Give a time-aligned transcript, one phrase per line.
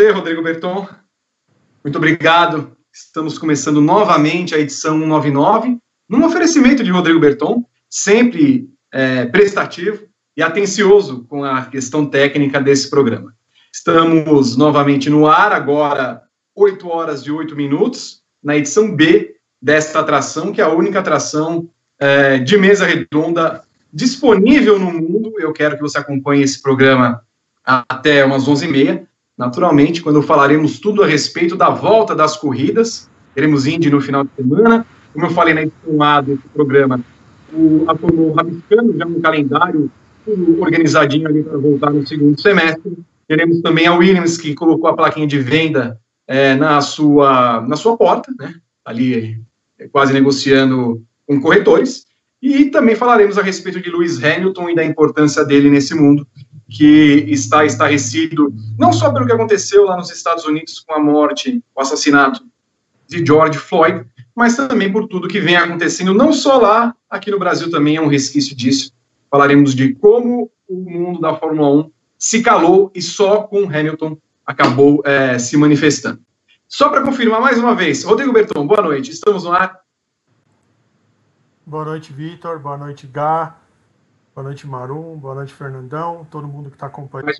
[0.00, 0.88] Você, Rodrigo Berton.
[1.84, 2.74] Muito obrigado.
[2.90, 5.76] Estamos começando novamente a edição 199,
[6.08, 12.88] num oferecimento de Rodrigo Berton, sempre é, prestativo e atencioso com a questão técnica desse
[12.88, 13.34] programa.
[13.70, 16.22] Estamos novamente no ar, agora
[16.56, 21.68] 8 horas e 8 minutos, na edição B desta atração, que é a única atração
[21.98, 25.34] é, de mesa redonda disponível no mundo.
[25.38, 27.22] Eu quero que você acompanhe esse programa
[27.62, 29.09] até umas 11h30.
[29.40, 34.28] Naturalmente, quando falaremos tudo a respeito da volta das corridas, teremos Indy no final de
[34.36, 34.84] semana.
[35.14, 37.00] Como eu falei na edição A desse programa,
[37.50, 39.90] o Atomo rabiscando já um calendário
[40.58, 42.98] organizadinho ali para voltar no segundo semestre.
[43.26, 47.96] Teremos também a Williams, que colocou a plaquinha de venda é, na, sua, na sua
[47.96, 48.52] porta, né?
[48.84, 49.40] ali
[49.78, 52.04] é, quase negociando com corretores.
[52.42, 56.26] E também falaremos a respeito de Lewis Hamilton e da importância dele nesse mundo,
[56.70, 61.62] que está estarrecido não só pelo que aconteceu lá nos Estados Unidos com a morte,
[61.74, 62.44] o assassinato
[63.08, 67.38] de George Floyd, mas também por tudo que vem acontecendo, não só lá, aqui no
[67.38, 68.92] Brasil também é um resquício disso.
[69.28, 75.02] Falaremos de como o mundo da Fórmula 1 se calou e só com Hamilton acabou
[75.04, 76.20] é, se manifestando.
[76.68, 79.80] Só para confirmar mais uma vez, Rodrigo Berton, boa noite, estamos no ar.
[81.66, 82.58] Boa noite, Vitor.
[82.58, 83.56] Boa noite, Gá.
[84.34, 85.16] Boa noite, Marum.
[85.16, 86.26] Boa noite, Fernandão.
[86.30, 87.32] Todo mundo que está acompanhando.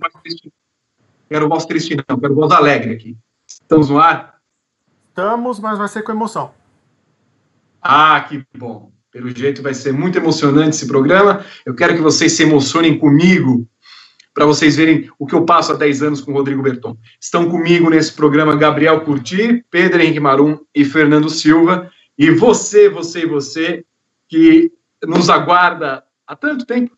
[1.29, 2.19] Quero voz triste, não.
[2.19, 3.17] Quero voz alegre aqui.
[3.47, 4.41] Estamos no ar?
[5.09, 6.53] Estamos, mas vai ser com emoção.
[7.81, 8.91] Ah, que bom.
[9.13, 11.45] Pelo jeito vai ser muito emocionante esse programa.
[11.65, 13.67] Eu quero que vocês se emocionem comigo,
[14.35, 16.97] para vocês verem o que eu passo há 10 anos com o Rodrigo Berton.
[17.21, 21.91] Estão comigo nesse programa Gabriel Curti, Pedro Henrique Marum e Fernando Silva.
[22.19, 23.84] E você, você e você,
[24.29, 24.73] que
[25.06, 26.97] nos aguarda há tanto tempo,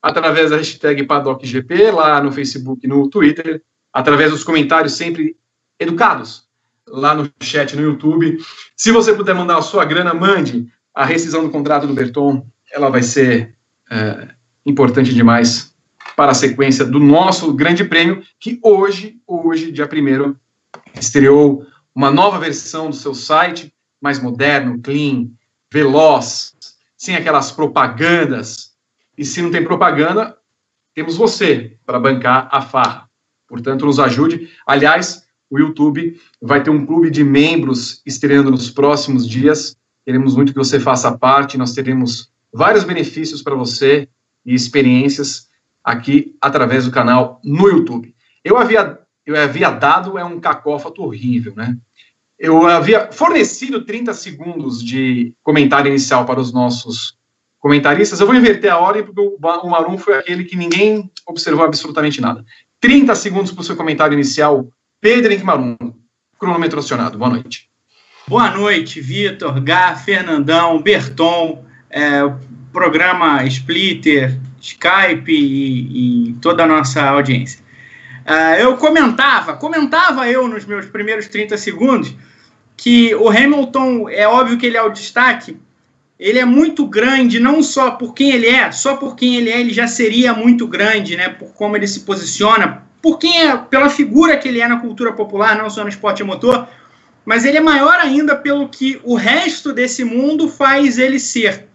[0.00, 3.60] através da hashtag PaddockGP, lá no Facebook no Twitter,
[3.92, 5.36] através dos comentários sempre
[5.78, 6.48] educados,
[6.86, 8.38] lá no chat no YouTube.
[8.76, 10.68] Se você puder mandar a sua grana, mande.
[10.94, 13.56] A rescisão do contrato do Berton, ela vai ser
[13.90, 14.28] é,
[14.64, 15.74] importante demais
[16.14, 20.36] para a sequência do nosso grande prêmio, que hoje, hoje, dia 1
[20.94, 25.28] estreou uma nova versão do seu site, mais moderno, clean,
[25.72, 26.54] veloz,
[27.00, 28.72] sem aquelas propagandas.
[29.16, 30.36] E se não tem propaganda,
[30.94, 33.08] temos você para bancar a farra.
[33.48, 34.50] Portanto, nos ajude.
[34.66, 39.74] Aliás, o YouTube vai ter um clube de membros estreando nos próximos dias.
[40.04, 41.56] Queremos muito que você faça parte.
[41.56, 44.06] Nós teremos vários benefícios para você
[44.44, 45.48] e experiências
[45.82, 48.14] aqui através do canal no YouTube.
[48.44, 51.78] Eu havia, eu havia dado é um cacófato horrível, né?
[52.40, 57.18] Eu havia fornecido 30 segundos de comentário inicial para os nossos
[57.58, 58.18] comentaristas.
[58.18, 62.42] Eu vou inverter a ordem, porque o Marum foi aquele que ninguém observou absolutamente nada.
[62.80, 64.72] 30 segundos para o seu comentário inicial.
[65.02, 65.76] Pedro Henrique Marum,
[66.38, 67.18] cronômetro acionado.
[67.18, 67.68] Boa noite.
[68.26, 72.22] Boa noite, Vitor, Gá, Fernandão, Berton, é,
[72.72, 77.62] programa Splitter, Skype e, e toda a nossa audiência.
[78.30, 82.14] Uh, eu comentava, comentava eu nos meus primeiros 30 segundos
[82.76, 85.58] que o Hamilton, é óbvio que ele é o destaque,
[86.16, 89.58] ele é muito grande, não só por quem ele é, só por quem ele é,
[89.58, 91.28] ele já seria muito grande, né?
[91.28, 95.12] Por como ele se posiciona, por quem é, pela figura que ele é na cultura
[95.12, 96.68] popular, não só no esporte motor,
[97.24, 101.66] mas ele é maior ainda pelo que o resto desse mundo faz ele ser,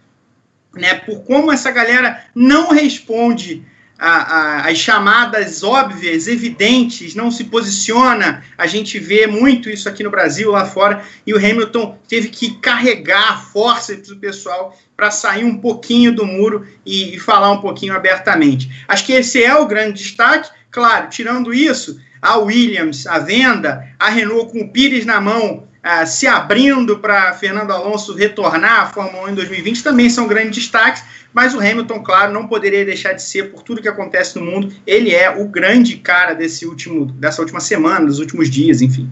[0.74, 0.94] né?
[0.94, 3.62] Por como essa galera não responde
[3.98, 8.44] a, a, as chamadas óbvias, evidentes, não se posiciona.
[8.56, 12.56] A gente vê muito isso aqui no Brasil, lá fora, e o Hamilton teve que
[12.58, 17.60] carregar a força do pessoal para sair um pouquinho do muro e, e, falar um
[17.60, 18.84] pouquinho abertamente.
[18.88, 20.50] Acho que esse é o grande destaque.
[20.70, 26.06] Claro, tirando isso, a Williams, a venda, a Renault com o Pires na mão, uh,
[26.06, 31.04] se abrindo para Fernando Alonso retornar à Fórmula 1 em 2020, também são grandes destaques
[31.36, 34.74] mas o Hamilton, claro, não poderia deixar de ser por tudo que acontece no mundo.
[34.86, 39.10] Ele é o grande cara desse último, dessa última semana, dos últimos dias, enfim.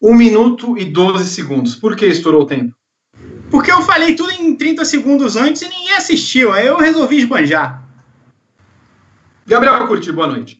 [0.00, 1.74] Um minuto e 12 segundos.
[1.74, 2.74] Por que estourou o tempo?
[3.50, 6.50] Porque eu falei tudo em 30 segundos antes e ninguém assistiu.
[6.50, 7.86] Aí eu resolvi esbanjar.
[9.46, 10.59] Gabriel Curti, boa noite.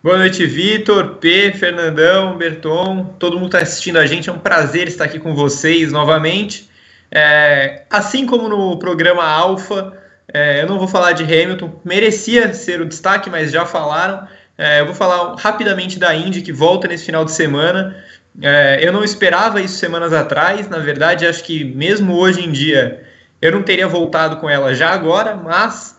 [0.00, 4.30] Boa noite, Vitor, P, Fernandão, Berton, todo mundo está assistindo a gente.
[4.30, 6.70] É um prazer estar aqui com vocês novamente.
[7.10, 9.92] É, assim como no programa Alpha,
[10.32, 14.28] é, eu não vou falar de Hamilton, merecia ser o destaque, mas já falaram.
[14.56, 17.96] É, eu vou falar rapidamente da Indy, que volta nesse final de semana.
[18.40, 23.02] É, eu não esperava isso semanas atrás, na verdade, acho que mesmo hoje em dia
[23.42, 25.97] eu não teria voltado com ela já agora, mas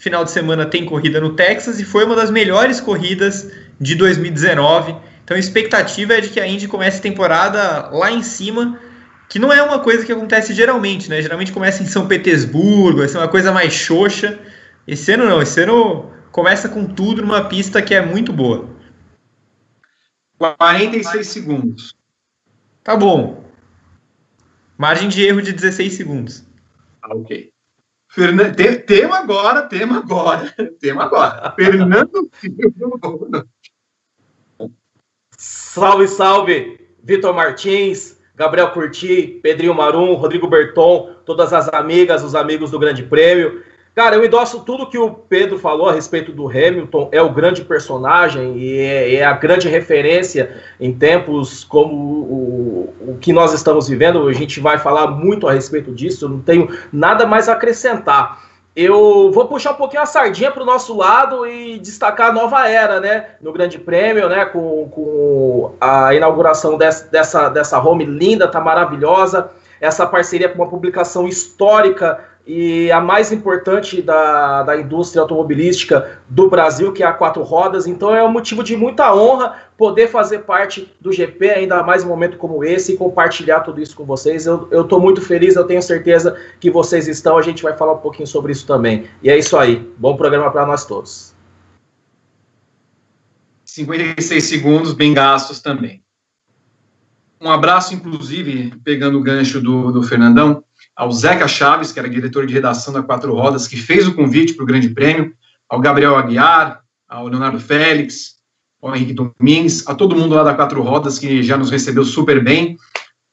[0.00, 4.96] final de semana tem corrida no Texas e foi uma das melhores corridas de 2019.
[5.22, 8.80] Então a expectativa é de que a Indy comece a temporada lá em cima,
[9.28, 11.20] que não é uma coisa que acontece geralmente, né?
[11.20, 14.40] Geralmente começa em São Petersburgo, vai ser uma coisa mais xoxa.
[14.88, 18.70] Esse ano não, esse ano começa com tudo numa pista que é muito boa.
[20.38, 21.94] 46 segundos.
[22.82, 23.44] Tá bom.
[24.78, 26.42] Margem de erro de 16 segundos.
[27.02, 27.52] Ah, ok.
[28.12, 31.54] Fernando, tema agora, tema agora, tema agora.
[31.54, 32.28] Fernando
[35.38, 42.72] Salve, salve, Vitor Martins, Gabriel Curti, Pedrinho Marum, Rodrigo Berton, todas as amigas, os amigos
[42.72, 43.62] do Grande Prêmio.
[43.94, 47.64] Cara, eu endosso tudo que o Pedro falou a respeito do Hamilton, é o grande
[47.64, 53.88] personagem e é, é a grande referência em tempos como o, o, que nós estamos
[53.88, 54.28] vivendo.
[54.28, 58.48] A gente vai falar muito a respeito disso, eu não tenho nada mais a acrescentar.
[58.76, 62.68] Eu vou puxar um pouquinho a sardinha para o nosso lado e destacar a nova
[62.68, 63.30] era, né?
[63.42, 64.44] No Grande Prêmio, né?
[64.44, 69.50] Com, com a inauguração dessa, dessa, dessa home linda, tá maravilhosa.
[69.80, 76.50] Essa parceria com uma publicação histórica e a mais importante da, da indústria automobilística do
[76.50, 77.86] Brasil, que é a Quatro Rodas.
[77.86, 82.08] Então é um motivo de muita honra poder fazer parte do GP, ainda mais um
[82.08, 84.46] momento como esse, e compartilhar tudo isso com vocês.
[84.46, 87.38] Eu estou muito feliz, eu tenho certeza que vocês estão.
[87.38, 89.04] A gente vai falar um pouquinho sobre isso também.
[89.22, 89.88] E é isso aí.
[89.96, 91.32] Bom programa para nós todos.
[93.64, 96.02] 56 segundos, bem gastos também.
[97.40, 100.64] Um abraço, inclusive, pegando o gancho do, do Fernandão
[101.00, 104.52] ao Zeca Chaves, que era diretor de redação da Quatro Rodas, que fez o convite
[104.52, 105.32] para o Grande Prêmio,
[105.66, 108.36] ao Gabriel Aguiar, ao Leonardo Félix,
[108.82, 112.44] ao Henrique Domingues, a todo mundo lá da Quatro Rodas que já nos recebeu super
[112.44, 112.76] bem.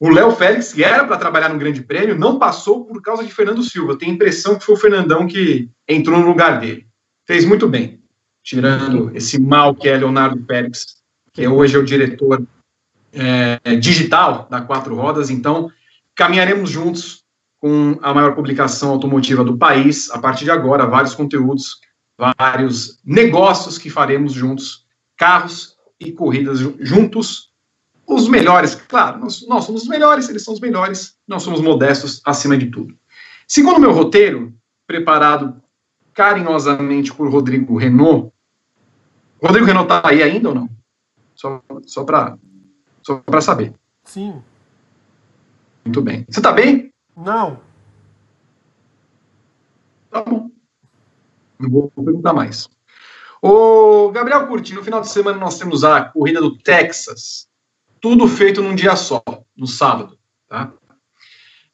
[0.00, 3.30] O Léo Félix, que era para trabalhar no Grande Prêmio, não passou por causa de
[3.30, 3.98] Fernando Silva.
[3.98, 6.86] Tenho a impressão que foi o Fernandão que entrou no lugar dele.
[7.26, 8.00] Fez muito bem,
[8.42, 10.86] tirando esse mal que é Leonardo Félix,
[11.34, 12.42] que hoje é o diretor
[13.12, 15.28] é, digital da Quatro Rodas.
[15.28, 15.70] Então,
[16.14, 17.27] caminharemos juntos
[17.60, 20.10] com a maior publicação automotiva do país.
[20.10, 21.80] A partir de agora, vários conteúdos,
[22.16, 27.52] vários negócios que faremos juntos, carros e corridas juntos.
[28.06, 32.22] Os melhores, claro, nós, nós somos os melhores, eles são os melhores, nós somos modestos
[32.24, 32.96] acima de tudo.
[33.46, 34.54] Segundo meu roteiro,
[34.86, 35.60] preparado
[36.14, 38.32] carinhosamente por Rodrigo Renault,
[39.42, 40.70] Rodrigo Renault está aí ainda ou não?
[41.34, 42.38] Só, só para
[43.02, 43.74] só saber.
[44.04, 44.42] Sim.
[45.84, 46.26] Muito bem.
[46.28, 46.92] Você está bem?
[47.18, 47.60] Não.
[50.10, 50.50] Tá bom.
[51.58, 52.68] Não vou perguntar mais.
[53.42, 57.48] O Gabriel Curti, no final de semana nós temos a corrida do Texas.
[58.00, 59.22] Tudo feito num dia só,
[59.56, 60.16] no sábado.
[60.48, 60.72] Tá?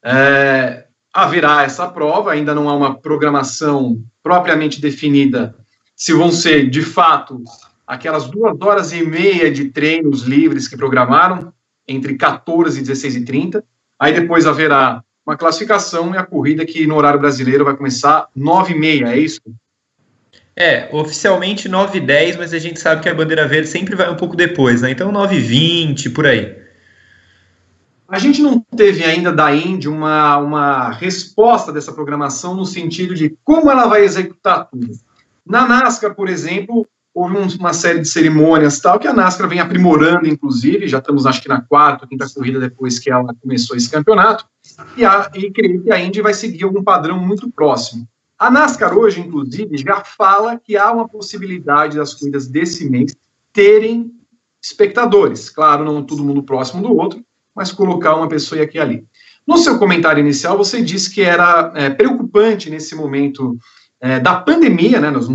[0.03, 5.55] É, haverá essa prova, ainda não há uma programação propriamente definida
[5.95, 7.41] se vão ser, de fato,
[7.87, 11.53] aquelas duas horas e meia de treinos livres que programaram,
[11.87, 13.63] entre 14 e 16 e 30.
[13.97, 18.73] Aí depois haverá uma classificação e a corrida que no horário brasileiro vai começar 9
[18.73, 19.41] e meia, é isso?
[20.55, 24.09] É, oficialmente 9 e 10, mas a gente sabe que a bandeira verde sempre vai
[24.09, 24.91] um pouco depois, né?
[24.91, 26.63] Então 9 e 20, por aí.
[28.07, 33.35] A gente não teve ainda da Indy uma, uma resposta dessa programação no sentido de
[33.43, 34.91] como ela vai executar tudo.
[35.45, 40.27] Na NASCAR, por exemplo, houve uma série de cerimônias tal que a NASCAR vem aprimorando,
[40.27, 44.45] inclusive, já estamos acho que na quarta, quinta corrida depois que ela começou esse campeonato,
[44.97, 48.07] e, a, e creio que a Indy vai seguir algum padrão muito próximo.
[48.37, 53.15] A NASCAR hoje, inclusive, já fala que há uma possibilidade das corridas desse mês
[53.53, 54.11] terem
[54.61, 57.23] espectadores, claro, não todo mundo próximo do outro,
[57.55, 59.07] mas colocar uma pessoa aqui e ali.
[59.47, 63.57] No seu comentário inicial, você disse que era é, preocupante nesse momento
[64.01, 65.09] é, da pandemia, né?
[65.11, 65.27] Nós,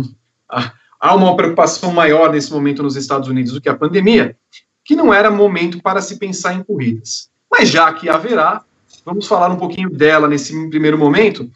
[0.99, 4.37] há uma preocupação maior nesse momento nos Estados Unidos do que a pandemia,
[4.83, 7.29] que não era momento para se pensar em corridas.
[7.49, 8.63] Mas já que haverá,
[9.05, 11.49] vamos falar um pouquinho dela nesse primeiro momento.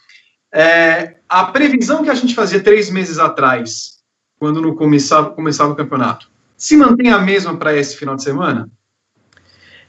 [0.54, 4.00] É, a previsão que a gente fazia três meses atrás,
[4.40, 8.70] quando no começava, começava o campeonato, se mantém a mesma para esse final de semana?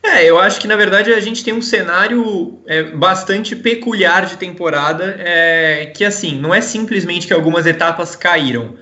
[0.03, 4.37] É, eu acho que na verdade a gente tem um cenário é, bastante peculiar de
[4.37, 8.77] temporada, é, que assim, não é simplesmente que algumas etapas caíram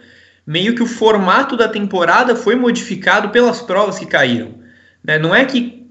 [0.47, 4.55] meio que o formato da temporada foi modificado pelas provas que caíram.
[5.03, 5.19] Né?
[5.19, 5.84] Não é que.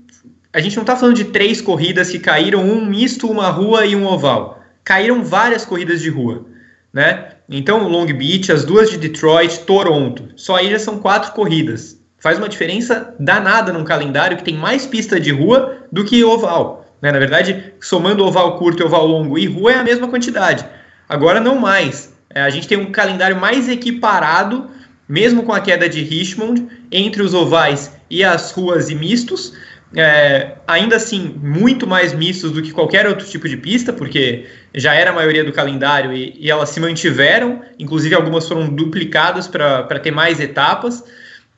[0.53, 3.95] A gente não está falando de três corridas que caíram, um misto, uma rua e
[3.95, 4.61] um oval.
[4.83, 6.45] Caíram várias corridas de rua.
[6.93, 7.29] Né?
[7.49, 10.29] Então, Long Beach, as duas de Detroit, Toronto.
[10.35, 11.99] Só aí já são quatro corridas.
[12.19, 16.85] Faz uma diferença danada num calendário que tem mais pista de rua do que oval.
[17.01, 17.11] Né?
[17.11, 20.63] Na verdade, somando oval curto, oval longo e rua é a mesma quantidade.
[21.09, 24.67] Agora não mais É, a gente tem um calendário mais equiparado,
[25.07, 29.53] mesmo com a queda de Richmond, entre os ovais e as ruas e mistos.
[29.95, 34.93] É, ainda assim, muito mais mistos do que qualquer outro tipo de pista, porque já
[34.93, 39.99] era a maioria do calendário e, e elas se mantiveram, inclusive algumas foram duplicadas para
[39.99, 41.03] ter mais etapas.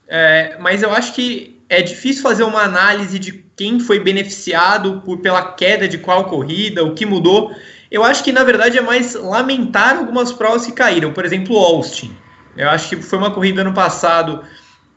[0.07, 5.19] É, mas eu acho que é difícil fazer uma análise de quem foi beneficiado por,
[5.19, 7.55] pela queda de qual corrida, o que mudou.
[7.89, 12.15] Eu acho que na verdade é mais lamentar algumas provas que caíram, por exemplo, Austin.
[12.57, 14.43] Eu acho que foi uma corrida ano passado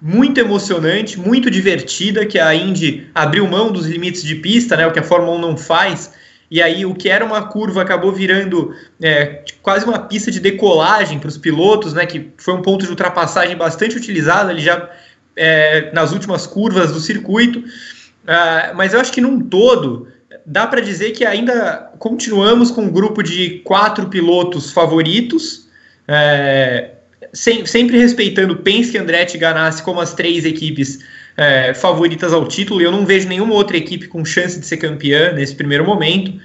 [0.00, 4.93] muito emocionante, muito divertida, que a Indy abriu mão dos limites de pista, né, o
[4.93, 6.12] que a Fórmula 1 não faz,
[6.50, 11.19] e aí o que era uma curva acabou virando é, quase uma pista de decolagem
[11.19, 14.88] para os pilotos, né, que foi um ponto de ultrapassagem bastante utilizado ali já
[15.37, 20.09] é, nas últimas curvas do circuito, uh, mas eu acho que num todo
[20.45, 25.69] dá para dizer que ainda continuamos com um grupo de quatro pilotos favoritos,
[26.07, 26.93] é,
[27.33, 31.01] sem, sempre respeitando Penske, Andretti e Ganassi como as três equipes
[31.37, 32.81] é, favoritas ao título.
[32.81, 36.41] Eu não vejo nenhuma outra equipe com chance de ser campeã nesse primeiro momento.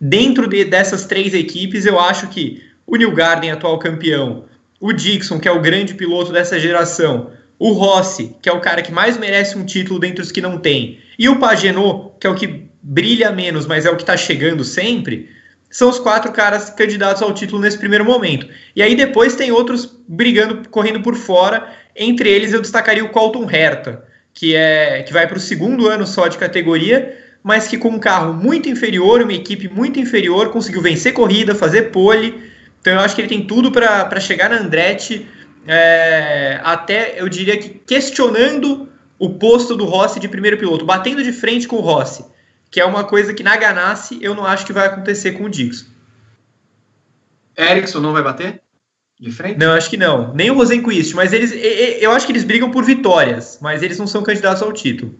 [0.00, 4.44] Dentro de, dessas três equipes, eu acho que o New Garden, atual campeão,
[4.80, 8.82] o Dixon, que é o grande piloto dessa geração, o Rossi, que é o cara
[8.82, 12.30] que mais merece um título dentre os que não tem, e o Pagenot, que é
[12.30, 15.30] o que brilha menos, mas é o que está chegando sempre,
[15.76, 18.48] são os quatro caras candidatos ao título nesse primeiro momento.
[18.74, 21.70] E aí depois tem outros brigando, correndo por fora.
[21.94, 24.02] Entre eles eu destacaria o Colton Herta,
[24.32, 27.98] que é que vai para o segundo ano só de categoria, mas que com um
[27.98, 32.50] carro muito inferior, uma equipe muito inferior, conseguiu vencer corrida, fazer pole.
[32.80, 35.28] Então eu acho que ele tem tudo para chegar na Andretti,
[35.66, 41.32] é, até eu diria que questionando o posto do Rossi de primeiro piloto, batendo de
[41.32, 42.24] frente com o Rossi,
[42.76, 45.48] que é uma coisa que na Ganassi eu não acho que vai acontecer com o
[45.48, 45.86] Dixon.
[47.56, 48.60] Ericsson não vai bater?
[49.18, 49.58] De frente?
[49.58, 50.34] Não, acho que não.
[50.34, 51.54] Nem o Rosenquist, mas eles.
[52.02, 55.14] Eu acho que eles brigam por vitórias, mas eles não são candidatos ao título.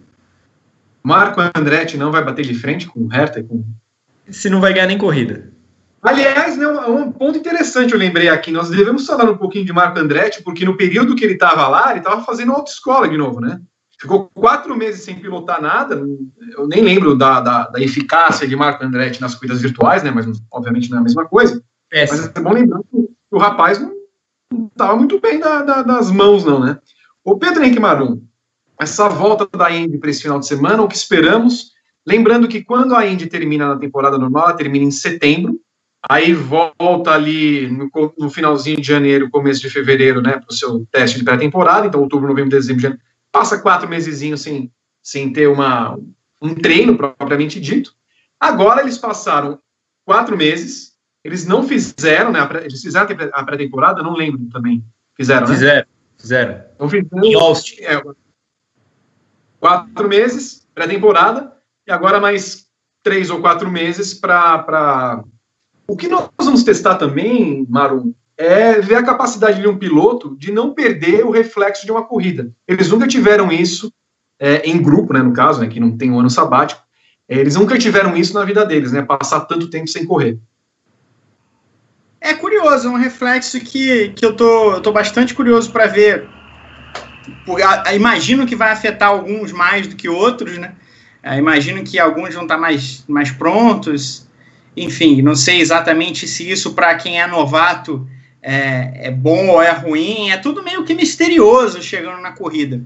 [1.01, 3.41] Marco Andretti não vai bater de frente com o Hertha?
[3.41, 3.65] Com...
[4.29, 5.51] Se não vai ganhar nem corrida.
[6.03, 9.97] Aliás, né, um ponto interessante eu lembrei aqui, nós devemos falar um pouquinho de Marco
[9.97, 13.59] Andretti, porque no período que ele estava lá, ele estava fazendo autoescola de novo, né?
[13.99, 15.95] Ficou quatro meses sem pilotar nada,
[16.55, 20.11] eu nem lembro da, da, da eficácia de Marco Andretti nas corridas virtuais, né?
[20.11, 21.63] Mas obviamente não é a mesma coisa.
[21.91, 26.11] É, mas é bom lembrar que o rapaz não estava muito bem da, da, das
[26.11, 26.77] mãos, não, né?
[27.23, 28.21] O Pedro Henrique Marum,
[28.79, 31.71] essa volta da Indy para esse final de semana, o que esperamos?
[32.05, 35.59] Lembrando que quando a Indy termina na temporada normal, ela termina em setembro,
[36.07, 40.85] aí volta ali no, no finalzinho de janeiro, começo de fevereiro, né, para o seu
[40.91, 43.03] teste de pré-temporada, então outubro, novembro, dezembro, janeiro,
[43.37, 45.97] passa quatro meses sem, sem ter uma,
[46.41, 47.93] um treino propriamente dito.
[48.39, 49.59] Agora eles passaram
[50.05, 52.39] quatro meses eles não fizeram, né?
[52.63, 54.81] Eles fizeram a pré-temporada, não lembro também.
[55.13, 55.53] Fizeram, né?
[55.53, 56.63] Fizeram, fizeram.
[56.73, 57.81] Então, fizeram em Austin.
[57.81, 58.01] É,
[59.59, 61.51] quatro meses, pré-temporada,
[61.85, 62.67] e agora mais
[63.03, 64.59] três ou quatro meses para.
[64.59, 65.23] Pra...
[65.85, 70.51] O que nós vamos testar também, Maru, é ver a capacidade de um piloto de
[70.51, 72.51] não perder o reflexo de uma corrida.
[72.67, 73.91] Eles nunca tiveram isso
[74.39, 76.81] é, em grupo, né, no caso, né, que não tem um ano sabático.
[77.27, 80.37] Eles nunca tiveram isso na vida deles, né, passar tanto tempo sem correr.
[82.21, 86.27] É curioso, é um reflexo que, que eu tô, eu tô bastante curioso para ver.
[87.63, 90.75] A, a, imagino que vai afetar alguns mais do que outros, né?
[91.23, 94.27] A, imagino que alguns vão estar tá mais, mais prontos.
[94.75, 98.07] Enfim, não sei exatamente se isso para quem é novato
[98.41, 100.29] é, é bom ou é ruim.
[100.29, 102.81] É tudo meio que misterioso chegando na corrida.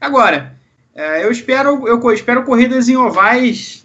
[0.00, 0.54] Agora,
[0.94, 3.84] é, eu espero eu espero corridas em ovais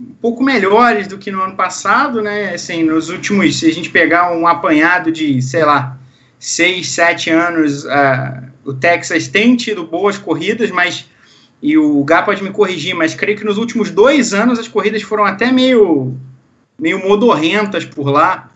[0.00, 2.54] um pouco melhores do que no ano passado, né?
[2.54, 5.96] Assim, nos últimos, se a gente pegar um apanhado de, sei lá,
[6.38, 11.08] seis, sete anos, uh, o Texas tem tido boas corridas, mas
[11.62, 15.02] e o Gá pode me corrigir, mas creio que nos últimos dois anos as corridas
[15.02, 16.18] foram até meio
[16.76, 18.50] meio modorrentas por lá.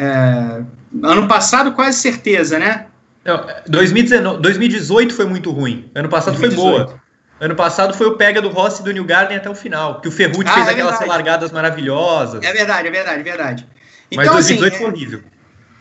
[0.00, 0.62] É,
[1.02, 2.86] ano passado quase certeza, né?
[3.24, 5.90] Não, 2019, 2018 foi muito ruim.
[5.92, 6.76] Ano passado 2018.
[6.76, 7.00] foi boa.
[7.40, 10.12] Ano passado foi o pega do Rossi do New Garden até o final, que o
[10.12, 11.08] Ferrucci ah, fez é aquelas verdade.
[11.10, 12.44] largadas maravilhosas.
[12.44, 13.66] É verdade, é verdade, é verdade.
[14.10, 15.22] Então, Mas 2018 assim, foi horrível.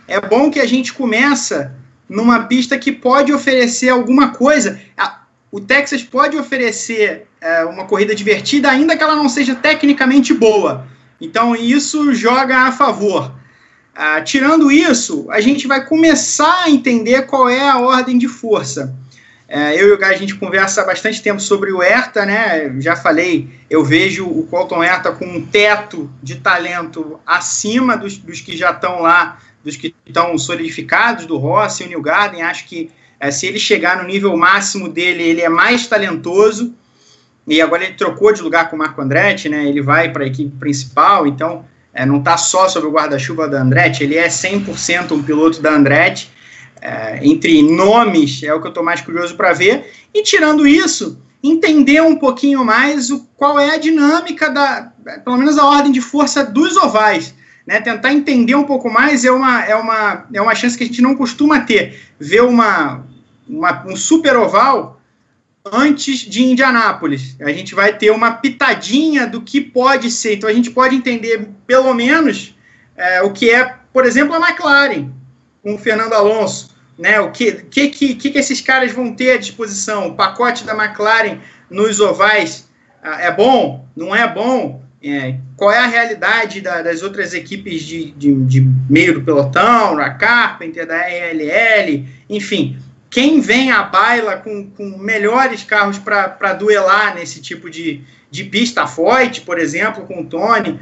[0.08, 1.76] É, é bom que a gente começa
[2.10, 4.80] numa pista que pode oferecer alguma coisa.
[5.52, 10.88] O Texas pode oferecer é, uma corrida divertida, ainda que ela não seja tecnicamente boa.
[11.22, 13.37] Então isso joga a favor.
[14.00, 18.96] Ah, tirando isso, a gente vai começar a entender qual é a ordem de força.
[19.48, 22.80] É, eu e o Guy, a gente conversa há bastante tempo sobre o Herta, né?
[22.80, 28.40] Já falei, eu vejo o Colton Herta com um teto de talento acima dos, dos
[28.40, 32.44] que já estão lá, dos que estão solidificados, do Rossi o New Garden.
[32.44, 36.72] Acho que é, se ele chegar no nível máximo dele, ele é mais talentoso.
[37.48, 39.68] E agora ele trocou de lugar com o Marco Andretti, né?
[39.68, 41.66] Ele vai para a equipe principal, então
[41.98, 45.72] é, não está só sobre o guarda-chuva da Andretti, ele é 100% um piloto da
[45.72, 46.32] Andretti.
[46.80, 49.92] É, entre nomes, é o que eu estou mais curioso para ver.
[50.14, 54.92] E tirando isso, entender um pouquinho mais o, qual é a dinâmica da,
[55.26, 57.34] pelo menos a ordem de força dos ovais.
[57.66, 60.88] Né, tentar entender um pouco mais é uma, é, uma, é uma chance que a
[60.88, 62.00] gente não costuma ter.
[62.20, 63.04] Ver uma,
[63.50, 64.97] uma, um super oval
[65.72, 67.36] antes de Indianápolis.
[67.40, 70.36] A gente vai ter uma pitadinha do que pode ser.
[70.36, 72.56] Então a gente pode entender, pelo menos,
[72.96, 75.10] é, o que é, por exemplo, a McLaren
[75.62, 76.76] com o Fernando Alonso.
[76.98, 80.08] Né, o que, que, que, que esses caras vão ter à disposição?
[80.08, 81.38] O pacote da McLaren
[81.70, 82.68] nos ovais
[83.04, 83.88] ah, é bom?
[83.96, 84.82] Não é bom?
[85.04, 90.00] É, qual é a realidade da, das outras equipes de, de, de, meio do pelotão,
[90.00, 92.78] a Carpenter, da RLL, enfim,
[93.18, 98.84] quem vem à baila com, com melhores carros para duelar nesse tipo de, de pista,
[98.84, 100.80] a Foyt, por exemplo, com o Tony.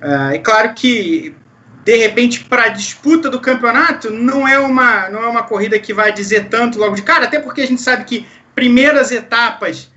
[0.00, 1.34] É, é claro que,
[1.82, 5.92] de repente, para a disputa do campeonato, não é, uma, não é uma corrida que
[5.92, 9.90] vai dizer tanto logo de cara, até porque a gente sabe que primeiras etapas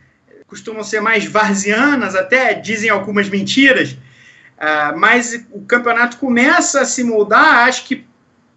[0.48, 7.04] costumam ser mais varzianas, até dizem algumas mentiras, uh, mas o campeonato começa a se
[7.04, 8.08] moldar, acho que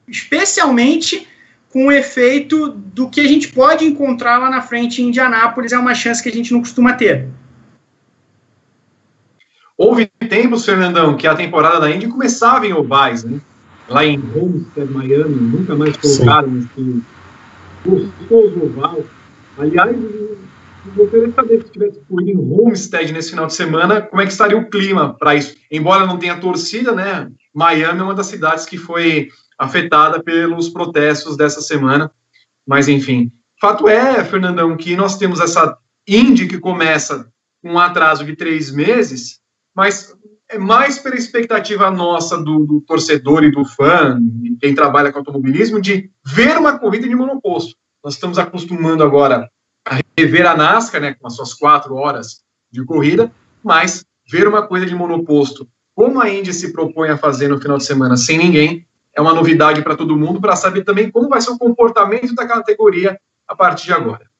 [0.09, 1.29] especialmente
[1.73, 5.79] com o efeito do que a gente pode encontrar lá na frente em Indianápolis, é
[5.79, 7.29] uma chance que a gente não costuma ter.
[9.77, 13.41] Houve tempos, Fernandão, que a temporada da Indy começava em ovais, né?
[13.89, 17.03] Lá em Homestead, Miami, nunca mais colocaram esse
[17.85, 19.05] gostoso oval.
[19.57, 19.97] Aliás,
[20.97, 24.33] gostaria de saber se tivesse corrido em Homestead nesse final de semana, como é que
[24.33, 25.55] estaria o clima para isso?
[25.71, 27.31] Embora não tenha torcida, né?
[27.55, 29.29] Miami é uma das cidades que foi
[29.59, 32.11] afetada pelos protestos dessa semana.
[32.67, 37.31] Mas, enfim, fato é, Fernandão, que nós temos essa Indy que começa
[37.63, 39.41] com um atraso de três meses,
[39.75, 40.15] mas
[40.49, 44.19] é mais pela expectativa nossa do, do torcedor e do fã,
[44.61, 47.77] quem trabalha com automobilismo, de ver uma corrida de monoposto.
[48.03, 49.51] Nós estamos acostumando agora
[49.87, 53.31] a rever a NASCAR, né, com as suas quatro horas de corrida,
[53.63, 57.77] mas ver uma coisa de monoposto, como a Indy se propõe a fazer no final
[57.77, 58.87] de semana sem ninguém,
[59.19, 62.47] é uma novidade para todo mundo, para saber também como vai ser o comportamento da
[62.47, 64.31] categoria a partir de agora.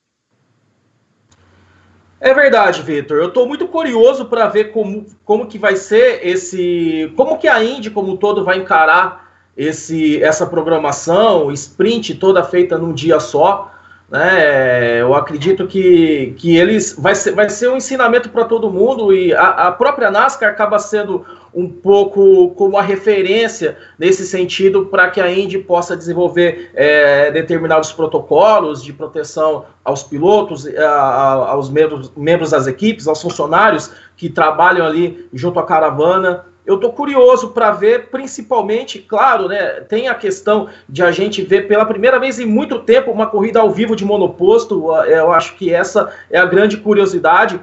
[2.21, 3.19] É verdade, Vitor.
[3.19, 7.63] Eu estou muito curioso para ver como, como que vai ser esse, como que a
[7.63, 13.73] Indy como um todo vai encarar esse essa programação, sprint toda feita num dia só.
[14.11, 15.03] Né?
[15.03, 19.35] Eu acredito que, que eles vai ser, vai ser um ensinamento para todo mundo e
[19.35, 25.21] a, a, própria NASCAR acaba sendo um pouco como a referência nesse sentido para que
[25.21, 32.11] a Indy possa desenvolver é, determinados protocolos de proteção aos pilotos, a, a, aos membros,
[32.17, 37.71] membros das equipes, aos funcionários que trabalham ali junto à caravana eu estou curioso para
[37.71, 39.81] ver, principalmente, claro, né?
[39.89, 43.59] Tem a questão de a gente ver pela primeira vez em muito tempo uma corrida
[43.59, 44.95] ao vivo de monoposto.
[45.07, 47.59] Eu acho que essa é a grande curiosidade.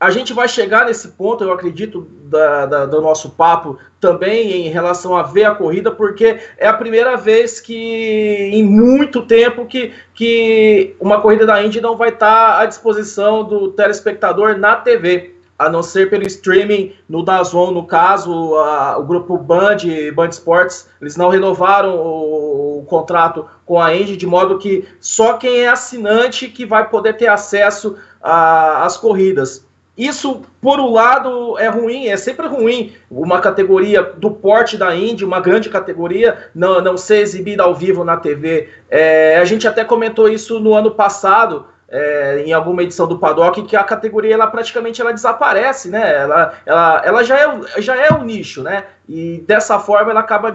[0.00, 4.68] A gente vai chegar nesse ponto, eu acredito, da, da, do nosso papo também em
[4.68, 9.92] relação a ver a corrida, porque é a primeira vez que em muito tempo que,
[10.12, 15.68] que uma corrida da Indy não vai estar à disposição do telespectador na TV a
[15.68, 19.76] não ser pelo streaming no Dazon, no caso, a, o grupo Band,
[20.14, 25.34] Band Sports, eles não renovaram o, o, contrato com a Engie, de modo que só
[25.34, 29.66] quem é assinante que vai poder ter acesso às corridas.
[29.98, 35.26] Isso, por um lado, é ruim, é sempre ruim uma categoria do porte da Indy,
[35.26, 38.70] uma grande categoria, não, não ser exibida ao vivo na TV.
[38.88, 43.62] É, a gente até comentou isso no ano passado, é, em alguma edição do Paddock
[43.62, 46.20] que a categoria ela praticamente ela desaparece, né?
[46.20, 48.84] Ela, ela, ela já, é, já é o nicho, né?
[49.08, 50.52] E dessa forma ela acaba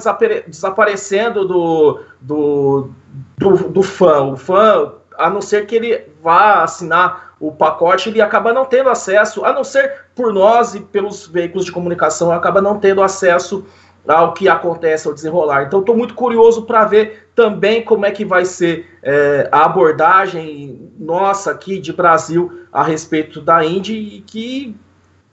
[0.47, 2.89] desaparecendo do, do,
[3.37, 4.21] do, do fã.
[4.23, 8.89] O fã, a não ser que ele vá assinar o pacote, ele acaba não tendo
[8.89, 13.65] acesso, a não ser por nós e pelos veículos de comunicação, acaba não tendo acesso
[14.07, 15.63] ao que acontece ao desenrolar.
[15.63, 20.91] Então, estou muito curioso para ver também como é que vai ser é, a abordagem
[20.97, 24.75] nossa aqui de Brasil a respeito da Indy e que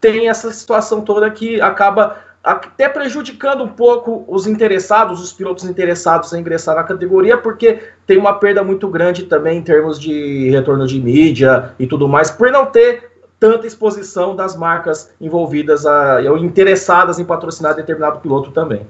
[0.01, 6.33] tem essa situação toda que acaba até prejudicando um pouco os interessados, os pilotos interessados
[6.33, 10.87] em ingressar na categoria, porque tem uma perda muito grande também em termos de retorno
[10.87, 13.12] de mídia e tudo mais, por não ter
[13.43, 18.87] tanta exposição das marcas envolvidas a, ou interessadas em patrocinar determinado piloto também.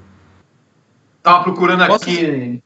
[1.22, 2.04] Tava procurando Posso...
[2.04, 2.62] aqui.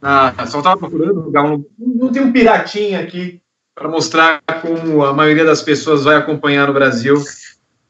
[0.00, 1.32] Ah, só tava procurando.
[1.32, 3.42] Não, não tem um piratinha aqui
[3.74, 7.20] para mostrar como a maioria das pessoas vai acompanhar no Brasil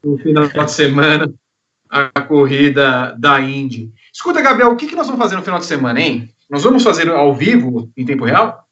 [0.03, 1.31] no final de semana
[1.87, 3.93] a corrida da Indy.
[4.11, 6.33] Escuta, Gabriel, o que, que nós vamos fazer no final de semana, hein?
[6.49, 8.67] Nós vamos fazer ao vivo, em tempo real?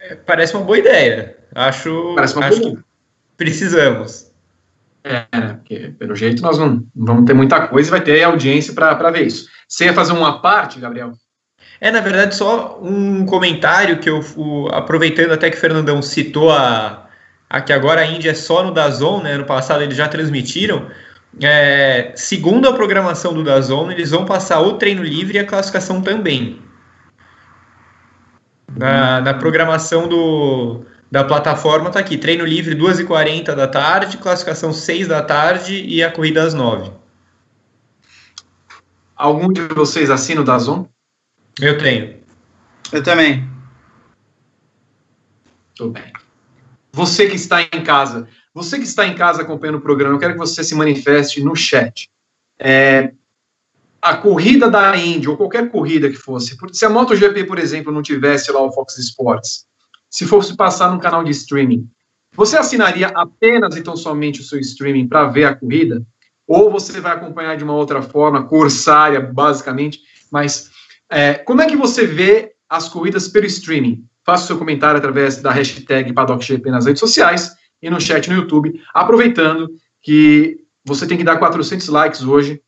[0.00, 1.36] É, parece uma boa ideia.
[1.54, 2.76] Acho, parece uma acho boa.
[2.76, 2.93] que
[3.36, 4.32] precisamos.
[5.02, 5.20] É,
[5.56, 9.10] porque pelo jeito nós não, não vamos ter muita coisa e vai ter audiência para
[9.10, 9.48] ver isso.
[9.68, 11.12] Você ia fazer uma parte, Gabriel?
[11.80, 16.50] É, na verdade, só um comentário que eu, o, aproveitando até que o Fernandão citou
[16.50, 17.06] a,
[17.50, 19.36] a que agora a Índia é só no Dazon, né?
[19.36, 20.88] No passado eles já transmitiram.
[21.42, 26.00] É, segundo a programação do Dazon, eles vão passar o treino livre e a classificação
[26.00, 26.62] também.
[28.74, 35.06] Na, na programação do, da plataforma tá aqui, treino livre 2h40 da tarde, classificação 6
[35.06, 36.90] da tarde e a corrida às 9
[39.14, 40.88] Algum de vocês assina o Dazon?
[41.60, 42.20] Eu tenho.
[42.92, 43.48] Eu também.
[45.76, 46.12] Tudo bem.
[46.92, 50.32] Você que está em casa, você que está em casa acompanhando o programa, eu quero
[50.32, 52.10] que você se manifeste no chat.
[52.58, 53.12] É,
[54.02, 58.02] a corrida da Indy, ou qualquer corrida que fosse, se a MotoGP, por exemplo, não
[58.02, 59.64] tivesse lá o Fox Sports,
[60.14, 61.90] se fosse passar num canal de streaming,
[62.36, 66.06] você assinaria apenas então somente o seu streaming para ver a corrida?
[66.46, 70.70] Ou você vai acompanhar de uma outra forma, corsária, basicamente, mas
[71.10, 74.06] é, como é que você vê as corridas pelo streaming?
[74.24, 78.36] Faça o seu comentário através da hashtag PaddockGP nas redes sociais e no chat no
[78.36, 79.68] YouTube, aproveitando
[80.00, 82.62] que você tem que dar 400 likes hoje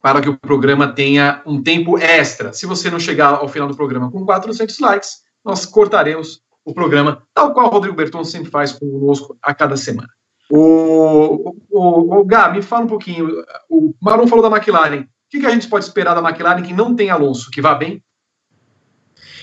[0.00, 2.52] para que o programa tenha um tempo extra.
[2.52, 7.22] Se você não chegar ao final do programa com 400 likes, nós cortaremos o programa,
[7.32, 10.08] tal qual o Rodrigo Berton sempre faz conosco a cada semana.
[10.50, 13.44] O, o, o Gá, me fala um pouquinho.
[13.70, 15.02] O Marum falou da McLaren.
[15.02, 17.74] O que, que a gente pode esperar da McLaren que não tem Alonso, que vá
[17.74, 18.02] bem?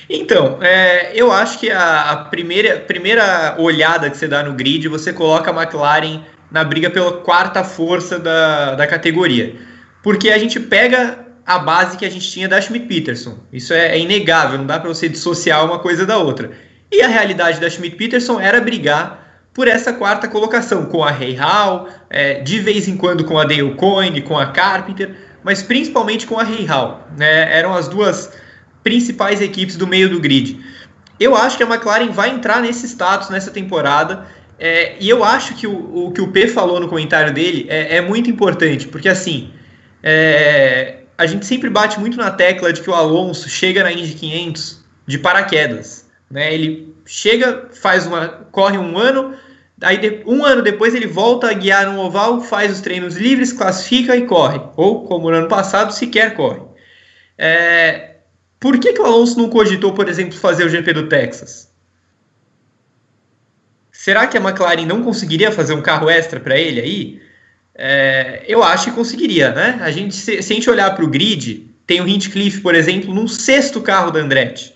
[0.10, 4.90] Então, é, eu acho que a, a, primeira, primeira olhada que você dá no grid,
[4.90, 9.56] você coloca a McLaren na briga pela quarta força da, da categoria.
[10.04, 13.38] Porque a gente pega a base que a gente tinha da Schmidt Peterson.
[13.52, 16.52] Isso é, é inegável, não dá para você dissociar uma coisa da outra.
[16.94, 21.34] E a realidade da Schmidt Peterson era brigar por essa quarta colocação, com a Rei
[21.34, 26.28] Hall, é, de vez em quando com a Dale Coyne, com a Carpenter, mas principalmente
[26.28, 27.02] com a Rei Hall.
[27.18, 27.52] Né?
[27.52, 28.32] Eram as duas
[28.84, 30.64] principais equipes do meio do grid.
[31.20, 34.28] Eu acho que a McLaren vai entrar nesse status nessa temporada.
[34.60, 37.98] É, e eu acho que o, o, que o P falou no comentário dele é,
[37.98, 39.52] é muito importante, porque assim,
[40.04, 44.14] é, a gente sempre bate muito na tecla de que o Alonso chega na Indy
[44.14, 46.03] 500 de paraquedas.
[46.34, 46.52] Né?
[46.52, 49.36] Ele chega, faz uma, corre um ano,
[49.80, 53.54] aí de, um ano depois ele volta a guiar no oval, faz os treinos livres,
[53.54, 54.60] classifica e corre.
[54.76, 56.62] Ou, como no ano passado, sequer corre.
[57.38, 58.16] É,
[58.60, 61.72] por que, que o Alonso não cogitou, por exemplo, fazer o GP do Texas?
[63.92, 67.22] Será que a McLaren não conseguiria fazer um carro extra para ele aí?
[67.76, 69.80] É, eu acho que conseguiria, né?
[69.82, 73.14] A gente, se, se a gente olhar para o grid, tem o Hinchcliffe, por exemplo,
[73.14, 74.73] num sexto carro da Andretti.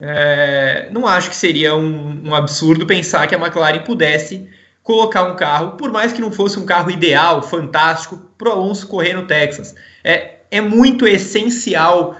[0.00, 4.48] É, não acho que seria um, um, absurdo pensar que a McLaren pudesse
[4.82, 8.86] colocar um carro, por mais que não fosse um carro ideal, fantástico, para o Alonso
[8.86, 9.74] correr no Texas.
[10.04, 12.16] É, é muito essencial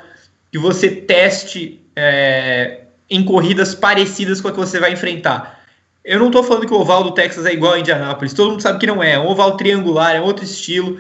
[0.51, 5.61] que você teste é, em corridas parecidas com a que você vai enfrentar.
[6.05, 8.63] Eu não estou falando que o oval do Texas é igual a Indianápolis, todo mundo
[8.63, 9.13] sabe que não é.
[9.13, 10.99] É um oval triangular, é outro estilo,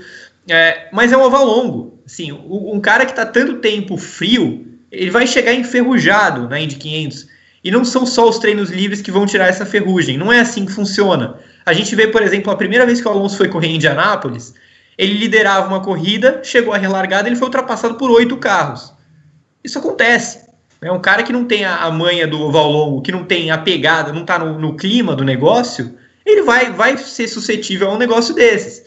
[0.49, 1.99] é, mas é um oval longo.
[2.07, 7.29] Assim, um cara que está tanto tempo frio ele vai chegar enferrujado na Indy 500.
[7.63, 10.17] E não são só os treinos livres que vão tirar essa ferrugem.
[10.17, 11.37] Não é assim que funciona.
[11.67, 14.55] A gente vê, por exemplo, a primeira vez que o Alonso foi correr em Indianápolis,
[14.97, 18.93] ele liderava uma corrida, chegou a relargada, ele foi ultrapassado por oito carros.
[19.63, 20.49] Isso acontece.
[20.81, 23.51] É um cara que não tem a, a manha do oval longo, que não tem
[23.51, 27.95] a pegada, não está no, no clima do negócio, ele vai, vai ser suscetível a
[27.95, 28.85] um negócio desses.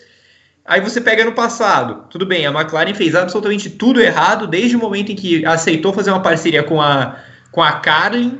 [0.66, 4.80] Aí você pega no passado, tudo bem, a McLaren fez absolutamente tudo errado desde o
[4.80, 7.18] momento em que aceitou fazer uma parceria com a,
[7.52, 8.40] com a Carlin,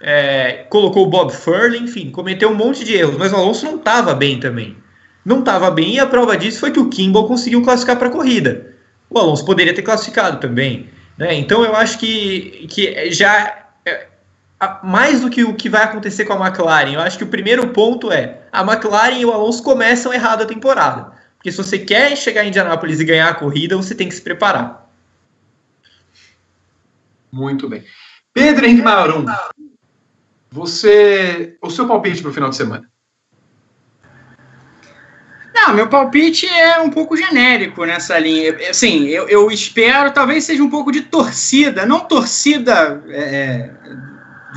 [0.00, 3.76] é, colocou o Bob Furley, enfim, cometeu um monte de erros, mas o Alonso não
[3.76, 4.76] estava bem também.
[5.24, 8.12] Não estava bem e a prova disso foi que o Kimball conseguiu classificar para a
[8.12, 8.74] corrida.
[9.08, 10.90] O Alonso poderia ter classificado também.
[11.16, 11.34] Né?
[11.34, 14.06] Então eu acho que, que já é,
[14.82, 17.68] mais do que o que vai acontecer com a McLaren, eu acho que o primeiro
[17.68, 21.13] ponto é a McLaren e o Alonso começam errado a temporada.
[21.44, 24.22] Porque se você quer chegar em Indianápolis e ganhar a corrida, você tem que se
[24.22, 24.90] preparar.
[27.30, 27.84] Muito bem.
[28.32, 29.26] Pedro Henrique Marum,
[30.50, 32.90] você, o seu palpite para o final de semana?
[35.54, 38.56] Não, meu palpite é um pouco genérico nessa linha.
[38.70, 43.70] Assim, eu, eu espero, talvez seja um pouco de torcida, não torcida é,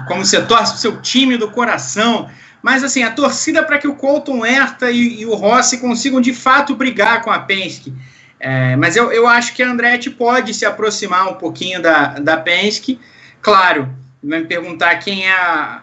[0.07, 2.31] como você torce o seu time do coração,
[2.67, 6.33] mas assim, a torcida para que o Colton Herta e, e, o Rossi consigam de
[6.33, 7.93] fato brigar com a Penske.
[8.37, 12.35] É, mas eu, eu acho que a Andretti pode se aproximar um pouquinho da, da
[12.35, 12.99] Penske.
[13.41, 13.87] Claro,
[14.21, 15.81] vai me perguntar quem é a,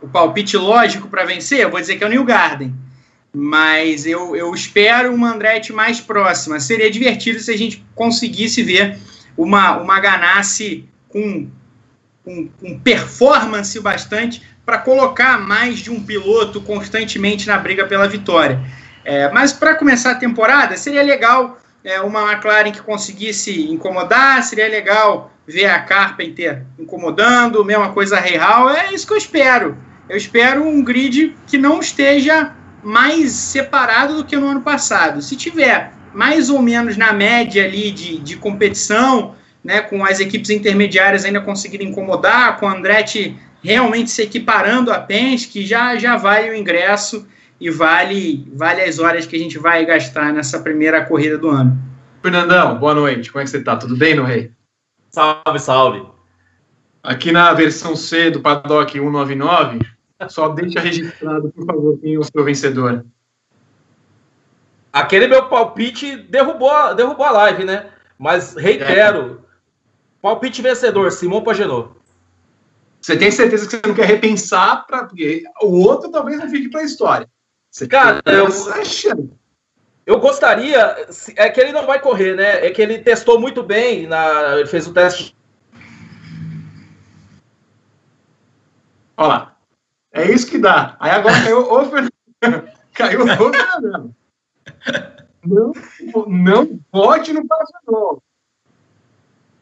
[0.00, 2.74] o palpite lógico para vencer, eu vou dizer que é o New Garden.
[3.30, 6.58] Mas eu, eu espero uma Andretti mais próxima.
[6.60, 8.98] Seria divertido se a gente conseguisse ver
[9.36, 11.50] uma, uma Ganassi com,
[12.24, 18.60] com, com performance bastante para colocar mais de um piloto constantemente na briga pela vitória.
[19.04, 24.68] É, mas para começar a temporada, seria legal é, uma McLaren que conseguisse incomodar, seria
[24.68, 29.76] legal ver a Carpenter incomodando, mesma coisa a Real, é isso que eu espero.
[30.08, 35.22] Eu espero um grid que não esteja mais separado do que no ano passado.
[35.22, 40.50] Se tiver mais ou menos na média ali de, de competição, né, com as equipes
[40.50, 46.50] intermediárias ainda conseguindo incomodar, com a Andretti realmente se equiparando a Penske, já, já vale
[46.50, 47.26] o ingresso
[47.60, 51.78] e vale, vale as horas que a gente vai gastar nessa primeira corrida do ano.
[52.20, 53.30] Fernandão, boa noite.
[53.30, 53.76] Como é que você está?
[53.76, 54.50] Tudo bem, no Rei?
[55.10, 56.06] Salve, salve.
[57.02, 59.80] Aqui na versão C do Paddock 199,
[60.28, 63.04] só deixa registrado, por favor, quem é o seu vencedor.
[64.92, 67.86] Aquele meu palpite derrubou, derrubou a live, né?
[68.18, 69.52] Mas reitero, é.
[70.20, 71.90] palpite vencedor, Simão Pagenot.
[73.02, 76.68] Você tem certeza que você não quer repensar, pra, porque o outro talvez não fique
[76.68, 77.28] para a história.
[77.68, 78.48] Você Cara, eu,
[80.06, 81.08] eu gostaria.
[81.34, 82.64] É que ele não vai correr, né?
[82.64, 85.34] É que ele testou muito bem, na, ele fez o teste.
[89.16, 89.56] Olha lá.
[90.12, 90.96] É isso que dá.
[91.00, 92.12] Aí agora caiu o Fernando.
[92.94, 94.14] caiu o Fernando.
[95.44, 95.72] Não,
[96.28, 98.22] não vote no Pagenô.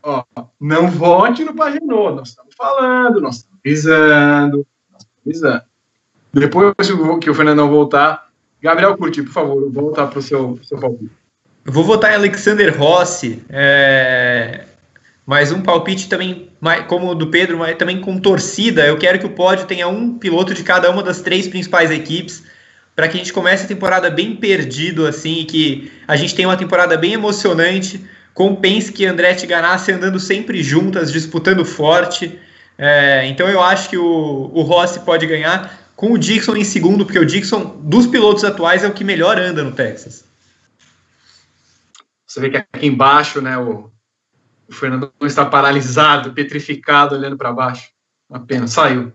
[0.03, 0.25] Ó,
[0.61, 2.11] não vote no Pagenô.
[2.11, 5.63] Nós estamos falando, nós estamos avisando, nós estamos avisando.
[6.33, 6.75] Depois
[7.21, 8.29] que o Fernandão voltar,
[8.63, 11.11] Gabriel Curti, por favor, volta para o seu, seu palpite.
[11.65, 13.43] Vou votar em Alexander Rossi.
[13.49, 14.65] É...
[15.27, 16.51] Mais um palpite também,
[16.89, 18.87] como o do Pedro, mas também com torcida.
[18.87, 22.43] Eu quero que o pódio tenha um piloto de cada uma das três principais equipes,
[22.97, 26.49] para que a gente comece a temporada bem perdido, assim, e que a gente tenha
[26.49, 28.05] uma temporada bem emocionante,
[28.41, 32.41] com Penske e Andretti Ganassi andando sempre juntas, disputando forte.
[32.79, 37.05] É, então eu acho que o, o Rossi pode ganhar com o Dixon em segundo,
[37.05, 40.25] porque o Dixon, dos pilotos atuais, é o que melhor anda no Texas.
[42.27, 43.93] Você vê que aqui embaixo, né, o,
[44.67, 47.91] o Fernando está paralisado, petrificado, olhando para baixo.
[48.33, 49.13] Apenas saiu.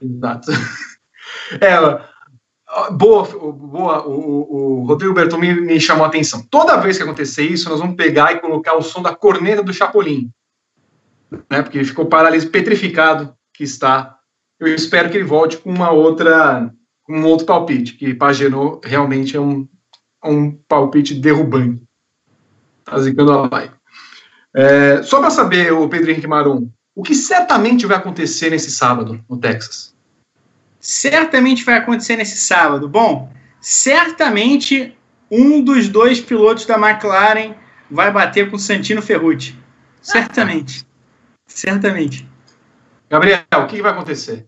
[0.00, 0.52] Exato.
[1.60, 1.76] É,
[2.92, 6.46] boa, boa o, o, Rodrigo Berton me, me, chamou a atenção.
[6.50, 9.72] Toda vez que acontecer isso, nós vamos pegar e colocar o som da corneta do
[9.72, 10.30] Chapolin.
[11.50, 14.16] Né, porque ficou paralisado, petrificado que está.
[14.58, 16.70] Eu espero que ele volte com uma outra,
[17.08, 19.68] um outro palpite, que Pagenot realmente é um,
[20.24, 21.82] um palpite derrubante.
[22.80, 23.74] Está zicando a live.
[24.54, 29.22] É, só para saber, o Pedro Henrique Marum, o que certamente vai acontecer nesse sábado
[29.28, 29.94] no Texas?
[30.80, 32.88] Certamente vai acontecer nesse sábado.
[32.88, 34.96] Bom, certamente
[35.30, 37.54] um dos dois pilotos da McLaren
[37.90, 39.56] vai bater com o Santino Ferrucci.
[40.00, 40.86] Certamente.
[41.46, 42.28] certamente.
[43.10, 44.46] Gabriel, o que, vai acontecer?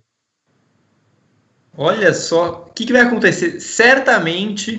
[1.76, 3.60] Olha só, o que, que vai acontecer?
[3.60, 4.76] Certamente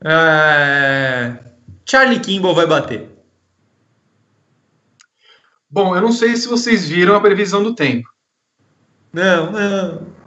[0.00, 1.38] uh,
[1.84, 3.10] Charlie Kimball vai bater.
[5.68, 8.08] Bom, eu não sei se vocês viram a previsão do tempo.
[9.12, 10.19] Não, não.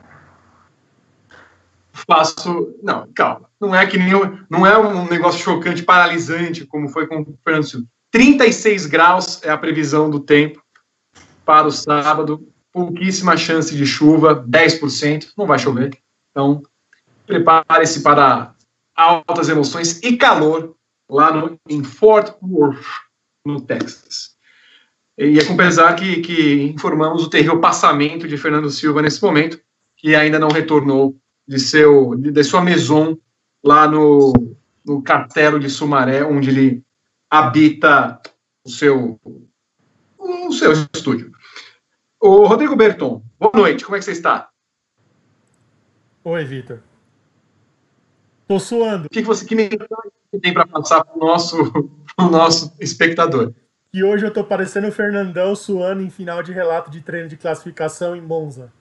[1.94, 2.76] Faço.
[2.82, 3.48] Não, calma.
[3.62, 4.12] Não é que nem.
[4.50, 7.86] Não é um negócio chocante, paralisante, como foi com o Fernando Silva.
[8.12, 10.62] 36 graus é a previsão do tempo
[11.46, 12.48] para o sábado.
[12.72, 15.30] Pouquíssima chance de chuva, 10%.
[15.38, 15.96] Não vai chover.
[16.32, 16.64] Então,
[17.28, 18.56] prepare-se para
[18.96, 20.76] altas emoções e calor
[21.10, 22.84] lá no, em Fort Worth,
[23.46, 24.34] no Texas.
[25.16, 29.60] E é com pesar que, que informamos o terrível passamento de Fernando Silva nesse momento,
[29.96, 31.16] que ainda não retornou
[31.48, 33.18] de, seu, de, de sua maison
[33.64, 34.34] lá no,
[34.86, 36.84] no castelo de Sumaré, onde ele
[37.30, 38.22] habita
[38.66, 39.20] o seu,
[40.18, 41.32] o seu estúdio.
[42.20, 44.50] O Rodrigo Berton, boa noite, como é que você está?
[46.24, 46.80] Oi, Vitor.
[48.48, 49.08] Tô suando.
[49.08, 49.90] O que, que você que mensagem
[50.42, 53.54] tem para passar para o nosso, nosso espectador?
[53.94, 57.38] E hoje eu tô parecendo o Fernandão suando em final de relato de treino de
[57.38, 58.72] classificação em Monza.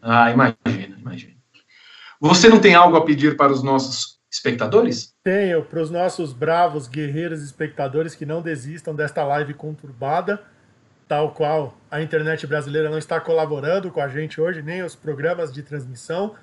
[0.00, 1.34] Ah, imagina, imagina.
[2.20, 5.14] Você não tem algo a pedir para os nossos espectadores?
[5.22, 10.42] Tenho, para os nossos bravos guerreiros espectadores que não desistam desta live conturbada,
[11.06, 15.52] tal qual a internet brasileira não está colaborando com a gente hoje, nem os programas
[15.52, 16.34] de transmissão.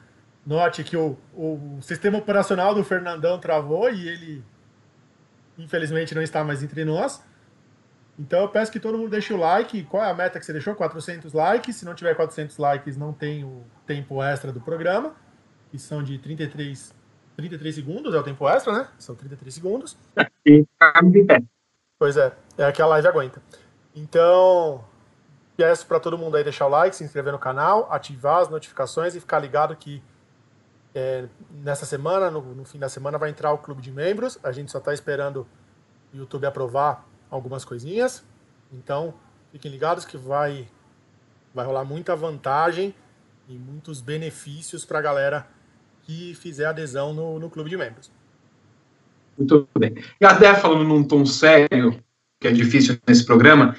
[0.46, 4.44] Note que o, o sistema operacional do Fernandão travou e ele,
[5.58, 7.22] infelizmente, não está mais entre nós.
[8.18, 9.84] Então eu peço que todo mundo deixe o like.
[9.84, 10.74] Qual é a meta que você deixou?
[10.74, 11.76] 400 likes.
[11.76, 15.14] Se não tiver 400 likes, não tem o tempo extra do programa,
[15.70, 16.94] que são de 33,
[17.36, 18.88] 33 segundos, é o tempo extra, né?
[18.98, 19.98] São 33 segundos.
[22.00, 23.42] Pois é, é que a live aguenta.
[23.94, 24.84] Então,
[25.56, 29.16] peço para todo mundo aí deixar o like, se inscrever no canal, ativar as notificações
[29.16, 30.04] e ficar ligado que
[30.94, 34.40] é, nessa semana, no, no, fim da semana, vai entrar o clube de membros.
[34.42, 35.46] A gente só está esperando
[36.14, 38.24] o YouTube aprovar algumas coisinhas.
[38.72, 39.14] Então,
[39.52, 40.68] fiquem ligados que vai,
[41.54, 42.94] vai rolar muita vantagem
[43.48, 45.48] e muitos benefícios para a galera
[46.04, 48.12] que fizer adesão no, no clube de membros.
[49.38, 49.96] Muito bem.
[50.20, 52.02] E até falando num tom sério,
[52.40, 53.76] que é difícil nesse programa,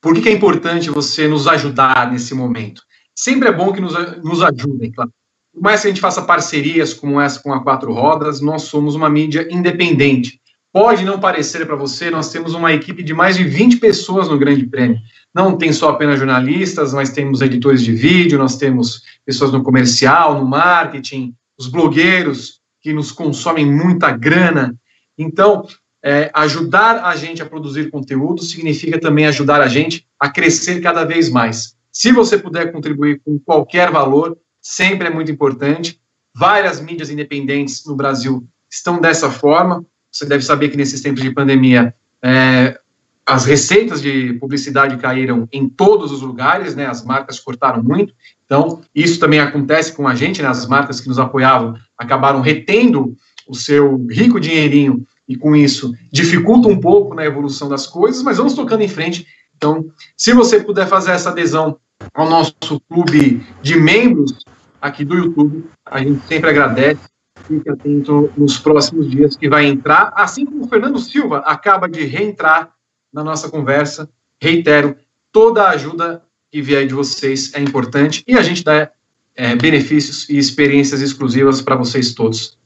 [0.00, 2.82] por que, que é importante você nos ajudar nesse momento?
[3.14, 5.10] Sempre é bom que nos, nos ajudem, claro.
[5.52, 8.94] Por mais que a gente faça parcerias como essa com a Quatro Rodas, nós somos
[8.94, 10.40] uma mídia independente.
[10.72, 14.38] Pode não parecer para você, nós temos uma equipe de mais de 20 pessoas no
[14.38, 14.98] Grande Prêmio.
[15.34, 20.38] Não tem só apenas jornalistas, mas temos editores de vídeo, nós temos pessoas no comercial,
[20.38, 24.74] no marketing, os blogueiros que nos consomem muita grana.
[25.18, 25.66] Então,
[26.02, 31.04] é, ajudar a gente a produzir conteúdo significa também ajudar a gente a crescer cada
[31.04, 31.76] vez mais.
[31.92, 36.00] Se você puder contribuir com qualquer valor, sempre é muito importante.
[36.34, 39.84] Várias mídias independentes no Brasil estão dessa forma.
[40.12, 42.78] Você deve saber que nesses tempos de pandemia, é,
[43.24, 46.86] as receitas de publicidade caíram em todos os lugares, né?
[46.86, 48.14] As marcas cortaram muito.
[48.44, 50.48] Então, isso também acontece com a gente, né?
[50.48, 53.16] As marcas que nos apoiavam acabaram retendo
[53.48, 58.36] o seu rico dinheirinho e com isso dificulta um pouco na evolução das coisas, mas
[58.36, 59.26] vamos tocando em frente.
[59.56, 61.78] Então, se você puder fazer essa adesão
[62.12, 64.36] ao nosso clube de membros
[64.80, 67.11] aqui do YouTube, a gente sempre agradece.
[67.46, 72.04] Fique atento nos próximos dias que vai entrar, assim como o Fernando Silva acaba de
[72.04, 72.72] reentrar
[73.12, 74.08] na nossa conversa.
[74.40, 74.96] Reitero,
[75.30, 78.90] toda a ajuda que vier de vocês é importante e a gente dá
[79.34, 82.58] é, benefícios e experiências exclusivas para vocês todos.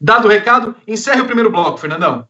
[0.00, 2.26] Dado o recado, encerre o primeiro bloco, Fernandão.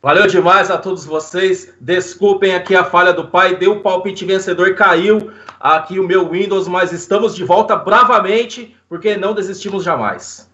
[0.00, 1.74] Valeu demais a todos vocês.
[1.80, 3.56] Desculpem aqui a falha do pai.
[3.56, 9.16] Deu o palpite vencedor, caiu aqui o meu Windows, mas estamos de volta bravamente, porque
[9.16, 10.48] não desistimos jamais.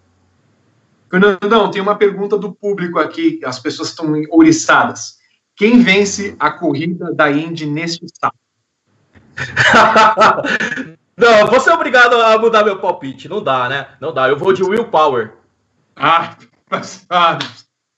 [1.11, 5.19] Fernandão, tem uma pergunta do público aqui, as pessoas estão ouriçadas.
[5.55, 8.39] Quem vence a corrida da Indy neste sábado?
[11.17, 13.29] não, vou ser obrigado a mudar meu palpite.
[13.29, 13.89] Não dá, né?
[14.01, 14.29] Não dá.
[14.29, 15.35] Eu vou de Willpower.
[15.95, 16.37] Ah,
[17.11, 17.39] ah,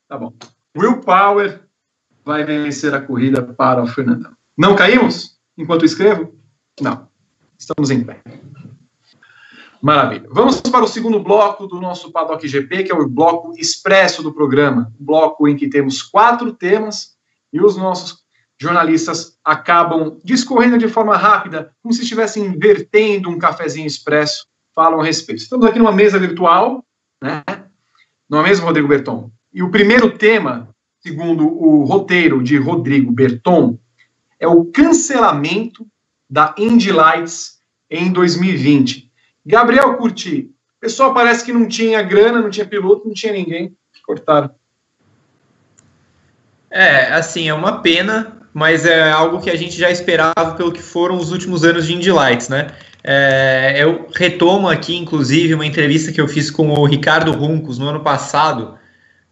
[0.09, 0.33] tá bom.
[0.77, 1.63] Will Power
[2.25, 4.33] vai vencer a corrida para o Fernandão.
[4.57, 6.35] Não caímos enquanto escrevo?
[6.81, 7.09] Não.
[7.59, 8.21] Estamos em pé.
[9.81, 10.27] Maravilha.
[10.31, 14.33] Vamos para o segundo bloco do nosso Paddock GP, que é o bloco expresso do
[14.33, 14.93] programa.
[14.99, 17.17] Bloco em que temos quatro temas
[17.53, 18.27] e os nossos
[18.61, 25.05] jornalistas acabam discorrendo de forma rápida, como se estivessem invertendo um cafezinho expresso, falam a
[25.05, 25.43] respeito.
[25.43, 26.85] Estamos aqui numa mesa virtual,
[27.23, 27.43] né?
[28.29, 29.31] Não é mesmo, Rodrigo Berton?
[29.57, 30.69] E o primeiro tema,
[31.01, 33.79] segundo o roteiro de Rodrigo Berton,
[34.39, 35.87] é o cancelamento
[36.29, 39.11] da Indy Lights em 2020.
[39.47, 43.75] Gabriel Curti, pessoal parece que não tinha grana, não tinha piloto, não tinha ninguém.
[44.07, 44.51] Cortaram.
[46.71, 50.83] É, assim, é uma pena, mas é algo que a gente já esperava pelo que
[50.83, 52.73] foram os últimos anos de Indy Lights, né?
[53.03, 57.89] É, eu retomo aqui, inclusive, uma entrevista que eu fiz com o Ricardo Runcos no
[57.89, 58.77] ano passado,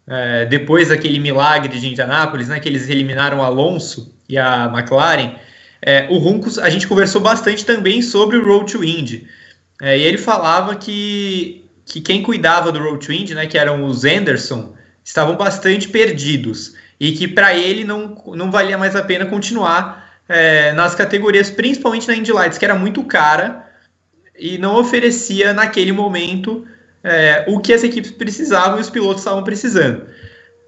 [0.07, 5.36] é, depois daquele milagre de Indianápolis, né, que eles eliminaram Alonso e a McLaren.
[5.80, 9.26] É, o Runcos, a gente conversou bastante também sobre o Road to Indy.
[9.80, 13.84] É, e ele falava que, que quem cuidava do Road to Indy, né, que eram
[13.84, 19.26] os Anderson, estavam bastante perdidos e que para ele não, não valia mais a pena
[19.26, 23.68] continuar é, nas categorias, principalmente na Indy Lights, que era muito cara
[24.38, 26.66] e não oferecia naquele momento
[27.05, 30.07] é, o que as equipes precisavam e os pilotos estavam precisando.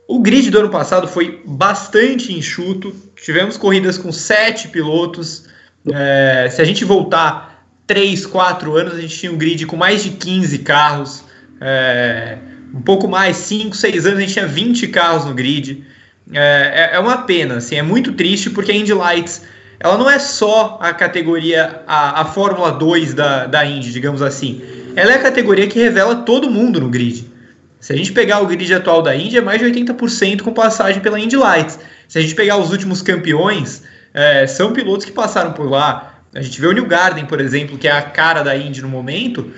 [0.06, 5.46] O grid do ano passado foi bastante enxuto, tivemos corridas com sete pilotos.
[5.92, 10.04] É, se a gente voltar três, quatro anos, a gente tinha um grid com mais
[10.04, 11.24] de 15 carros.
[11.60, 12.36] É,
[12.72, 15.84] um pouco mais, 5, 6 anos, a gente tinha 20 carros no grid.
[16.32, 19.42] É, é, é uma pena, assim, é muito triste porque a Indy Lights
[19.78, 24.85] ela não é só a categoria, a, a Fórmula 2 da, da Indy, digamos assim.
[24.96, 27.30] Ela é a categoria que revela todo mundo no grid.
[27.78, 31.00] Se a gente pegar o grid atual da Indy, é mais de 80% com passagem
[31.00, 31.78] pela Indy Lights.
[32.08, 33.82] Se a gente pegar os últimos campeões,
[34.14, 36.14] é, são pilotos que passaram por lá.
[36.34, 38.88] A gente vê o New Garden, por exemplo, que é a cara da Indy no
[38.88, 39.48] momento,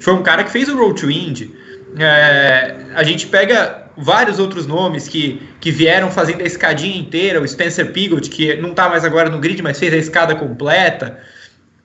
[0.00, 1.54] foi um cara que fez o Road to Indy.
[1.98, 7.46] É, a gente pega vários outros nomes que, que vieram fazendo a escadinha inteira, o
[7.46, 11.18] Spencer Pigot, que não está mais agora no grid, mas fez a escada completa,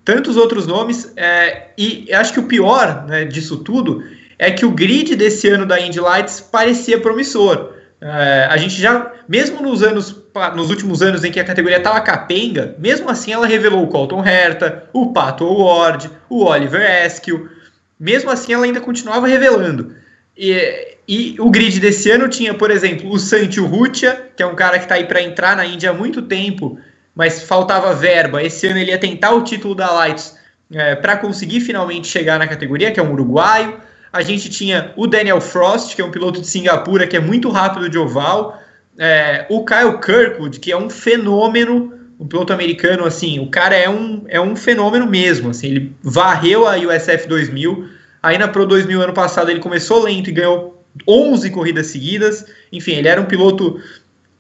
[0.03, 4.03] tantos outros nomes, é, e acho que o pior né, disso tudo
[4.37, 7.73] é que o grid desse ano da Indy Lights parecia promissor.
[8.01, 10.23] É, a gente já, mesmo nos anos,
[10.55, 14.25] nos últimos anos em que a categoria estava capenga, mesmo assim ela revelou o Colton
[14.25, 17.47] Herta, o Pato Ward, o Oliver Askew,
[17.97, 19.95] mesmo assim ela ainda continuava revelando.
[20.37, 24.55] E, e o grid desse ano tinha, por exemplo, o Sancho Rutia, que é um
[24.55, 26.77] cara que está aí para entrar na Índia há muito tempo,
[27.15, 28.41] mas faltava verba.
[28.43, 30.37] Esse ano ele ia tentar o título da Lights
[30.71, 33.77] é, para conseguir finalmente chegar na categoria, que é um uruguaio.
[34.11, 37.49] A gente tinha o Daniel Frost, que é um piloto de Singapura, que é muito
[37.49, 38.59] rápido de oval.
[38.97, 43.89] É, o Kyle Kirkwood, que é um fenômeno, um piloto americano, assim, o cara é
[43.89, 47.89] um, é um fenômeno mesmo, assim, ele varreu a USF 2000,
[48.21, 52.93] aí na Pro 2000 ano passado ele começou lento e ganhou 11 corridas seguidas, enfim,
[52.93, 53.81] ele era um piloto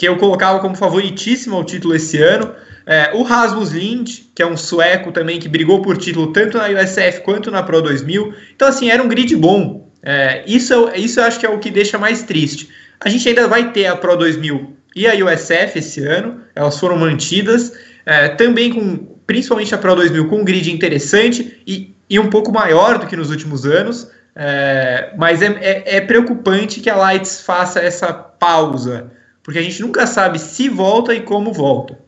[0.03, 2.53] que eu colocava como favoritíssimo ao título esse ano.
[2.85, 6.67] É, o Rasmus Lind, que é um sueco também que brigou por título tanto na
[6.67, 8.33] USF quanto na Pro 2000.
[8.53, 9.89] Então, assim, era um grid bom.
[10.03, 12.67] É, isso, isso eu acho que é o que deixa mais triste.
[12.99, 16.97] A gente ainda vai ter a Pro 2000 e a USF esse ano, elas foram
[16.97, 17.71] mantidas,
[18.05, 22.51] é, também com, principalmente a Pro 2000, com um grid interessante e, e um pouco
[22.51, 24.11] maior do que nos últimos anos.
[24.35, 29.13] É, mas é, é, é preocupante que a Lights faça essa pausa
[29.43, 31.99] porque a gente nunca sabe se volta e como volta.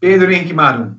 [0.00, 0.96] Pedro Henrique Marum.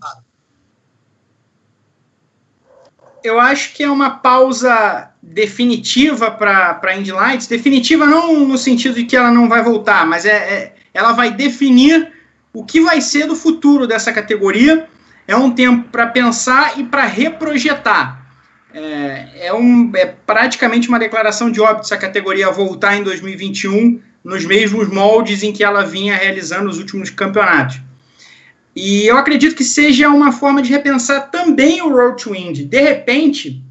[3.23, 7.47] Eu acho que é uma pausa definitiva para a Indy Lights.
[7.47, 11.31] Definitiva não no sentido de que ela não vai voltar, mas é, é, ela vai
[11.31, 12.11] definir
[12.53, 14.87] o que vai ser do futuro dessa categoria.
[15.27, 18.21] É um tempo para pensar e para reprojetar.
[18.73, 24.01] É, é, um, é praticamente uma declaração de óbito se a categoria voltar em 2021
[24.23, 27.79] nos mesmos moldes em que ela vinha realizando os últimos campeonatos.
[28.75, 32.65] E eu acredito que seja uma forma de repensar também o Road to Indy.
[32.65, 33.61] De repente,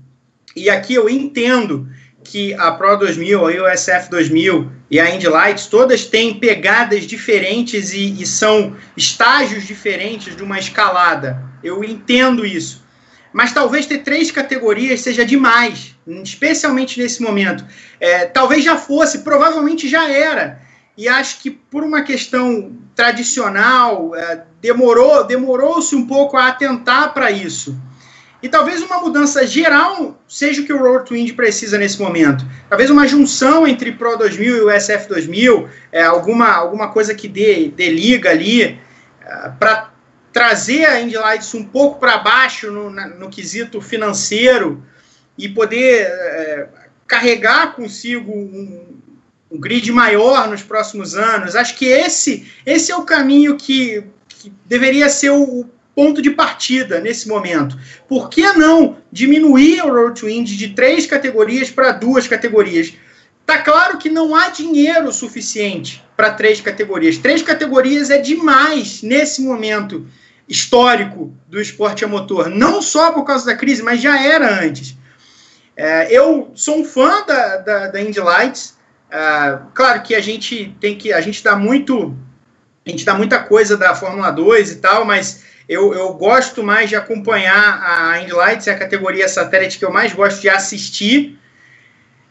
[0.54, 1.88] e aqui eu entendo
[2.22, 7.92] que a Pro 2000, a USF 2000 e a Indy Lights todas têm pegadas diferentes
[7.92, 11.42] e, e são estágios diferentes de uma escalada.
[11.64, 12.81] Eu entendo isso.
[13.32, 17.64] Mas talvez ter três categorias seja demais, especialmente nesse momento.
[17.98, 20.60] É, talvez já fosse, provavelmente já era.
[20.96, 27.30] E acho que por uma questão tradicional, é, demorou demorou-se um pouco a atentar para
[27.30, 27.74] isso.
[28.42, 32.44] E talvez uma mudança geral seja o que o Road to Indy precisa nesse momento.
[32.68, 37.28] Talvez uma junção entre Pro 2000 e o SF 2000, é, alguma, alguma coisa que
[37.28, 38.80] dê, dê liga ali,
[39.24, 39.91] é, para
[40.32, 44.82] trazer a Indy Lights um pouco para baixo no, na, no, quesito financeiro
[45.36, 46.68] e poder é,
[47.06, 48.98] carregar consigo um,
[49.50, 51.54] um, grid maior nos próximos anos.
[51.54, 57.00] Acho que esse, esse é o caminho que, que deveria ser o, ponto de partida
[57.00, 57.78] nesse momento.
[58.08, 62.94] Por que não diminuir o Road to Indy de três categorias para duas categorias?
[63.44, 67.18] Tá claro que não há dinheiro suficiente para três categorias.
[67.18, 70.06] Três categorias é demais nesse momento
[70.52, 74.94] histórico do esporte a motor, não só por causa da crise, mas já era antes.
[75.74, 78.76] É, eu sou um fã da, da, da Indy Lights.
[79.10, 81.10] É, claro que a gente tem que.
[81.10, 82.14] A gente dá muito.
[82.86, 86.90] A gente dá muita coisa da Fórmula 2 e tal, mas eu, eu gosto mais
[86.90, 91.38] de acompanhar a Indy Lights, é a categoria satélite que eu mais gosto de assistir.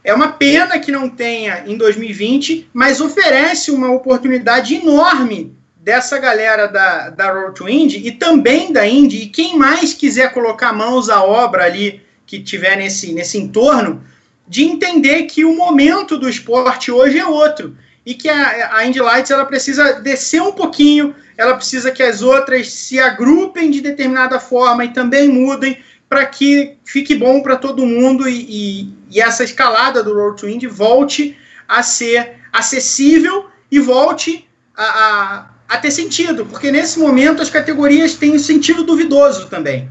[0.03, 6.67] É uma pena que não tenha em 2020, mas oferece uma oportunidade enorme dessa galera
[6.67, 11.09] da, da Road to Indy e também da Indy, e quem mais quiser colocar mãos
[11.09, 14.03] à obra ali, que tiver nesse, nesse entorno,
[14.47, 17.75] de entender que o momento do esporte hoje é outro
[18.05, 22.21] e que a, a Indy Lights ela precisa descer um pouquinho, ela precisa que as
[22.21, 27.85] outras se agrupem de determinada forma e também mudem para que fique bom para todo
[27.85, 33.79] mundo e, e, e, essa escalada do Road to Indy volte a ser acessível e
[33.79, 39.47] volte a, a, a ter sentido, porque nesse momento as categorias têm um sentido duvidoso
[39.47, 39.89] também.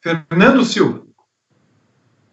[0.00, 1.02] Fernando Silva.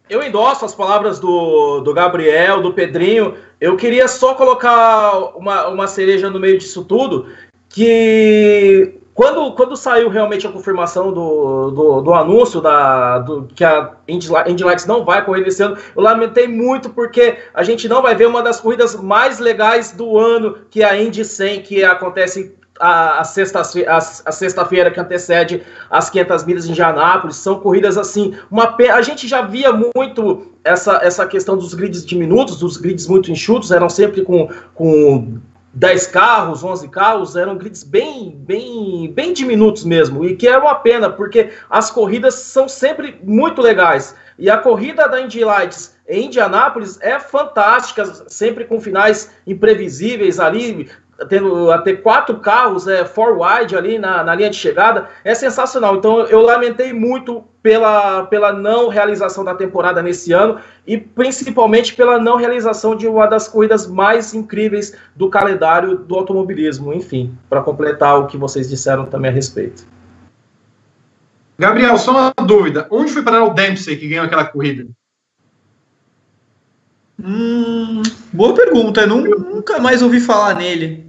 [0.07, 3.35] Eu endosso as palavras do, do Gabriel, do Pedrinho.
[3.59, 7.27] Eu queria só colocar uma, uma cereja no meio disso tudo,
[7.67, 13.91] que quando, quando saiu realmente a confirmação do, do, do anúncio da, do, que a
[14.07, 14.29] Indy,
[14.63, 18.27] Lights não vai correr esse ano, eu lamentei muito porque a gente não vai ver
[18.27, 23.19] uma das corridas mais legais do ano, que é a Indy 100, que acontece a,
[23.19, 24.01] a sexta-feira
[24.31, 27.35] sexta que antecede as 500 milhas em Indianápolis.
[27.35, 32.57] São corridas assim, uma a gente já via muito essa, essa questão dos grids diminutos,
[32.57, 35.37] dos grids muito enxutos, eram sempre com, com
[35.73, 40.75] 10 carros, 11 carros, eram grids bem, bem, bem diminutos mesmo, e que é uma
[40.75, 44.15] pena, porque as corridas são sempre muito legais.
[44.37, 50.89] E a corrida da Indy Lights em Indianápolis é fantástica, sempre com finais imprevisíveis ali,
[51.29, 55.95] tendo até quatro carros é, four wide ali na, na linha de chegada, é sensacional.
[55.95, 62.19] Então eu lamentei muito pela, pela não realização da temporada nesse ano e principalmente pela
[62.19, 66.93] não realização de uma das corridas mais incríveis do calendário do automobilismo.
[66.93, 69.85] Enfim, para completar o que vocês disseram também a respeito.
[71.57, 74.87] Gabriel, só uma dúvida: onde foi parar o Dempsey que ganhou aquela corrida?
[77.23, 78.01] Hum,
[78.33, 79.01] boa pergunta.
[79.01, 81.02] Eu nunca mais ouvi falar nele.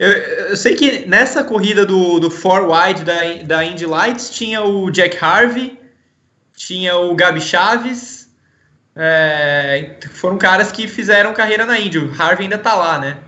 [0.00, 4.62] Eu, eu, sei que nessa corrida do, do Four Wide da, da Indy Lights tinha
[4.62, 5.78] o Jack Harvey,
[6.56, 8.34] tinha o Gabi Chaves.
[8.96, 11.98] É, foram caras que fizeram carreira na Indy.
[11.98, 13.18] O Harvey ainda tá lá, né?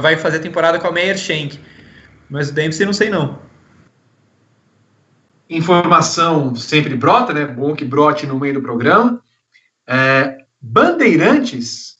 [0.00, 1.60] Vai fazer temporada com a Meyer Shank.
[2.28, 3.40] Mas o Dempsey não sei não.
[5.48, 7.46] Informação sempre brota, né?
[7.46, 9.22] Bom que brote no meio do programa.
[9.88, 11.98] É, Bandeirantes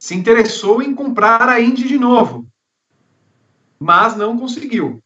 [0.00, 2.48] se interessou em comprar a Indy de novo,
[3.78, 5.02] mas não conseguiu.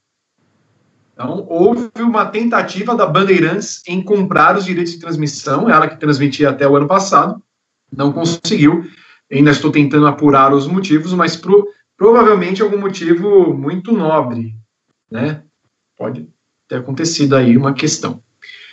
[1.12, 6.50] Então, houve uma tentativa da Bandeirantes em comprar os direitos de transmissão, ela que transmitia
[6.50, 7.42] até o ano passado,
[7.94, 8.88] não conseguiu.
[9.30, 14.56] Ainda estou tentando apurar os motivos, mas pro, provavelmente algum motivo muito nobre,
[15.10, 15.42] né?
[15.96, 16.28] Pode
[16.66, 18.22] ter acontecido aí uma questão.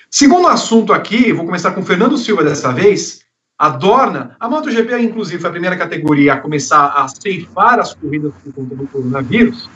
[0.09, 3.21] Segundo assunto aqui, vou começar com Fernando Silva dessa vez,
[3.57, 8.33] a Dorna, a MotoGP, inclusive, foi a primeira categoria a começar a ceifar as corridas
[8.41, 9.69] por conta do coronavírus.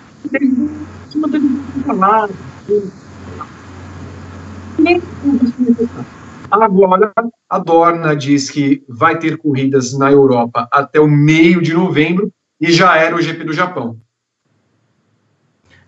[6.52, 7.12] Agora,
[7.50, 12.72] a Dorna diz que vai ter corridas na Europa até o meio de novembro e
[12.72, 13.98] já era o GP do Japão.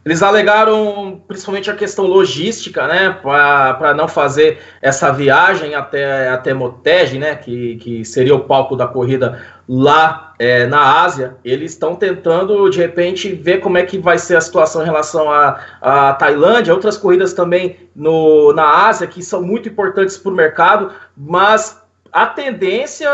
[0.05, 7.17] Eles alegaram principalmente a questão logística, né, para não fazer essa viagem até, até Motegi,
[7.17, 11.37] né, que, que seria o palco da corrida lá é, na Ásia.
[11.43, 15.31] Eles estão tentando, de repente, ver como é que vai ser a situação em relação
[15.31, 20.31] à a, a, Tailândia, outras corridas também no, na Ásia, que são muito importantes para
[20.31, 21.83] o mercado, mas
[22.15, 23.09] a tendência,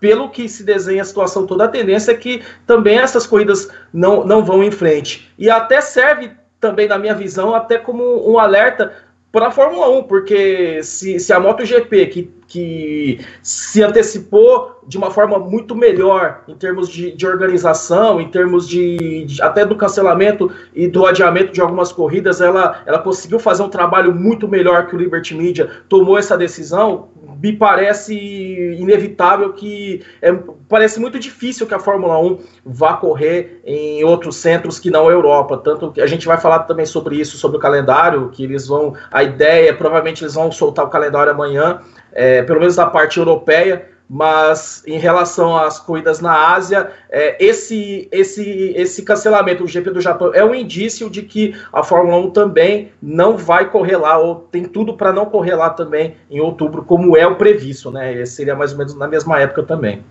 [0.00, 4.24] pelo que se desenha a situação toda, a tendência é que também essas corridas não,
[4.26, 5.32] não vão em frente.
[5.38, 8.92] E até serve também, na minha visão, até como um alerta
[9.30, 15.12] para a Fórmula 1, porque se, se a MotoGP, que, que se antecipou de uma
[15.12, 20.50] forma muito melhor em termos de, de organização, em termos de, de, até do cancelamento
[20.74, 24.96] e do adiamento de algumas corridas, ela, ela conseguiu fazer um trabalho muito melhor que
[24.96, 27.10] o Liberty Media tomou essa decisão
[27.42, 30.32] me parece inevitável que é,
[30.68, 35.12] parece muito difícil que a Fórmula 1 vá correr em outros centros que não a
[35.12, 35.56] Europa.
[35.56, 38.94] Tanto que a gente vai falar também sobre isso, sobre o calendário, que eles vão.
[39.10, 41.80] A ideia, provavelmente eles vão soltar o calendário amanhã,
[42.12, 48.08] é, pelo menos da parte europeia mas em relação às corridas na Ásia, é, esse,
[48.10, 52.30] esse, esse cancelamento do GP do Japão é um indício de que a Fórmula 1
[52.30, 56.82] também não vai correr lá, ou tem tudo para não correr lá também em outubro,
[56.82, 58.12] como é o previsto, né?
[58.12, 60.04] Esse seria mais ou menos na mesma época também.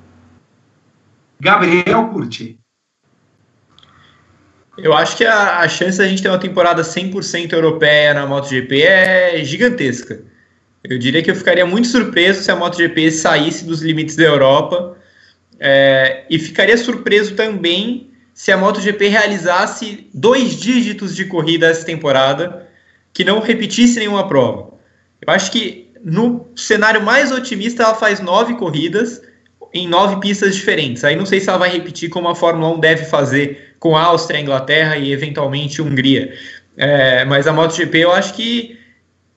[1.37, 2.57] Gabriel Curti.
[4.77, 8.81] Eu acho que a, a chance da gente ter uma temporada 100% europeia na MotoGP
[8.81, 10.21] é gigantesca.
[10.83, 14.97] Eu diria que eu ficaria muito surpreso se a MotoGP saísse dos limites da Europa
[15.59, 22.67] é, e ficaria surpreso também se a MotoGP realizasse dois dígitos de corrida essa temporada
[23.13, 24.71] que não repetisse nenhuma prova.
[25.21, 29.21] Eu acho que no cenário mais otimista ela faz nove corridas
[29.73, 31.03] em nove pistas diferentes.
[31.03, 34.03] Aí não sei se ela vai repetir como a Fórmula 1 deve fazer com a
[34.03, 36.33] Áustria, a Inglaterra e eventualmente Hungria.
[36.77, 38.78] É, mas a MotoGP eu acho que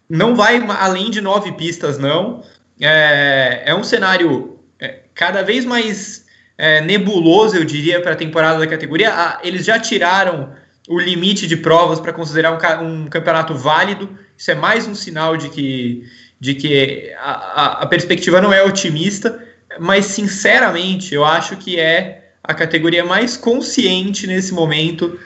[0.08, 2.42] não vai além de nove pistas, não.
[2.80, 6.26] É, é um cenário é, cada vez mais
[6.58, 9.12] é, nebuloso, eu diria, para a temporada da categoria.
[9.12, 10.52] Ah, eles já tiraram
[10.88, 14.08] o limite de provas para considerar um, um, campeonato válido.
[14.36, 16.04] Isso é mais um sinal de que,
[16.40, 19.42] de que a, a, a perspectiva não é otimista,
[19.78, 25.18] mas sinceramente eu acho que é a categoria mais consciente nesse momento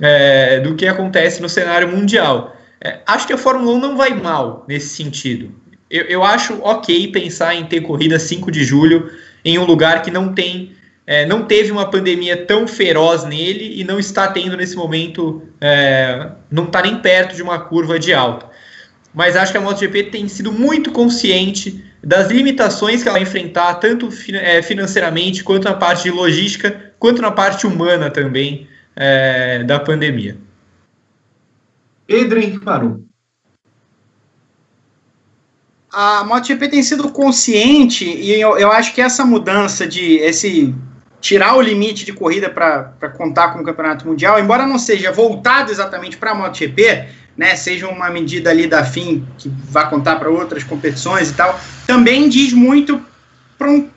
[0.00, 2.56] é, do que acontece no cenário mundial.
[2.82, 5.52] É, acho que a Fórmula 1 não vai mal nesse sentido.
[5.90, 9.10] Eu, eu acho ok pensar em ter corrida 5 de julho
[9.44, 10.74] em um lugar que não tem
[11.10, 16.30] é, não teve uma pandemia tão feroz nele e não está tendo nesse momento, é,
[16.48, 18.46] não está nem perto de uma curva de alta.
[19.12, 23.74] Mas acho que a MotoGP tem sido muito consciente das limitações que ela vai enfrentar,
[23.74, 29.80] tanto é, financeiramente, quanto na parte de logística, quanto na parte humana também é, da
[29.80, 30.36] pandemia.
[32.10, 32.66] Pedro Henrique.
[35.92, 40.74] A MotoGP tem sido consciente e eu, eu acho que essa mudança de esse
[41.20, 45.70] tirar o limite de corrida para contar com o campeonato mundial, embora não seja voltado
[45.70, 50.28] exatamente para a MotoGP, né, seja uma medida ali da FIM que vai contar para
[50.28, 53.00] outras competições e tal, também diz muito
[53.56, 53.88] para um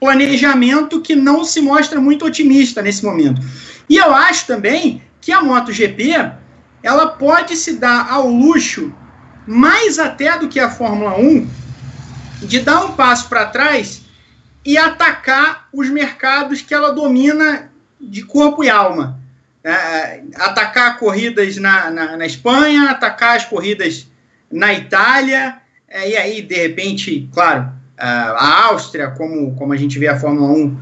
[0.00, 3.42] planejamento que não se mostra muito otimista nesse momento.
[3.90, 6.38] E eu acho também que a MotoGP
[6.82, 8.94] ela pode se dar ao luxo,
[9.46, 11.48] mais até do que a Fórmula 1,
[12.42, 14.02] de dar um passo para trás
[14.64, 17.70] e atacar os mercados que ela domina
[18.00, 19.18] de corpo e alma.
[19.64, 24.06] É, atacar corridas na, na, na, Espanha, atacar as corridas
[24.50, 25.58] na Itália,
[25.88, 30.52] é, e aí, de repente, claro, a Áustria, como, como a gente vê a Fórmula
[30.52, 30.76] 1,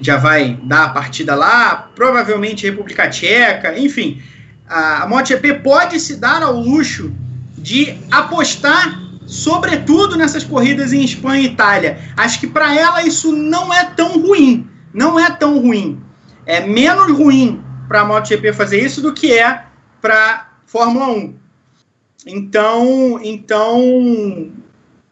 [0.00, 4.22] já vai dar a partida lá, provavelmente República Tcheca, enfim.
[4.68, 7.12] A, MotoGP pode se dar ao luxo
[7.56, 11.98] de apostar sobretudo nessas corridas em Espanha e Itália.
[12.16, 14.68] Acho que para ela isso não é tão ruim.
[14.92, 16.00] Não é tão ruim.
[16.44, 19.64] É menos ruim para a MotoGP fazer isso do que é
[20.00, 21.34] para Fórmula 1.
[22.26, 24.50] Então, então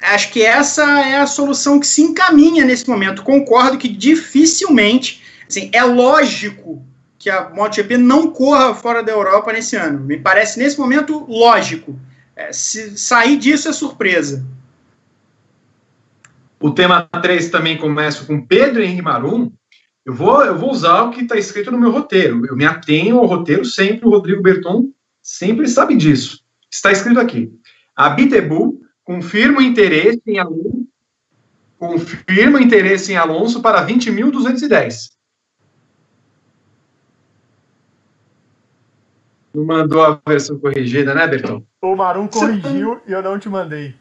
[0.03, 3.23] acho que essa é a solução que se encaminha nesse momento.
[3.23, 6.85] Concordo que dificilmente, assim, é lógico
[7.21, 10.01] que a MotoGP não corra fora da Europa nesse ano.
[10.01, 12.01] Me parece nesse momento lógico.
[12.35, 14.45] É, se sair disso é surpresa.
[16.59, 19.53] O tema 3 também começa com Pedro Henrique Marum.
[20.05, 22.47] Eu vou, eu vou usar o que está escrito no meu roteiro.
[22.47, 24.07] Eu me atenho ao roteiro sempre.
[24.07, 24.89] O Rodrigo Berton
[25.23, 26.41] sempre sabe disso.
[26.73, 27.53] Está escrito aqui.
[27.95, 30.89] A Bitebu confirma interesse em Alonso,
[31.77, 35.20] confirma interesse em Alonso para 20.210.
[39.55, 41.65] Não mandou a versão corrigida, né, Bertão?
[41.83, 43.95] O Marum corrigiu e eu não te mandei.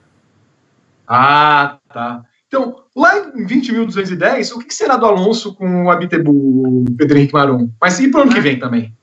[1.07, 2.23] Ah, tá.
[2.47, 7.71] Então, lá em 20.210, o que será do Alonso com o Abitebu, Pedro Henrique Marum?
[7.81, 8.95] Mas e para o ano que vem também?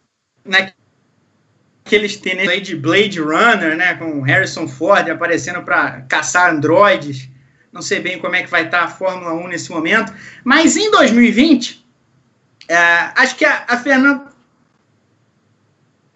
[0.44, 7.28] Naqueles tênis aí de Blade Runner, né, com Harrison Ford aparecendo para caçar androides.
[7.72, 10.12] Não sei bem como é que vai estar a Fórmula 1 nesse momento.
[10.44, 11.86] Mas em 2020,
[12.68, 12.76] é,
[13.16, 14.36] acho que a, a Fernanda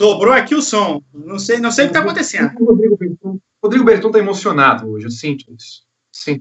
[0.00, 1.02] Dobrou aqui o som.
[1.12, 2.54] Não sei, não sei o que está acontecendo.
[2.58, 5.84] O Rodrigo Berton, Rodrigo Berton está emocionado hoje, eu sinto isso.
[6.10, 6.40] Sim.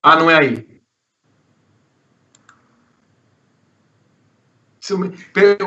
[0.00, 0.80] Ah, não é aí.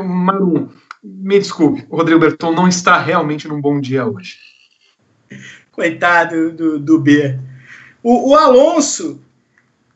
[0.05, 0.71] Maru,
[1.03, 4.39] me desculpe, o Rodrigo Berton não está realmente num bom dia hoje.
[5.73, 7.37] Coitado do, do B.
[8.01, 9.21] O, o Alonso,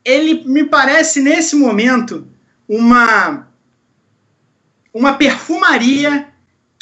[0.04, 2.26] ele me parece nesse momento
[2.68, 3.48] uma
[4.92, 6.31] uma perfumaria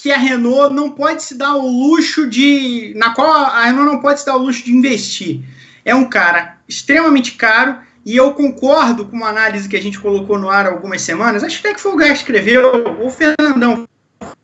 [0.01, 2.93] que a Renault não pode se dar o luxo de.
[2.97, 5.41] na qual a Renault não pode se dar o luxo de investir.
[5.85, 10.39] É um cara extremamente caro, e eu concordo com uma análise que a gente colocou
[10.39, 13.87] no ar há algumas semanas, acho até que foi o Gás que escreveu, o Fernandão,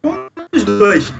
[0.05, 1.13] um dos dois,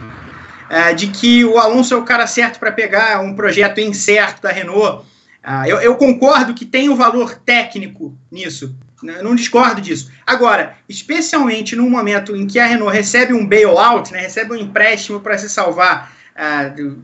[0.69, 4.51] é, de que o Alonso é o cara certo para pegar um projeto incerto da
[4.51, 5.07] Renault.
[5.43, 9.21] Ah, eu, eu concordo que tem um valor técnico nisso, né?
[9.23, 10.11] Não discordo disso.
[10.27, 15.21] Agora, especialmente no momento em que a Renault recebe um bailout, né, recebe um empréstimo
[15.21, 17.03] para se salvar ah, do,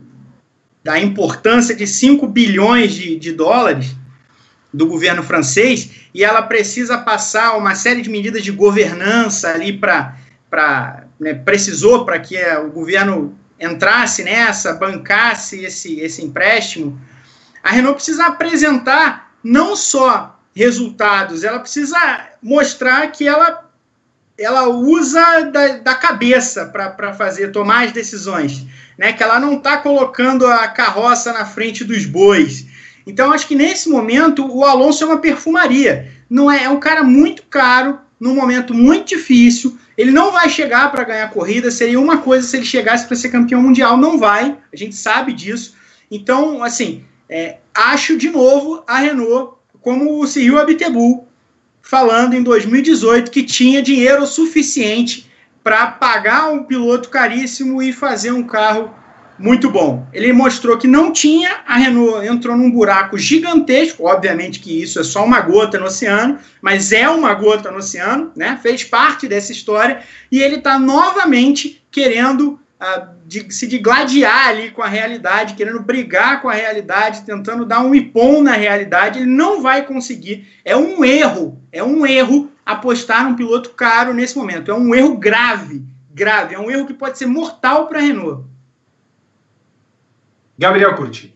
[0.83, 3.95] da importância de 5 bilhões de, de dólares
[4.73, 10.17] do governo francês, e ela precisa passar uma série de medidas de governança ali para.
[11.19, 16.99] Né, precisou para que o governo entrasse nessa, bancasse esse, esse empréstimo.
[17.61, 21.97] A Renault precisa apresentar não só resultados, ela precisa
[22.41, 23.69] mostrar que ela,
[24.37, 28.65] ela usa da, da cabeça para fazer, tomar as decisões,
[28.97, 29.13] né?
[29.13, 32.65] que ela não está colocando a carroça na frente dos bois.
[33.05, 36.11] Então, acho que nesse momento o Alonso é uma perfumaria.
[36.29, 39.77] Não é, é um cara muito caro, num momento muito difícil.
[39.97, 41.69] Ele não vai chegar para ganhar corrida.
[41.69, 43.97] Seria uma coisa se ele chegasse para ser campeão mundial.
[43.97, 44.57] Não vai.
[44.71, 45.75] A gente sabe disso.
[46.09, 51.27] Então, assim, é, acho de novo a Renault como o Cyril Abiteboul,
[51.81, 55.29] falando em 2018 que tinha dinheiro suficiente
[55.61, 58.95] para pagar um piloto caríssimo e fazer um carro
[59.37, 60.07] muito bom.
[60.13, 65.03] Ele mostrou que não tinha, a Renault entrou num buraco gigantesco, obviamente que isso é
[65.03, 68.57] só uma gota no oceano, mas é uma gota no oceano, né?
[68.61, 72.59] Fez parte dessa história e ele está novamente querendo
[73.25, 77.95] de, se digladiar ali com a realidade, querendo brigar com a realidade, tentando dar um
[77.95, 79.19] ipom na realidade.
[79.19, 80.47] Ele não vai conseguir.
[80.63, 84.71] É um erro, é um erro apostar num piloto caro nesse momento.
[84.71, 86.55] É um erro grave, grave.
[86.55, 88.45] É um erro que pode ser mortal para a Renault.
[90.57, 91.35] Gabriel Curti.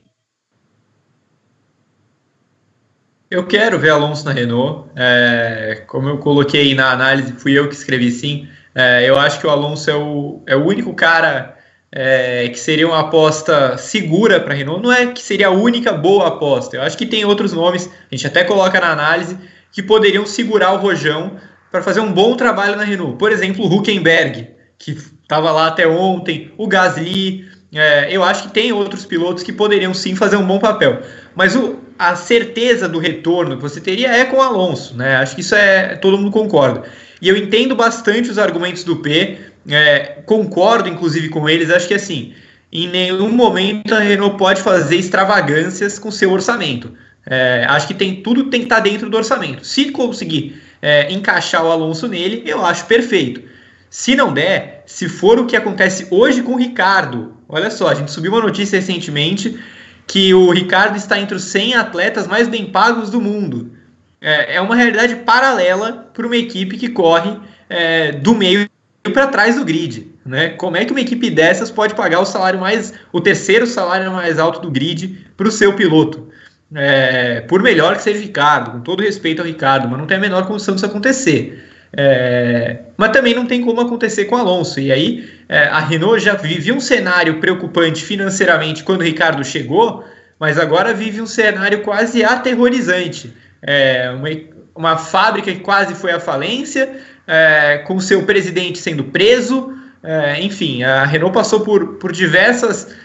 [3.30, 4.90] Eu quero ver Alonso na Renault.
[4.96, 8.48] É, como eu coloquei na análise, fui eu que escrevi sim.
[8.80, 11.58] É, eu acho que o Alonso é o, é o único cara
[11.92, 14.84] é, que seria uma aposta segura para a Renault.
[14.84, 16.78] Não é que seria a única boa aposta.
[16.78, 19.36] Eu acho que tem outros nomes, a gente até coloca na análise,
[19.72, 21.38] que poderiam segurar o Rojão
[21.72, 23.18] para fazer um bom trabalho na Renault.
[23.18, 24.48] Por exemplo, o Huckenberg,
[24.78, 27.48] que estava lá até ontem, o Gasly.
[27.74, 31.02] É, eu acho que tem outros pilotos que poderiam sim fazer um bom papel.
[31.36, 35.16] Mas o, a certeza do retorno que você teria é com o Alonso, né?
[35.16, 35.96] Acho que isso é.
[35.96, 36.84] todo mundo concorda.
[37.22, 39.38] E eu entendo bastante os argumentos do P,
[39.70, 41.70] é, concordo inclusive com eles.
[41.70, 42.34] Acho que assim,
[42.72, 46.94] em nenhum momento a Renault pode fazer extravagâncias com seu orçamento.
[47.26, 49.66] É, acho que tem tudo tem que estar dentro do orçamento.
[49.66, 53.42] Se conseguir é, encaixar o Alonso nele, eu acho perfeito.
[53.90, 57.96] Se não der, se for o que acontece hoje com o Ricardo, olha só, a
[57.96, 59.58] gente subiu uma notícia recentemente
[60.06, 63.77] que o Ricardo está entre os 100 atletas mais bem pagos do mundo.
[64.20, 67.38] É, é uma realidade paralela para uma equipe que corre
[67.70, 68.68] é, do meio
[69.04, 70.12] para trás do grid.
[70.26, 70.50] Né?
[70.50, 74.40] Como é que uma equipe dessas pode pagar o salário mais, o terceiro salário mais
[74.40, 76.28] alto do grid para o seu piloto?
[76.76, 80.18] É, por melhor que seja o Ricardo, com todo respeito ao Ricardo, mas não tem
[80.18, 81.64] a menor condição disso acontecer.
[81.94, 84.80] É, mas também não tem como acontecer com o Alonso.
[84.80, 90.04] E aí é, a Renault já vivia um cenário preocupante financeiramente quando o Ricardo chegou,
[90.38, 93.34] mas agora vive um cenário quase aterrorizante.
[93.62, 94.30] É, uma,
[94.76, 99.74] uma fábrica que quase foi à falência, é, com seu presidente sendo preso.
[100.04, 102.96] É, enfim, a Renault passou por, por diversas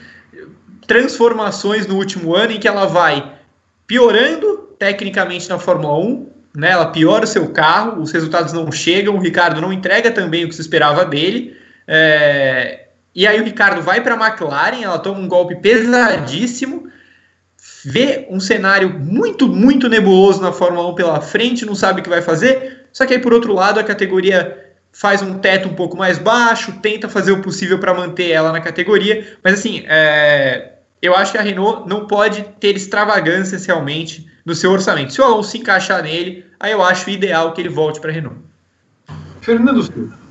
[0.87, 3.33] transformações no último ano em que ela vai
[3.87, 6.71] piorando tecnicamente na Fórmula 1, né?
[6.71, 10.49] Ela piora o seu carro, os resultados não chegam, o Ricardo não entrega também o
[10.49, 11.57] que se esperava dele.
[11.87, 16.89] É, e aí o Ricardo vai para a McLaren, ela toma um golpe pesadíssimo,
[17.85, 22.11] vê um cenário muito, muito nebuloso na Fórmula 1 pela frente, não sabe o que
[22.11, 22.87] vai fazer.
[22.93, 24.59] Só que aí, por outro lado, a categoria
[24.93, 28.61] faz um teto um pouco mais baixo, tenta fazer o possível para manter ela na
[28.61, 29.37] categoria.
[29.43, 34.71] Mas assim, é, eu acho que a Renault não pode ter extravagâncias realmente no seu
[34.71, 35.13] orçamento.
[35.13, 38.15] Se o Alonso se encaixar nele, aí eu acho ideal que ele volte para a
[38.15, 38.39] Renault.
[39.41, 40.23] Fernando Silva.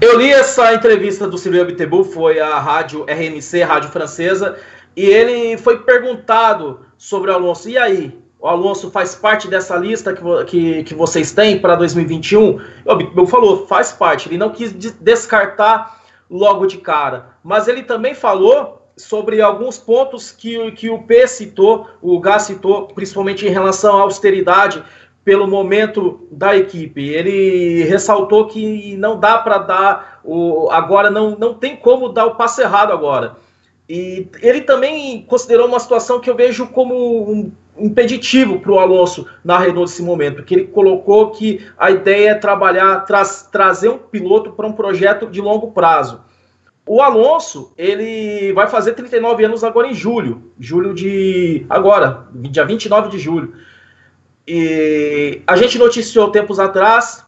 [0.00, 4.56] Eu li essa entrevista do Silvio Bittencourt, foi a rádio RMC, rádio francesa,
[4.96, 7.68] e ele foi perguntado sobre o Alonso.
[7.68, 12.60] E aí, o Alonso faz parte dessa lista que, que, que vocês têm para 2021?
[13.14, 14.28] O falou, faz parte.
[14.28, 17.30] Ele não quis descartar logo de cara.
[17.42, 22.88] Mas ele também falou sobre alguns pontos que, que o P citou, o Gá citou,
[22.88, 24.82] principalmente em relação à austeridade
[25.24, 27.08] pelo momento da equipe.
[27.08, 32.34] Ele ressaltou que não dá para dar o agora não, não tem como dar o
[32.34, 33.36] passo errado agora.
[33.88, 39.26] E ele também considerou uma situação que eu vejo como um impeditivo para o Alonso
[39.42, 43.98] na Renault nesse momento, que ele colocou que a ideia é trabalhar, tra trazer um
[43.98, 46.20] piloto para um projeto de longo prazo.
[46.86, 50.50] O Alonso, ele vai fazer 39 anos agora em julho.
[50.58, 51.66] Julho de.
[51.68, 53.52] Agora, dia 29 de julho.
[54.46, 57.26] E a gente noticiou tempos atrás,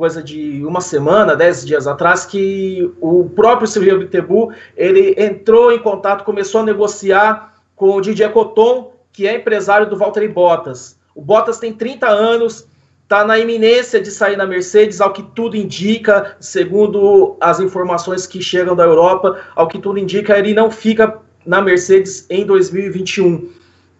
[0.00, 5.78] coisa de uma semana, dez dias atrás, que o próprio Silvio Bittebu, ele entrou em
[5.78, 10.98] contato, começou a negociar com o Didier Coton, que é empresário do Valtteri Bottas.
[11.14, 12.66] O Bottas tem 30 anos,
[13.02, 18.40] está na iminência de sair na Mercedes, ao que tudo indica, segundo as informações que
[18.40, 23.50] chegam da Europa, ao que tudo indica, ele não fica na Mercedes em 2021.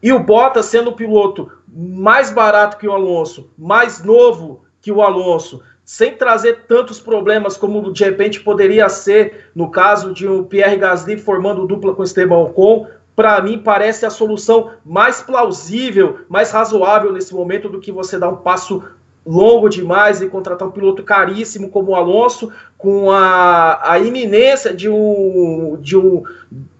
[0.03, 5.03] E o Bottas, sendo o piloto mais barato que o Alonso, mais novo que o
[5.03, 10.77] Alonso, sem trazer tantos problemas como de repente poderia ser no caso de o Pierre
[10.77, 12.87] Gasly formando dupla com Esteban Ocon,
[13.17, 18.29] para mim parece a solução mais plausível, mais razoável nesse momento do que você dar
[18.29, 18.85] um passo
[19.27, 24.89] longo demais e contratar um piloto caríssimo como o Alonso, com a, a iminência de
[24.89, 26.23] um, de um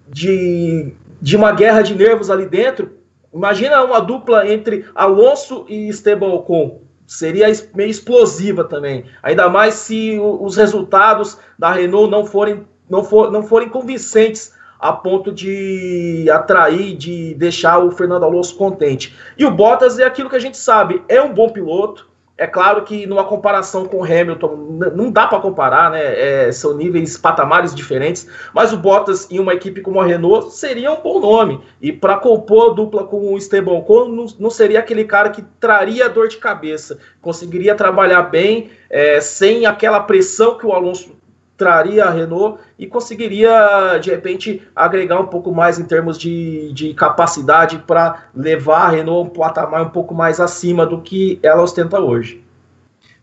[0.07, 2.89] de, de uma guerra de nervos ali dentro.
[3.33, 6.90] Imagina uma dupla entre Alonso e Esteban Ocon.
[7.11, 9.03] Seria meio explosiva também.
[9.21, 14.93] Ainda mais se os resultados da Renault não forem, não for, não forem convincentes a
[14.93, 19.13] ponto de atrair, de deixar o Fernando Alonso contente.
[19.37, 22.07] E o Bottas é aquilo que a gente sabe, é um bom piloto,
[22.41, 26.01] é claro que numa comparação com o Hamilton, não dá para comparar, né?
[26.01, 30.91] É, são níveis, patamares diferentes, mas o Bottas em uma equipe como a Renault seria
[30.91, 31.61] um bom nome.
[31.79, 36.09] E para compor dupla com o Esteban Ocon, não, não, seria aquele cara que traria
[36.09, 41.20] dor de cabeça, conseguiria trabalhar bem, é, sem aquela pressão que o Alonso
[41.61, 46.91] traria a Renault e conseguiria, de repente, agregar um pouco mais em termos de, de
[46.95, 51.99] capacidade para levar a Renault um patamar um pouco mais acima do que ela ostenta
[51.99, 52.43] hoje.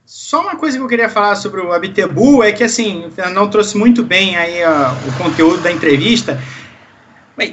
[0.07, 3.51] Só uma coisa que eu queria falar sobre o Abitebu é que, assim, o Fernando
[3.51, 6.41] trouxe muito bem aí uh, o conteúdo da entrevista,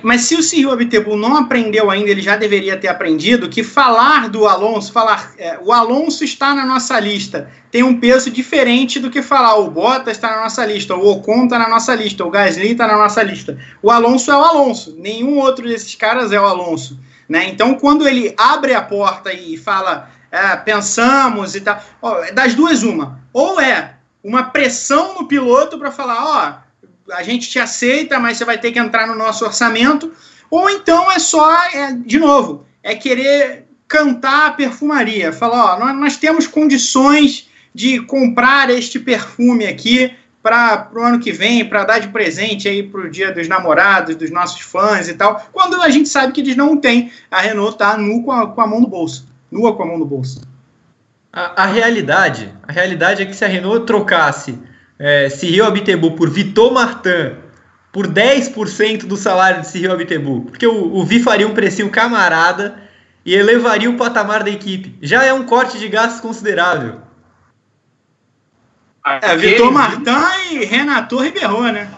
[0.01, 4.29] mas se o Cyril Abitebu não aprendeu ainda, ele já deveria ter aprendido que falar
[4.29, 9.11] do Alonso, falar é, o Alonso está na nossa lista, tem um peso diferente do
[9.11, 12.31] que falar o Bottas está na nossa lista, o Ocon está na nossa lista, o
[12.31, 13.59] Gasly está na nossa lista.
[13.81, 16.99] O Alonso é o Alonso, nenhum outro desses caras é o Alonso.
[17.29, 17.49] Né?
[17.49, 22.81] Então, quando ele abre a porta e fala, é, pensamos e tal, ó, das duas,
[22.81, 23.21] uma.
[23.31, 26.64] Ou é uma pressão no piloto para falar, ó
[27.11, 30.11] a gente te aceita, mas você vai ter que entrar no nosso orçamento.
[30.49, 35.31] Ou então é só, é, de novo, é querer cantar a perfumaria.
[35.31, 41.31] Falar, ó, nós, nós temos condições de comprar este perfume aqui para o ano que
[41.31, 45.15] vem, para dar de presente aí para o dia dos namorados, dos nossos fãs e
[45.15, 47.11] tal, quando a gente sabe que eles não têm.
[47.31, 49.27] A Renault está nu com a, com a mão no bolso.
[49.51, 50.41] Nua com a mão no bolso.
[51.33, 54.57] A, a realidade, a realidade é que se a Renault trocasse
[54.97, 57.35] é, Cyril Abitebu por Vitor Martin
[57.91, 62.77] por 10% do salário de Cyril Abitebu, porque o, o Vi faria um precinho camarada
[63.25, 64.97] e elevaria o patamar da equipe.
[65.01, 66.99] Já é um corte de gastos considerável.
[69.05, 70.03] É, Vitor Martin
[70.51, 71.89] e Renato Ribeiro, né?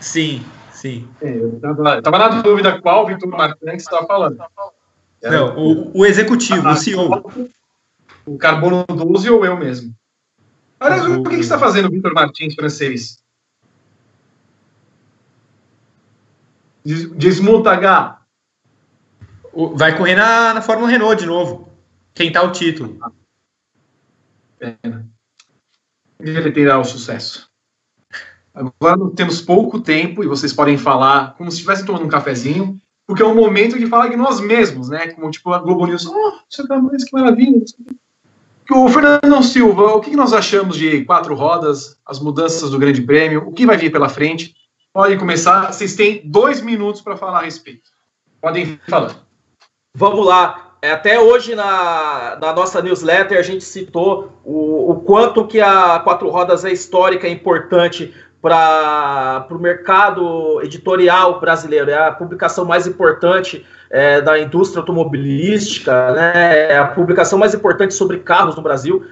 [0.00, 1.08] Sim, sim.
[1.20, 1.60] É, eu
[1.98, 4.42] estava na dúvida qual Vitor Martin que você estava falando.
[5.20, 7.50] Era Não, o, o executivo, o CEO.
[8.24, 9.94] O Carbono 12 ou eu mesmo?
[10.82, 13.22] Aliás, o que, que está fazendo o Vitor Martins francês?
[16.84, 18.20] Desmuta H.
[19.74, 21.68] Vai correr na, na Fórmula Renault de novo.
[22.12, 22.98] Quem tá o título.
[24.58, 25.08] Pena.
[26.18, 27.48] Ele terá o sucesso.
[28.54, 33.22] Agora temos pouco tempo e vocês podem falar como se estivessem tomando um cafezinho, porque
[33.22, 35.08] é um momento de falar de nós mesmos, né?
[35.08, 37.64] Como tipo a Globo News, oh, você tá mais que maravilha.
[38.70, 43.46] O Fernando Silva, o que nós achamos de quatro rodas, as mudanças do Grande Prêmio,
[43.46, 44.54] o que vai vir pela frente?
[44.92, 47.82] Pode começar, vocês têm dois minutos para falar a respeito.
[48.40, 49.16] Podem falar.
[49.96, 50.76] Vamos lá.
[50.82, 56.00] É, até hoje na, na nossa newsletter a gente citou o, o quanto que a
[56.00, 61.90] quatro rodas é histórica, é importante para o mercado editorial brasileiro.
[61.90, 66.72] É a publicação mais importante é, da indústria automobilística, né?
[66.72, 69.06] É a publicação mais importante sobre carros no Brasil.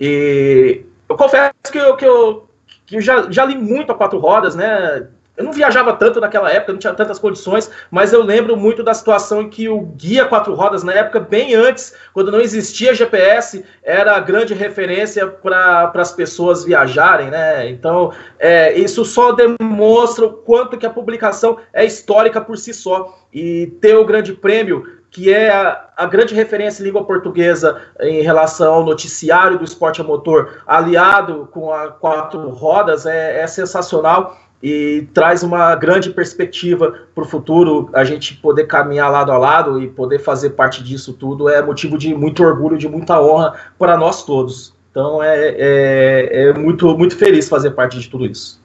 [0.00, 2.48] E eu confesso que eu, que eu,
[2.86, 5.06] que eu já, já li muito a quatro rodas, né?
[5.34, 8.92] Eu não viajava tanto naquela época, não tinha tantas condições, mas eu lembro muito da
[8.92, 13.64] situação em que o guia quatro rodas, na época, bem antes, quando não existia GPS,
[13.82, 17.66] era a grande referência para as pessoas viajarem, né?
[17.70, 23.18] Então, é, isso só demonstra o quanto que a publicação é histórica por si só.
[23.32, 28.22] E ter o grande prêmio que é a, a, grande referência em língua portuguesa em
[28.22, 34.38] relação ao noticiário do esporte a motor, aliado com a quatro rodas, é, é sensacional
[34.62, 37.90] e traz uma grande perspectiva para o futuro.
[37.92, 41.98] A gente poder caminhar lado a lado e poder fazer parte disso tudo é motivo
[41.98, 44.72] de muito orgulho, de muita honra para nós todos.
[44.90, 48.62] Então é, é, é muito, muito feliz fazer parte de tudo isso.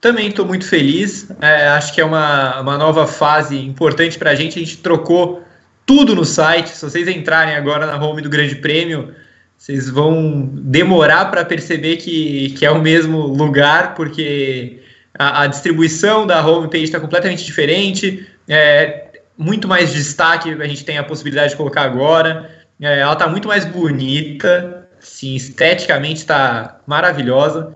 [0.00, 1.30] Também estou muito feliz.
[1.40, 4.58] É, acho que é uma, uma nova fase importante para a gente.
[4.58, 5.42] A gente trocou
[5.86, 6.70] tudo no site.
[6.70, 9.14] Se vocês entrarem agora na home do Grande Prêmio,
[9.56, 14.82] vocês vão demorar para perceber que, que é o mesmo lugar, porque
[15.18, 20.98] a, a distribuição da homepage está completamente diferente, é, muito mais destaque a gente tem
[20.98, 22.50] a possibilidade de colocar agora,
[22.80, 27.74] é, ela está muito mais bonita, sim, esteticamente está maravilhosa,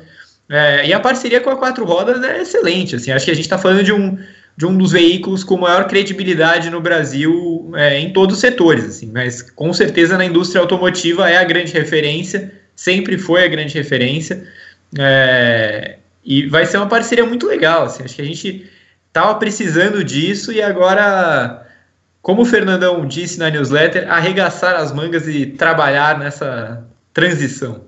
[0.49, 3.45] é, e a parceria com a Quatro Rodas é excelente, assim, acho que a gente
[3.45, 4.19] está falando de um,
[4.59, 9.09] de um dos veículos com maior credibilidade no Brasil é, em todos os setores, assim,
[9.15, 14.45] mas com certeza na indústria automotiva é a grande referência, sempre foi a grande referência,
[14.99, 18.69] é, e vai ser uma parceria muito legal, assim, acho que a gente
[19.07, 21.65] estava precisando disso e agora
[22.21, 26.85] como o Fernandão disse na newsletter, arregaçar as mangas e trabalhar nessa
[27.15, 27.88] transição.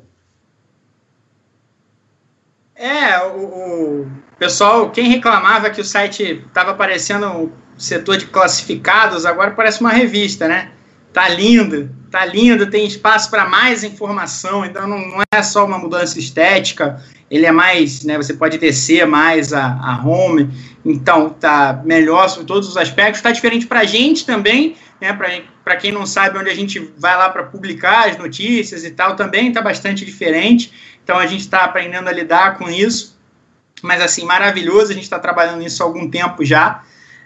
[2.81, 9.27] É, o, o pessoal, quem reclamava que o site estava parecendo um setor de classificados,
[9.27, 10.71] agora parece uma revista, né?
[11.13, 15.77] Tá lindo, tá lindo, tem espaço para mais informação, então não, não, é só uma
[15.77, 20.49] mudança estética, ele é mais, né, você pode descer mais a, a home,
[20.83, 25.13] então tá melhor sobre todos os aspectos, tá diferente para a gente também, né,
[25.65, 29.17] para quem não sabe onde a gente vai lá para publicar as notícias e tal,
[29.17, 30.73] também tá bastante diferente,
[31.11, 33.19] então a gente está aprendendo a lidar com isso,
[33.83, 36.83] mas assim, maravilhoso, a gente está trabalhando nisso há algum tempo já,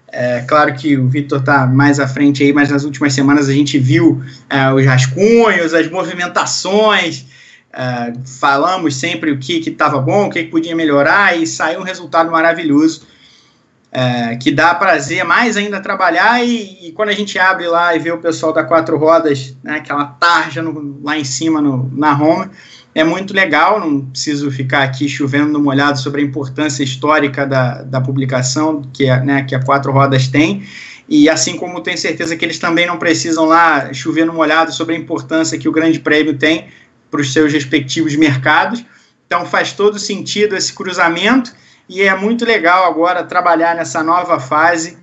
[0.08, 3.52] é, claro que o Vitor está mais à frente aí, mas nas últimas semanas a
[3.52, 7.26] gente viu é, os rascunhos, as movimentações,
[7.70, 11.84] é, falamos sempre o que estava bom, o que, que, podia melhorar e saiu um
[11.84, 13.06] resultado maravilhoso
[13.92, 17.98] é, que dá prazer mais ainda trabalhar e, e, quando a gente abre lá e
[17.98, 22.18] vê o pessoal da quatro rodas, né, aquela tarja no, lá em cima no, na
[22.18, 22.50] home,
[22.94, 27.82] é muito legal, não preciso ficar aqui chovendo no molhado sobre a importância histórica da,
[27.82, 30.62] da publicação que, a, né, que a Quatro Rodas tem,
[31.08, 34.94] e assim como tenho certeza que eles também não precisam lá chover no molhado sobre
[34.94, 36.68] a importância que o Grande Prêmio tem
[37.10, 38.84] para os seus respectivos mercados,
[39.26, 41.52] então faz todo sentido esse cruzamento,
[41.88, 44.96] e é muito legal agora trabalhar nessa nova fase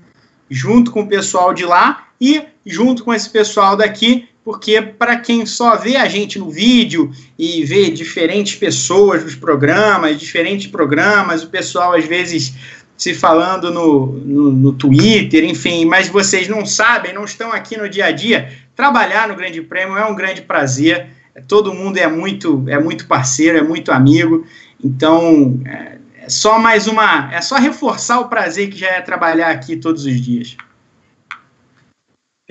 [0.50, 5.46] junto com o pessoal de lá e junto com esse pessoal daqui porque para quem
[5.46, 11.50] só vê a gente no vídeo e vê diferentes pessoas nos programas, diferentes programas, o
[11.50, 12.54] pessoal às vezes
[12.98, 17.90] se falando no, no, no, Twitter, enfim, mas vocês não sabem, não estão aqui no
[17.90, 18.52] dia a dia.
[18.76, 21.08] Trabalhar no Grande Prêmio é um grande prazer.
[21.48, 24.46] Todo mundo é muito, é muito parceiro, é muito amigo.
[24.84, 29.50] Então, é, é só mais uma, é só reforçar o prazer que já é trabalhar
[29.50, 30.56] aqui todos os dias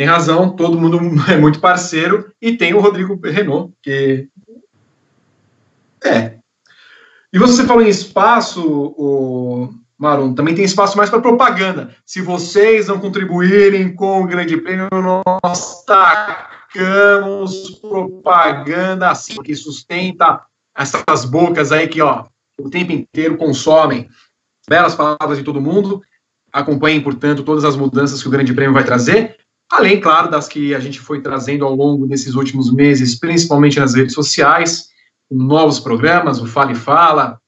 [0.00, 0.98] tem razão, todo mundo
[1.30, 4.30] é muito parceiro, e tem o Rodrigo Renault, que
[6.02, 6.38] é.
[7.30, 8.64] E você falou em espaço,
[8.96, 11.94] o Maron, também tem espaço mais para propaganda.
[12.06, 20.40] Se vocês não contribuírem com o Grande Prêmio, nós tacamos propaganda assim, que sustenta
[20.74, 22.24] essas bocas aí que, ó,
[22.58, 24.08] o tempo inteiro consomem
[24.66, 26.00] belas palavras de todo mundo.
[26.50, 29.36] Acompanhem, portanto, todas as mudanças que o Grande Prêmio vai trazer.
[29.70, 33.94] Além, claro, das que a gente foi trazendo ao longo desses últimos meses, principalmente nas
[33.94, 34.88] redes sociais,
[35.28, 37.40] com novos programas, o Fala e Fala,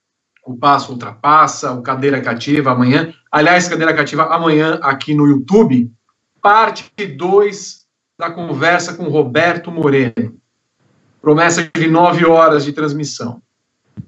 [0.46, 3.12] o Passo Ultrapassa, o Cadeira Cativa amanhã.
[3.30, 5.90] Aliás, Cadeira Cativa amanhã aqui no YouTube,
[6.40, 7.82] parte 2
[8.16, 10.36] da conversa com Roberto Moreno.
[11.20, 13.42] Promessa de nove horas de transmissão.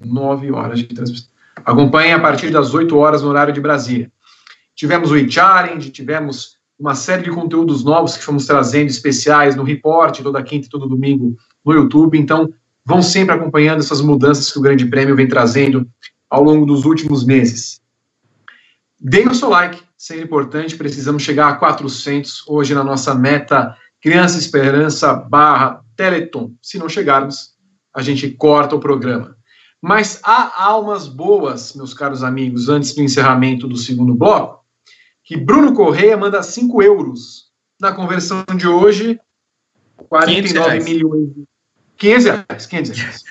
[0.03, 1.29] Nove horas de transmissão.
[1.57, 4.11] Acompanhe a partir das 8 horas no horário de Brasília.
[4.73, 10.21] Tivemos o e-challenge, tivemos uma série de conteúdos novos que fomos trazendo, especiais no Report,
[10.21, 12.17] toda quinta e todo domingo no YouTube.
[12.17, 12.53] Então,
[12.83, 15.87] vão sempre acompanhando essas mudanças que o Grande Prêmio vem trazendo
[16.29, 17.81] ao longo dos últimos meses.
[18.99, 24.37] Deem o seu like, sempre importante, precisamos chegar a 400 hoje na nossa meta Criança
[24.37, 26.53] Esperança barra Teleton.
[26.61, 27.55] Se não chegarmos,
[27.93, 29.37] a gente corta o programa.
[29.81, 34.64] Mas há almas boas, meus caros amigos, antes do encerramento do segundo bloco,
[35.25, 37.45] que Bruno Correia manda 5 euros.
[37.81, 39.19] Na conversão de hoje,
[40.07, 41.29] 49 milhões.
[41.97, 43.23] 500 reais, 500 reais.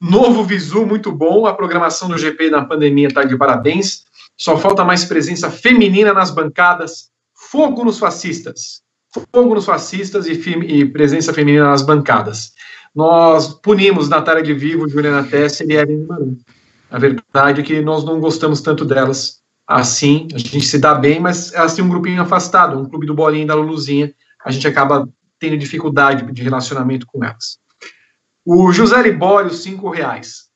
[0.00, 1.46] Novo Visu, muito bom.
[1.46, 4.06] A programação do GP na pandemia está de parabéns.
[4.36, 7.10] Só falta mais presença feminina nas bancadas.
[7.34, 8.82] Fogo nos fascistas.
[9.32, 12.52] Fogo nos fascistas e, e presença feminina nas bancadas.
[12.94, 16.38] Nós punimos Natália de Vivo, Juliana Tesser e Evelyn.
[16.90, 19.38] A verdade é que nós não gostamos tanto delas
[19.68, 23.14] assim, a gente se dá bem, mas elas têm um grupinho afastado, um clube do
[23.14, 25.06] Bolinha e da Luluzinha, a gente acaba
[25.38, 27.58] tendo dificuldade de relacionamento com elas.
[28.44, 30.48] O José Libório, cinco reais.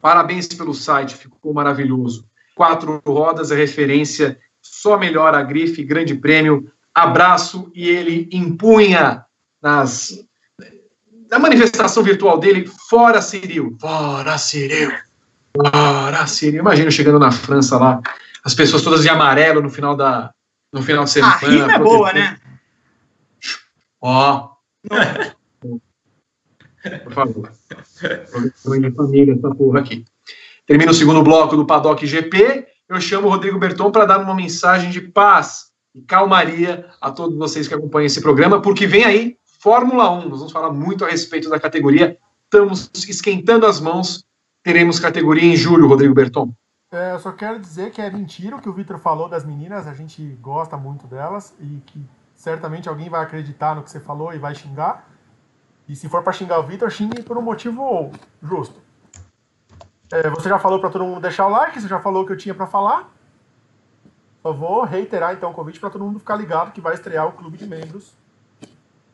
[0.00, 2.26] Parabéns pelo site, ficou maravilhoso.
[2.54, 6.72] Quatro rodas é referência, só melhora a grife, grande prêmio.
[6.94, 9.26] Abraço e ele impunha
[9.60, 10.24] nas
[11.30, 14.92] na manifestação virtual dele, fora Ciril, fora Ciril,
[15.56, 16.60] fora Ciril.
[16.60, 18.00] Imagina chegando na França lá,
[18.46, 20.32] as pessoas todas de amarelo no final da
[20.72, 21.34] no final de semana.
[21.34, 22.38] A rima é boa, né?
[24.00, 24.50] Ó.
[27.02, 27.52] Por favor.
[28.62, 30.04] Programa de família, essa porra aqui.
[30.64, 32.68] Termina o segundo bloco do Paddock GP.
[32.88, 37.36] Eu chamo o Rodrigo Berton para dar uma mensagem de paz e calmaria a todos
[37.36, 40.28] vocês que acompanham esse programa, porque vem aí Fórmula 1.
[40.28, 42.16] Nós vamos falar muito a respeito da categoria.
[42.44, 44.24] Estamos esquentando as mãos.
[44.62, 46.54] Teremos categoria em julho, Rodrigo Berton.
[46.96, 49.86] É, eu só quero dizer que é mentira o que o Vitor falou das meninas,
[49.86, 52.02] a gente gosta muito delas e que
[52.34, 55.06] certamente alguém vai acreditar no que você falou e vai xingar.
[55.86, 58.10] E se for para xingar o Vitor, xingue por um motivo
[58.42, 58.80] justo.
[60.10, 62.32] É, você já falou para todo mundo deixar o like, você já falou o que
[62.32, 63.10] eu tinha para falar.
[64.42, 67.32] Só vou reiterar então o convite para todo mundo ficar ligado que vai estrear o
[67.32, 68.14] clube de membros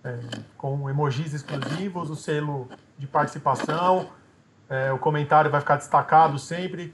[0.05, 0.21] é,
[0.57, 4.09] com emojis exclusivos, o selo de participação,
[4.69, 6.93] é, o comentário vai ficar destacado sempre.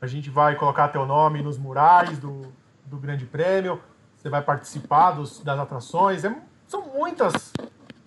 [0.00, 2.52] A gente vai colocar teu nome nos murais do,
[2.86, 3.80] do Grande Prêmio.
[4.16, 6.24] Você vai participar dos, das atrações.
[6.24, 6.34] É,
[6.66, 7.52] são muitas,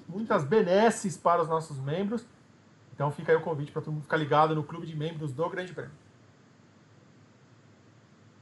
[0.07, 2.25] muitas benesses para os nossos membros.
[2.93, 5.49] Então fica aí o convite para todo mundo ficar ligado no clube de membros do
[5.49, 5.91] Grande Prêmio.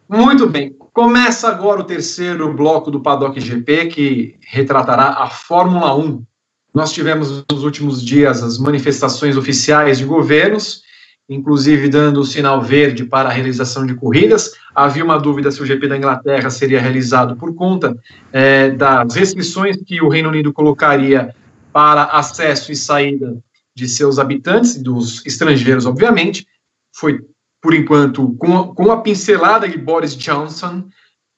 [0.08, 0.76] Muito bem.
[0.92, 6.26] Começa agora o terceiro bloco do Paddock GP, que retratará a Fórmula 1.
[6.74, 10.84] Nós tivemos nos últimos dias as manifestações oficiais de governos,
[11.30, 14.54] inclusive dando o sinal verde para a realização de corridas.
[14.74, 17.96] Havia uma dúvida se o GP da Inglaterra seria realizado por conta
[18.34, 21.36] é, das restrições que o Reino Unido colocaria
[21.72, 23.38] para acesso e saída
[23.76, 26.48] de seus habitantes, dos estrangeiros, obviamente.
[26.94, 27.22] Foi
[27.62, 30.86] por enquanto, com a, com a pincelada de Boris Johnson,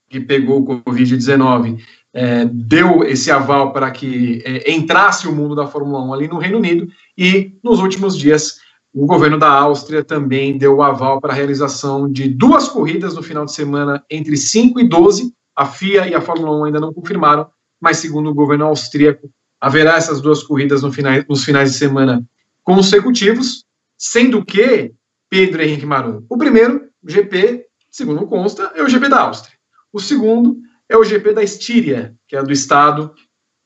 [0.09, 1.81] que pegou o Covid-19,
[2.13, 6.37] é, deu esse aval para que é, entrasse o mundo da Fórmula 1 ali no
[6.37, 6.87] Reino Unido,
[7.17, 8.59] e nos últimos dias
[8.93, 13.23] o governo da Áustria também deu o aval para a realização de duas corridas no
[13.23, 15.33] final de semana entre 5 e 12.
[15.55, 17.47] A FIA e a Fórmula 1 ainda não confirmaram,
[17.79, 19.29] mas segundo o governo austríaco,
[19.59, 22.25] haverá essas duas corridas no final, nos finais de semana
[22.63, 23.65] consecutivos,
[23.97, 24.91] sendo que
[25.29, 26.25] Pedro Henrique Marum.
[26.29, 29.55] O primeiro GP, segundo consta, é o GP da Áustria.
[29.93, 30.57] O segundo
[30.89, 33.13] é o GP da Estíria, que é do estado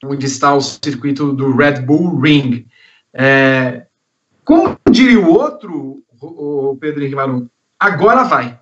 [0.04, 2.68] onde está o circuito do Red Bull Ring.
[3.14, 3.88] É,
[4.46, 7.48] como diria o outro, o Pedro Henrique Marum,
[7.80, 8.60] agora vai.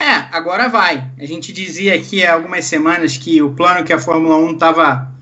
[0.00, 1.10] É, agora vai.
[1.18, 5.12] A gente dizia aqui há algumas semanas que o plano que a Fórmula 1 estava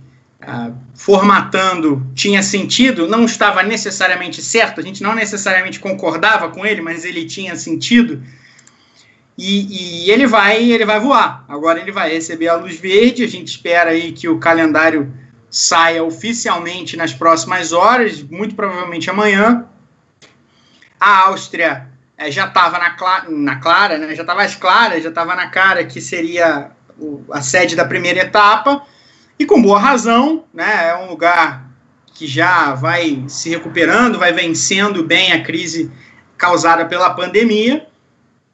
[0.40, 6.80] ah, formatando tinha sentido, não estava necessariamente certo, a gente não necessariamente concordava com ele,
[6.80, 8.22] mas ele tinha sentido.
[9.36, 11.44] E, e, ele vai ele vai voar.
[11.48, 13.24] Agora ele vai receber a luz verde.
[13.24, 15.12] A gente espera aí que o calendário
[15.50, 19.66] saia oficialmente nas próximas horas, muito provavelmente amanhã.
[20.98, 22.96] A Áustria é, já estava na,
[23.28, 24.14] na clara, né?
[24.14, 28.20] já estava às claras, já estava na cara que seria o, a sede da primeira
[28.20, 28.86] etapa.
[29.38, 30.88] E com boa razão, né?
[30.90, 31.70] É um lugar
[32.12, 35.90] que já vai se recuperando, vai vencendo bem a crise
[36.36, 37.86] causada pela pandemia.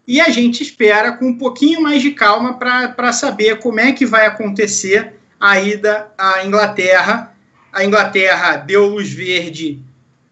[0.06, 4.06] E a gente espera com um pouquinho mais de calma para saber como é que
[4.06, 7.34] vai acontecer a ida à Inglaterra.
[7.72, 9.82] A Inglaterra deu luz verde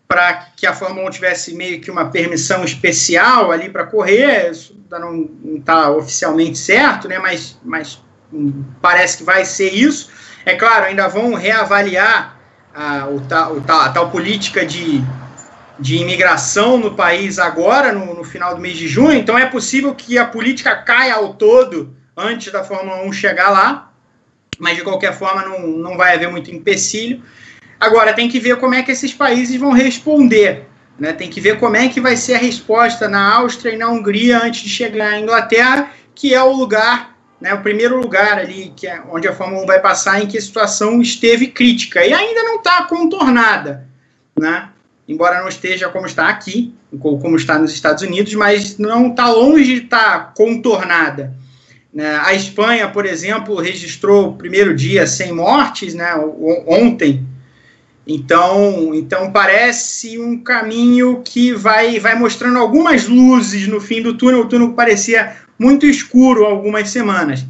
[0.06, 4.50] para que a Fórmula 1 tivesse meio que uma permissão especial ali para correr.
[4.50, 7.18] Isso não está oficialmente certo, né?
[7.18, 8.02] mas, mas
[8.80, 10.10] parece que vai ser isso.
[10.44, 12.38] É claro, ainda vão reavaliar
[12.74, 15.02] a, o, o, a tal política de,
[15.78, 19.94] de imigração no país agora, no, no, final do mês de junho, então é possível
[19.94, 23.92] que a política caia ao todo antes da Fórmula 1 chegar lá,
[24.58, 27.22] mas de qualquer forma não, não vai haver muito empecilho.
[27.78, 30.66] Agora, tem que ver como é que esses países vão responder.
[30.98, 31.12] Né?
[31.12, 34.42] Tem que ver como é que vai ser a resposta na Áustria e na Hungria
[34.42, 37.14] antes de chegar à Inglaterra, que é o lugar
[37.44, 40.38] né, o primeiro lugar ali, que é onde a Fórmula 1 vai passar, em que
[40.38, 43.86] a situação esteve crítica e ainda não está contornada,
[44.38, 44.70] né?
[45.06, 49.64] Embora não esteja como está aqui, como está nos Estados Unidos, mas não está longe
[49.64, 51.34] de estar tá contornada.
[51.94, 52.20] Né?
[52.24, 56.12] A Espanha, por exemplo, registrou o primeiro dia sem mortes, né,
[56.66, 57.24] ontem.
[58.04, 64.40] Então, então parece um caminho que vai, vai mostrando algumas luzes no fim do túnel.
[64.40, 67.46] O túnel parecia muito escuro algumas semanas.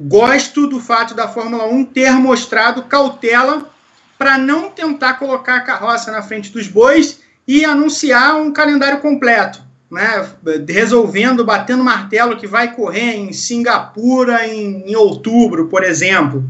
[0.00, 3.68] Gosto do fato da Fórmula 1 ter mostrado cautela
[4.16, 9.62] para não tentar colocar a carroça na frente dos bois e anunciar um calendário completo,
[9.90, 10.28] né?
[10.68, 16.48] resolvendo, batendo martelo que vai correr em Singapura em, em outubro, por exemplo.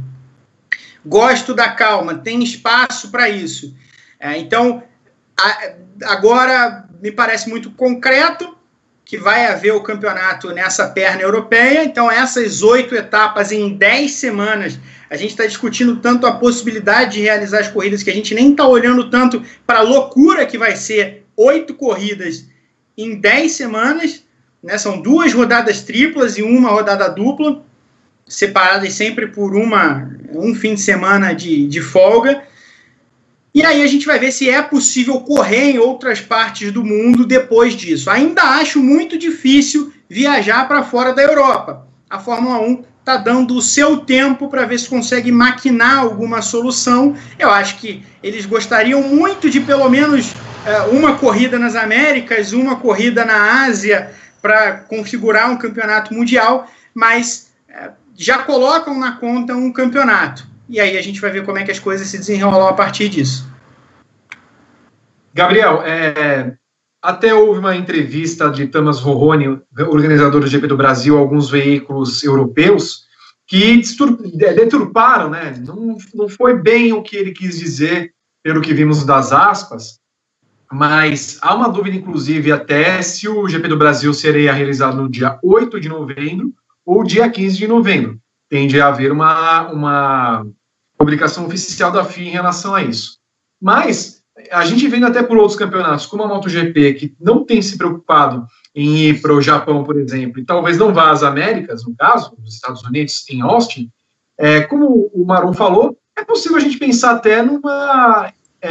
[1.05, 3.75] Gosto da calma, tem espaço para isso.
[4.19, 4.83] É, então,
[5.39, 5.73] a,
[6.05, 8.57] agora me parece muito concreto,
[9.05, 11.83] que vai haver o campeonato nessa perna europeia.
[11.83, 14.79] Então, essas oito etapas em dez semanas,
[15.09, 18.51] a gente está discutindo tanto a possibilidade de realizar as corridas, que a gente nem
[18.51, 22.45] está olhando tanto para a loucura que vai ser oito corridas
[22.99, 24.25] em dez semanas.
[24.63, 24.77] Né?
[24.77, 27.63] São duas rodadas triplas e uma rodada dupla,
[28.27, 32.43] separadas sempre por uma um fim de semana de, de folga.
[33.55, 37.25] E aí a gente vai ver se é possível correr em outras partes do mundo
[37.25, 38.11] depois disso.
[38.11, 41.87] Ainda acho muito difícil viajar para fora da Europa.
[42.11, 47.17] A Fórmula 1 está dando o seu tempo para ver se consegue maquinar alguma solução.
[47.39, 50.35] Eu acho que eles gostariam muito de pelo menos
[50.93, 57.91] uma corrida nas Américas, uma corrida na Ásia para configurar um campeonato mundial, mas é,
[58.15, 60.47] já colocam na conta um campeonato.
[60.69, 63.09] E aí a gente vai ver como é que as coisas se desenrolam a partir
[63.09, 63.49] disso.
[65.33, 66.55] Gabriel, é,
[67.03, 72.23] até houve uma entrevista de Thomas Roroni, organizador do GP do Brasil, a alguns veículos
[72.23, 73.07] europeus,
[73.47, 73.81] que
[74.35, 75.55] deturparam, né?
[75.65, 78.13] Não, não foi bem o que ele quis dizer,
[78.43, 79.99] pelo que vimos das aspas,
[80.71, 85.39] mas há uma dúvida, inclusive, até se o GP do Brasil seria realizado no dia
[85.43, 86.53] 8 de novembro
[86.85, 88.19] ou dia 15 de novembro.
[88.49, 90.47] Tende a haver uma, uma
[90.97, 93.19] publicação oficial da FIA em relação a isso.
[93.61, 97.77] Mas a gente vendo até por outros campeonatos, como a MotoGP, que não tem se
[97.77, 101.95] preocupado em ir para o Japão, por exemplo, e talvez não vá às Américas, no
[101.97, 103.91] caso, nos Estados Unidos, em Austin,
[104.37, 108.71] é, como o Marum falou, é possível a gente pensar até numa é,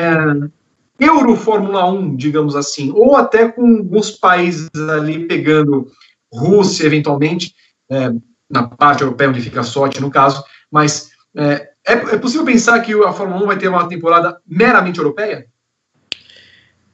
[0.99, 5.88] Euro Fórmula 1, digamos assim, ou até com alguns países ali pegando
[6.32, 7.53] Rússia, eventualmente,
[7.90, 8.11] é,
[8.49, 12.80] na parte europeia, onde fica a sorte, no caso, mas é, é, é possível pensar
[12.82, 15.45] que a Fórmula 1 vai ter uma temporada meramente europeia?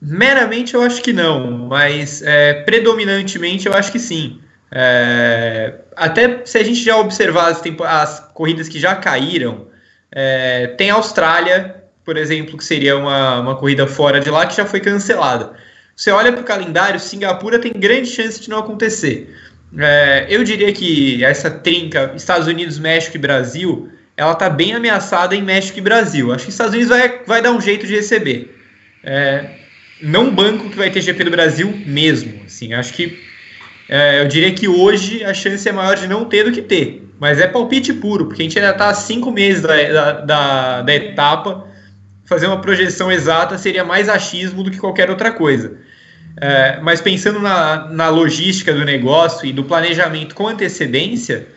[0.01, 4.41] Meramente eu acho que não, mas é, predominantemente eu acho que sim.
[4.69, 9.67] É, até se a gente já observar as, as corridas que já caíram,
[10.11, 14.65] é, tem Austrália, por exemplo, que seria uma, uma corrida fora de lá que já
[14.65, 15.53] foi cancelada.
[15.95, 19.33] Você olha para o calendário, Singapura tem grande chance de não acontecer.
[19.77, 25.35] É, eu diria que essa trinca Estados Unidos, México e Brasil, ela está bem ameaçada
[25.35, 26.31] em México e Brasil.
[26.31, 28.55] Acho que Estados Unidos vai, vai dar um jeito de receber.
[29.03, 29.49] É,
[30.01, 32.41] não banco que vai ter GP do Brasil mesmo.
[32.45, 33.19] Assim, acho que
[33.89, 37.03] é, eu diria que hoje a chance é maior de não ter do que ter.
[37.19, 40.81] Mas é palpite puro, porque a gente ainda está a cinco meses da, da, da,
[40.81, 41.67] da, etapa.
[42.25, 45.77] Fazer uma projeção exata seria mais achismo do que qualquer outra coisa.
[46.37, 51.47] É, mas pensando na, na logística do negócio e do planejamento com antecedência,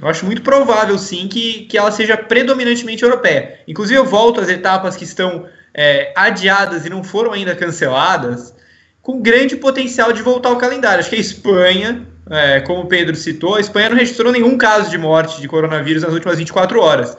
[0.00, 3.60] eu acho muito provável sim que, que ela seja predominantemente europeia.
[3.66, 8.54] Inclusive, eu volto às etapas que estão é, adiadas e não foram ainda canceladas,
[9.00, 11.00] com grande potencial de voltar ao calendário.
[11.00, 14.90] Acho que a Espanha, é, como o Pedro citou, a Espanha não registrou nenhum caso
[14.90, 17.16] de morte de coronavírus nas últimas 24 horas.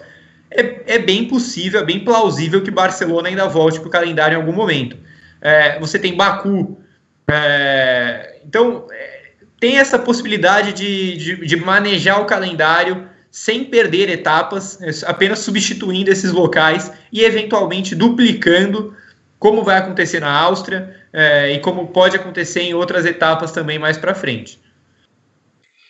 [0.49, 4.39] É, é bem possível, é bem plausível que Barcelona ainda volte para o calendário em
[4.39, 4.97] algum momento.
[5.41, 6.77] É, você tem Baku.
[7.29, 14.79] É, então, é, tem essa possibilidade de, de, de manejar o calendário sem perder etapas,
[15.05, 18.95] apenas substituindo esses locais e eventualmente duplicando,
[19.37, 23.97] como vai acontecer na Áustria é, e como pode acontecer em outras etapas também mais
[23.97, 24.59] para frente.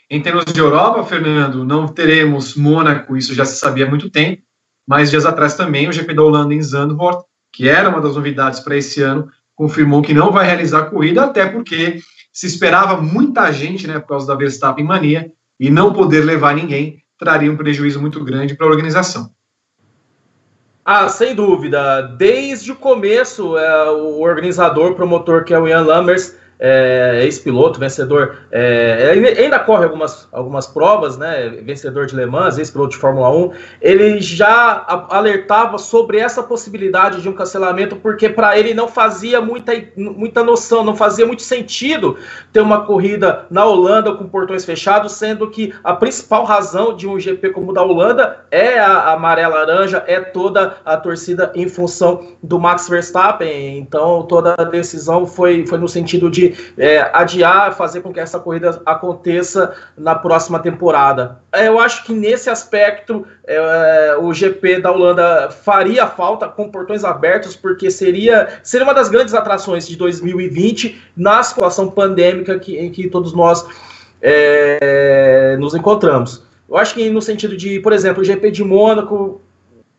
[0.09, 4.41] Em termos de Europa, Fernando, não teremos Mônaco, isso já se sabia há muito tempo,
[4.87, 8.61] mas dias atrás também o GP da Holanda em Zandvoort, que era uma das novidades
[8.61, 11.99] para esse ano, confirmou que não vai realizar a corrida, até porque
[12.31, 17.01] se esperava muita gente, né, por causa da Verstappen mania, e não poder levar ninguém,
[17.17, 19.31] traria um prejuízo muito grande para a organização.
[20.85, 22.01] Ah, sem dúvida.
[22.01, 28.37] Desde o começo, é, o organizador, promotor, que é o Ian Lammers, é, ex-piloto, vencedor,
[28.51, 31.49] é, ainda corre algumas, algumas provas, né?
[31.63, 33.51] Vencedor de Le Mans, ex-piloto de Fórmula 1.
[33.81, 39.71] Ele já alertava sobre essa possibilidade de um cancelamento, porque para ele não fazia muita,
[39.95, 42.17] muita noção, não fazia muito sentido
[42.51, 47.19] ter uma corrida na Holanda com portões fechados, sendo que a principal razão de um
[47.19, 51.67] GP como o da Holanda é a, a maré laranja, é toda a torcida em
[51.67, 53.77] função do Max Verstappen.
[53.77, 56.46] Então toda a decisão foi, foi no sentido de
[56.77, 61.39] é, adiar, fazer com que essa corrida aconteça na próxima temporada.
[61.51, 67.03] É, eu acho que nesse aspecto é, o GP da Holanda faria falta com portões
[67.03, 72.91] abertos, porque seria, seria uma das grandes atrações de 2020 na situação pandêmica que, em
[72.91, 73.65] que todos nós
[74.21, 76.45] é, nos encontramos.
[76.69, 79.41] Eu acho que no sentido de, por exemplo, o GP de Mônaco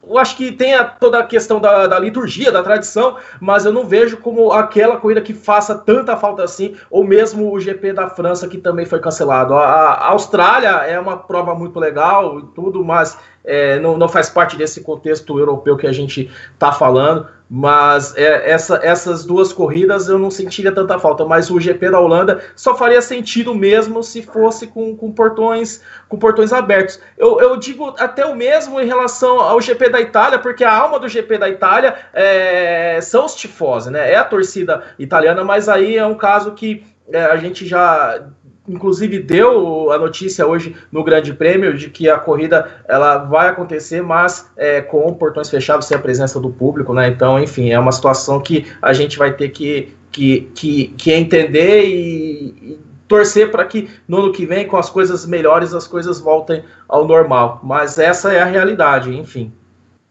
[0.08, 3.72] eu acho que tem a, toda a questão da, da, liturgia, da tradição, mas eu
[3.72, 8.08] não vejo como aquela corrida que faça tanta falta assim, ou mesmo o GP da
[8.08, 9.54] França, que também foi cancelado.
[9.54, 14.30] A, a Austrália é uma prova muito legal e tudo, mas é, não, não faz
[14.30, 17.28] parte desse contexto europeu que a gente está falando.
[17.50, 21.24] Mas é, essa, essas duas corridas eu não sentiria tanta falta.
[21.24, 26.18] Mas o GP da Holanda só faria sentido mesmo se fosse com, com portões com
[26.18, 27.00] portões abertos.
[27.16, 30.98] Eu, eu digo até o mesmo em relação ao GP da Itália, porque a alma
[30.98, 34.12] do GP da Itália é, são os tifosi, né?
[34.12, 38.28] É a torcida italiana, mas aí é um caso que é, a gente já
[38.68, 44.02] inclusive deu a notícia hoje no Grande Prêmio de que a corrida ela vai acontecer,
[44.02, 47.08] mas é, com portões fechados, sem a presença do público, né?
[47.08, 51.84] Então, enfim, é uma situação que a gente vai ter que, que, que, que entender
[51.86, 52.78] e, e
[53.08, 57.08] torcer para que no ano que vem, com as coisas melhores, as coisas voltem ao
[57.08, 57.60] normal.
[57.64, 59.52] Mas essa é a realidade, enfim.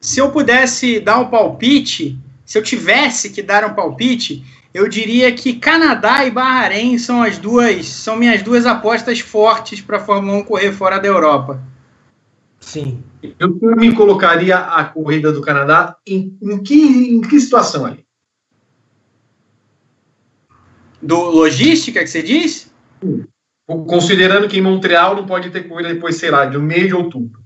[0.01, 4.43] Se eu pudesse dar um palpite, se eu tivesse que dar um palpite,
[4.77, 9.97] eu diria que Canadá e Bahrein são as duas, são minhas duas apostas fortes para
[9.97, 11.59] a Fórmula 1 correr fora da Europa.
[12.59, 13.03] Sim.
[13.39, 18.05] Eu me colocaria a corrida do Canadá em, em, que, em que situação ali?
[21.01, 22.71] Do logística que você diz?
[23.65, 27.41] Considerando que em Montreal não pode ter corrida depois, sei lá, do meio de outubro.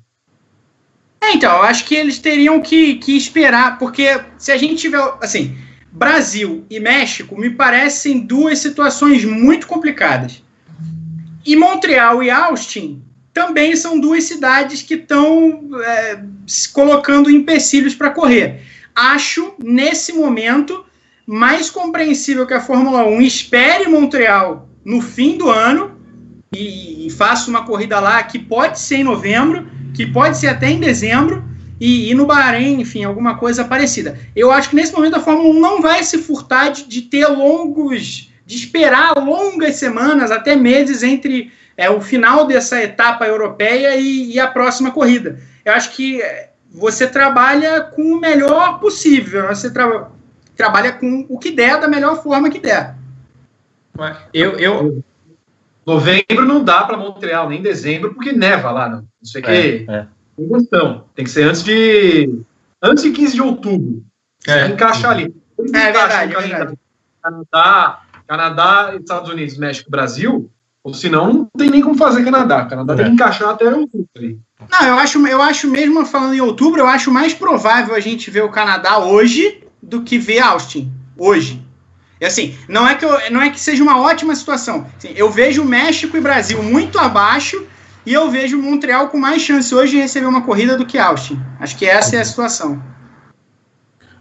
[1.23, 5.17] É, então, eu acho que eles teriam que, que esperar, porque se a gente tiver,
[5.21, 5.55] assim,
[5.91, 10.41] Brasil e México me parecem duas situações muito complicadas.
[11.45, 13.03] E Montreal e Austin
[13.33, 16.23] também são duas cidades que estão é,
[16.73, 18.61] colocando empecilhos para correr.
[18.95, 20.85] Acho, nesse momento,
[21.25, 25.97] mais compreensível que a Fórmula 1 espere Montreal no fim do ano
[26.53, 30.69] e, e faça uma corrida lá que pode ser em novembro, que pode ser até
[30.69, 31.43] em dezembro,
[31.81, 34.15] e, e, no Bahrein, enfim, alguma coisa parecida.
[34.35, 37.25] Eu acho que nesse momento a Fórmula 1 não vai se furtar de, de ter
[37.25, 44.31] longos, de esperar longas semanas, até meses entre é, o final dessa etapa europeia e,
[44.31, 45.39] e a próxima corrida.
[45.65, 49.55] Eu acho que é, você trabalha com o melhor possível, né?
[49.55, 50.07] você tra
[50.55, 52.93] trabalha com o que der da melhor forma que der.
[54.31, 55.03] Eu, eu...
[55.83, 59.61] Novembro não dá para Montreal, nem dezembro, porque neva lá, não, não sei o é,
[59.61, 59.85] que.
[59.89, 60.05] É
[60.35, 61.05] questão.
[61.15, 62.41] Tem que ser antes de.
[62.81, 64.03] Antes de 15 de outubro.
[64.47, 64.67] É.
[64.67, 65.33] Encaixar ali.
[65.73, 66.79] É, é verdade, é verdade.
[67.21, 70.49] Canadá, Canadá, Estados Unidos, México, Brasil,
[70.83, 72.65] ou senão não tem nem como fazer Canadá.
[72.65, 72.97] Canadá é.
[72.97, 74.39] tem que encaixar até outubro ali.
[74.69, 78.31] Não, eu acho, eu acho mesmo falando em outubro, eu acho mais provável a gente
[78.31, 81.61] ver o Canadá hoje do que ver Austin hoje.
[82.19, 84.87] E assim, não é que eu, não é que seja uma ótima situação.
[84.97, 87.65] Assim, eu vejo México e Brasil muito abaixo
[88.05, 91.39] e eu vejo Montreal com mais chance hoje de receber uma corrida do que Austin.
[91.59, 92.81] Acho que essa é a situação.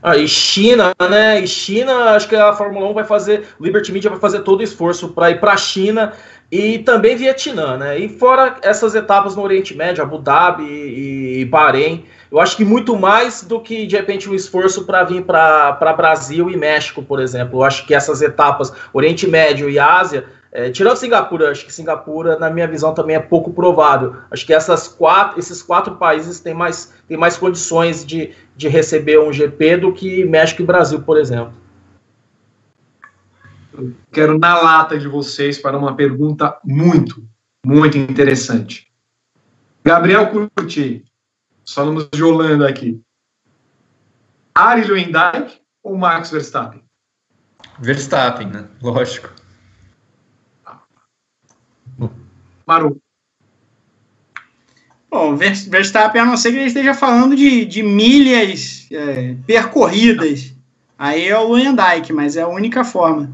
[0.03, 1.43] Ah, e China, né?
[1.43, 4.63] E China, acho que a Fórmula 1 vai fazer, Liberty Media vai fazer todo o
[4.63, 6.15] esforço para ir para a China
[6.51, 7.99] e também Vietnã, né?
[7.99, 12.97] E fora essas etapas no Oriente Médio, Abu Dhabi e Bahrein, eu acho que muito
[12.97, 17.61] mais do que de repente um esforço para vir para Brasil e México, por exemplo.
[17.61, 22.37] Eu acho que essas etapas Oriente Médio e Ásia é, tirando Singapura, acho que Singapura,
[22.37, 24.17] na minha visão, também é pouco provável.
[24.31, 29.21] Acho que essas quatro, esses quatro países têm mais, têm mais condições de, de receber
[29.21, 31.53] um GP do que México e Brasil, por exemplo.
[33.73, 37.25] Eu quero na lata de vocês para uma pergunta muito,
[37.65, 38.89] muito interessante.
[39.85, 41.05] Gabriel Curti,
[41.73, 43.01] falamos de Holanda aqui.
[44.53, 46.83] Ari Luendijk ou Max Verstappen?
[47.79, 48.69] Verstappen, né?
[48.83, 49.40] Lógico.
[52.71, 53.01] Maru.
[55.11, 60.55] Bom, Verstappen, a não ser que ele esteja falando de, de milhas é, percorridas.
[60.97, 63.29] Aí é o Luandijk, mas é a única forma.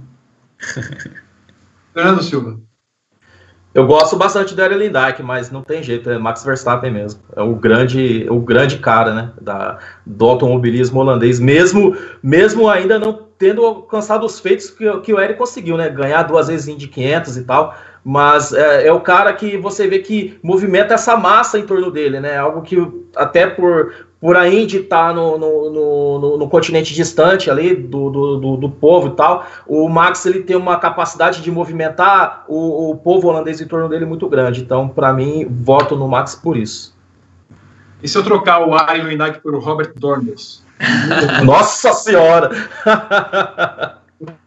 [1.93, 2.59] Fernando Silva.
[3.75, 7.21] Eu gosto bastante do Aaron Lindike, mas não tem jeito, é Max Verstappen mesmo.
[7.37, 13.27] É o grande, o grande cara, né, da, do automobilismo holandês, mesmo, mesmo ainda não
[13.37, 17.37] tendo alcançado os feitos que, que o Eric conseguiu, né, ganhar duas vezes Indy 500
[17.37, 17.77] e tal,
[18.09, 22.21] mas é, é, o cara que você vê que movimenta essa massa em torno dele,
[22.21, 22.39] né?
[22.39, 22.77] Algo que
[23.17, 28.09] até por, por a Indy estar tá no, no, no, no, continente distante ali do,
[28.09, 32.97] do, do, povo e tal, o Max ele tem uma capacidade de movimentar o, o
[32.97, 34.61] povo holandês em torno dele muito grande.
[34.61, 36.97] Então, para mim, voto no Max por isso.
[38.01, 40.63] E se eu trocar o Ariel Indag por Robert Dornbos?
[41.45, 42.51] Nossa Senhora!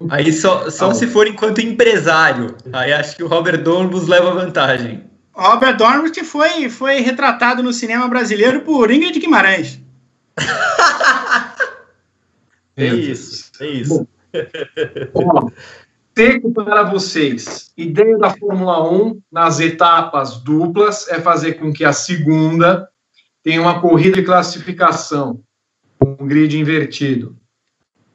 [0.09, 2.55] Aí só, só ah, se for enquanto empresário.
[2.73, 5.05] Aí acho que o Robert Dornbus leva vantagem.
[5.33, 9.79] Robert Dornbus que foi, foi retratado no cinema brasileiro por Ingrid Guimarães.
[12.75, 14.07] é isso, é isso.
[15.13, 15.51] Bom,
[16.13, 17.71] teco para vocês.
[17.77, 22.89] Ideia da Fórmula 1 nas etapas duplas é fazer com que a segunda
[23.43, 25.41] tenha uma corrida de classificação,
[26.01, 27.37] um grid invertido.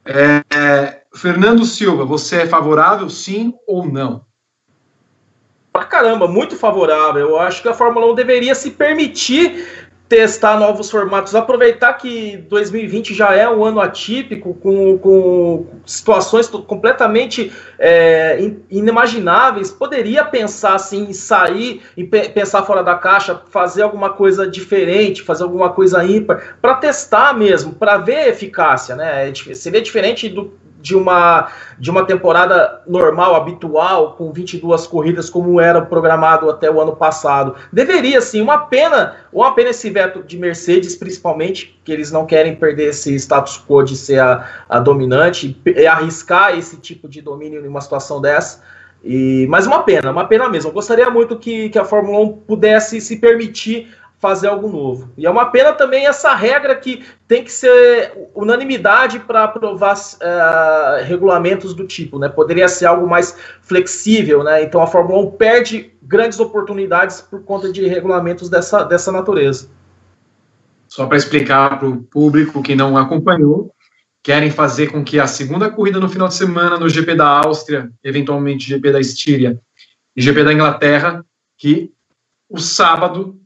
[0.04, 4.24] É, Fernando Silva, você é favorável, sim ou não?
[5.72, 7.30] Pra caramba, muito favorável.
[7.30, 13.14] Eu acho que a Fórmula 1 deveria se permitir testar novos formatos, aproveitar que 2020
[13.14, 18.38] já é um ano atípico, com, com situações completamente é,
[18.70, 25.22] inimagináveis, poderia pensar assim, em sair e pensar fora da caixa, fazer alguma coisa diferente,
[25.22, 29.30] fazer alguma coisa ímpar, para testar mesmo, para ver eficácia, né?
[29.30, 30.52] É seria diferente do,
[30.84, 31.48] de uma,
[31.78, 37.54] de uma temporada normal, habitual, com 22 corridas, como era programado até o ano passado.
[37.72, 42.54] Deveria, sim, uma pena, uma pena esse veto de Mercedes, principalmente, que eles não querem
[42.54, 47.64] perder esse status quo de ser a, a dominante, e arriscar esse tipo de domínio
[47.64, 48.62] em uma situação dessa.
[49.02, 50.68] E, mas uma pena, uma pena mesmo.
[50.68, 53.88] Eu gostaria muito que, que a Fórmula 1 pudesse se permitir
[54.24, 55.10] fazer algo novo.
[55.18, 61.04] E é uma pena também essa regra que tem que ser unanimidade para aprovar uh,
[61.04, 62.30] regulamentos do tipo, né?
[62.30, 64.62] Poderia ser algo mais flexível, né?
[64.62, 69.68] Então a Fórmula 1 perde grandes oportunidades por conta de regulamentos dessa, dessa natureza.
[70.88, 73.74] Só para explicar para o público que não acompanhou,
[74.22, 77.90] querem fazer com que a segunda corrida no final de semana no GP da Áustria,
[78.02, 79.60] eventualmente GP da Estíria
[80.16, 81.22] e GP da Inglaterra,
[81.58, 81.92] que
[82.48, 83.38] o sábado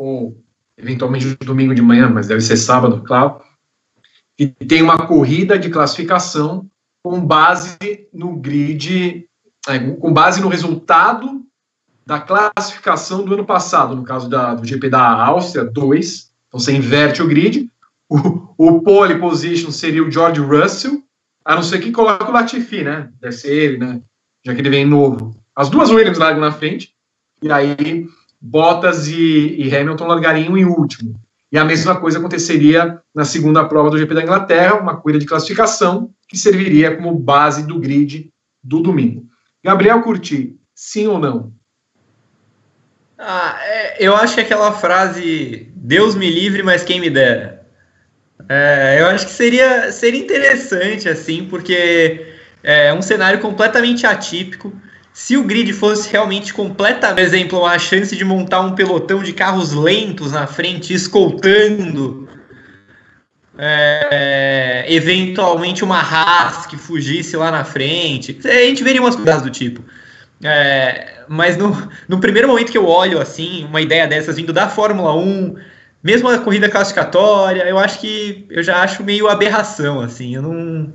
[0.00, 0.42] ou
[0.78, 3.42] eventualmente domingo de manhã, mas deve ser sábado, claro,
[4.38, 6.66] e tem uma corrida de classificação
[7.02, 7.76] com base
[8.10, 9.28] no grid,
[9.68, 11.44] é, com base no resultado
[12.06, 16.72] da classificação do ano passado, no caso da, do GP da Áustria, 2, então você
[16.72, 17.70] inverte o grid,
[18.08, 21.02] o, o pole position seria o George Russell,
[21.44, 24.00] a não ser que coloque o Latifi, né, deve ser ele, né,
[24.42, 25.36] já que ele vem novo.
[25.54, 26.94] As duas Williams largam na frente,
[27.42, 28.08] e aí
[28.40, 31.20] Bottas e, e Hamilton largariam em último.
[31.52, 35.26] E a mesma coisa aconteceria na segunda prova do GP da Inglaterra, uma corrida de
[35.26, 39.24] classificação que serviria como base do grid do domingo.
[39.62, 41.52] Gabriel Curti, sim ou não?
[43.18, 47.66] Ah, é, eu acho que aquela frase Deus me livre, mas quem me dera.
[48.48, 54.72] É, eu acho que seria, seria interessante, assim, porque é um cenário completamente atípico.
[55.12, 59.32] Se o grid fosse realmente completamente, por exemplo, a chance de montar um pelotão de
[59.32, 62.28] carros lentos na frente, escoltando
[63.58, 69.50] é, eventualmente uma Haas que fugisse lá na frente, a gente veria umas coisas do
[69.50, 69.84] tipo.
[70.42, 74.68] É, mas no, no primeiro momento que eu olho assim, uma ideia dessas vindo da
[74.68, 75.54] Fórmula 1,
[76.02, 80.94] mesmo a corrida classificatória, eu acho que eu já acho meio aberração, assim, eu não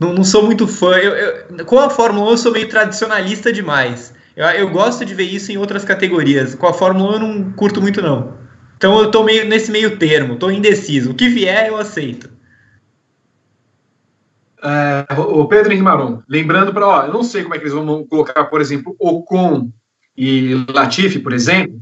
[0.00, 0.96] não, não sou muito fã.
[0.96, 4.14] Eu, eu, com a Fórmula 1 eu sou meio tradicionalista demais.
[4.34, 6.54] Eu, eu gosto de ver isso em outras categorias.
[6.54, 8.40] Com a Fórmula 1 eu não curto muito, não.
[8.78, 11.10] Então eu tô meio nesse meio termo, tô indeciso.
[11.10, 12.30] O que vier, eu aceito.
[14.62, 18.06] É, o Pedro Maron, lembrando para, ó, eu não sei como é que eles vão
[18.06, 19.70] colocar, por exemplo, Ocon
[20.16, 21.80] e Latifi, por exemplo,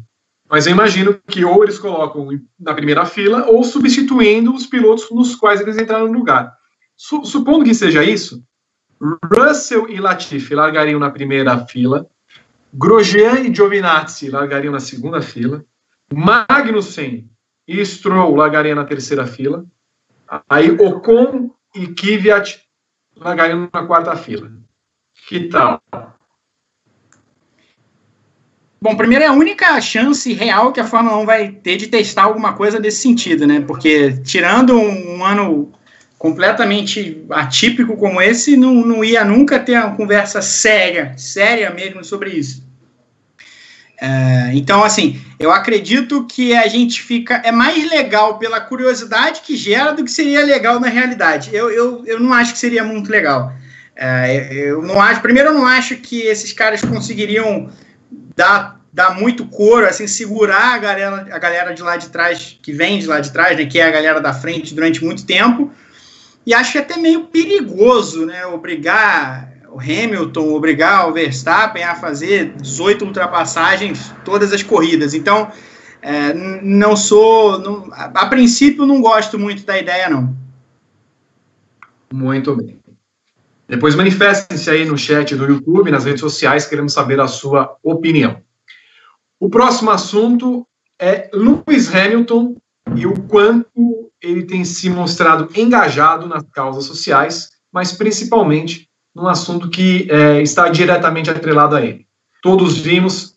[0.49, 2.29] mas eu imagino que ou eles colocam
[2.59, 6.58] na primeira fila ou substituindo os pilotos nos quais eles entraram no lugar.
[6.99, 8.43] Supondo que seja isso,
[9.01, 12.11] Russell e Latifi largariam na primeira fila,
[12.75, 15.65] Grosjean e Giovinazzi largariam na segunda fila,
[16.13, 17.31] Magnussen
[17.69, 19.65] e Stroll largariam na terceira fila,
[20.51, 22.61] aí Ocon e Kvyat
[23.17, 24.51] largariam na quarta fila.
[25.29, 25.81] Que tal?
[28.81, 32.25] Bom, primeiro é a única chance real que a Fórmula 1 vai ter de testar
[32.25, 33.61] alguma coisa desse sentido, né?
[33.61, 35.73] Porque tirando um ano
[36.19, 42.31] completamente atípico como esse, não, não ia nunca ter uma conversa séria, séria mesmo sobre
[42.31, 42.67] isso.
[44.01, 47.41] É, então, assim, eu acredito que a gente fica.
[47.45, 51.51] É mais legal pela curiosidade que gera do que seria legal na realidade.
[51.53, 53.53] Eu, eu, eu não acho que seria muito legal.
[53.97, 55.21] É, eu não acho.
[55.21, 57.71] Primeiro, eu não acho que esses caras conseguiriam
[58.37, 62.73] dar, dar muito couro, assim, segurar a galera, a galera de lá de trás, que
[62.73, 65.73] vem de lá de trás, né, que é a galera da frente durante muito tempo
[66.49, 73.05] e acho até meio perigoso, né, obrigar o Hamilton, obrigar o Verstappen a fazer 18
[73.05, 75.13] ultrapassagens todas as corridas.
[75.13, 75.53] Então,
[76.01, 80.35] é, não sou, não, a, a princípio não gosto muito da ideia, não.
[82.11, 82.81] Muito bem.
[83.69, 88.41] Depois manifestem-se aí no chat do YouTube, nas redes sociais, queremos saber a sua opinião.
[89.39, 90.67] O próximo assunto
[90.99, 92.57] é Lewis Hamilton
[92.97, 99.69] e o quanto ele tem se mostrado engajado nas causas sociais, mas principalmente num assunto
[99.69, 102.07] que é, está diretamente atrelado a ele.
[102.43, 103.37] Todos vimos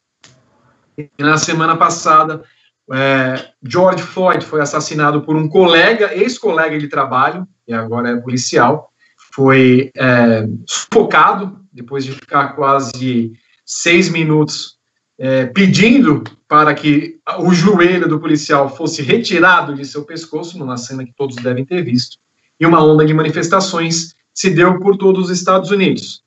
[1.19, 2.43] na semana passada
[2.91, 8.91] é, George Floyd foi assassinado por um colega, ex-colega de trabalho, e agora é policial,
[9.33, 13.31] foi é, sufocado depois de ficar quase
[13.65, 14.77] seis minutos
[15.23, 21.05] é, pedindo para que o joelho do policial fosse retirado de seu pescoço, numa cena
[21.05, 22.17] que todos devem ter visto,
[22.59, 26.23] e uma onda de manifestações se deu por todos os Estados Unidos.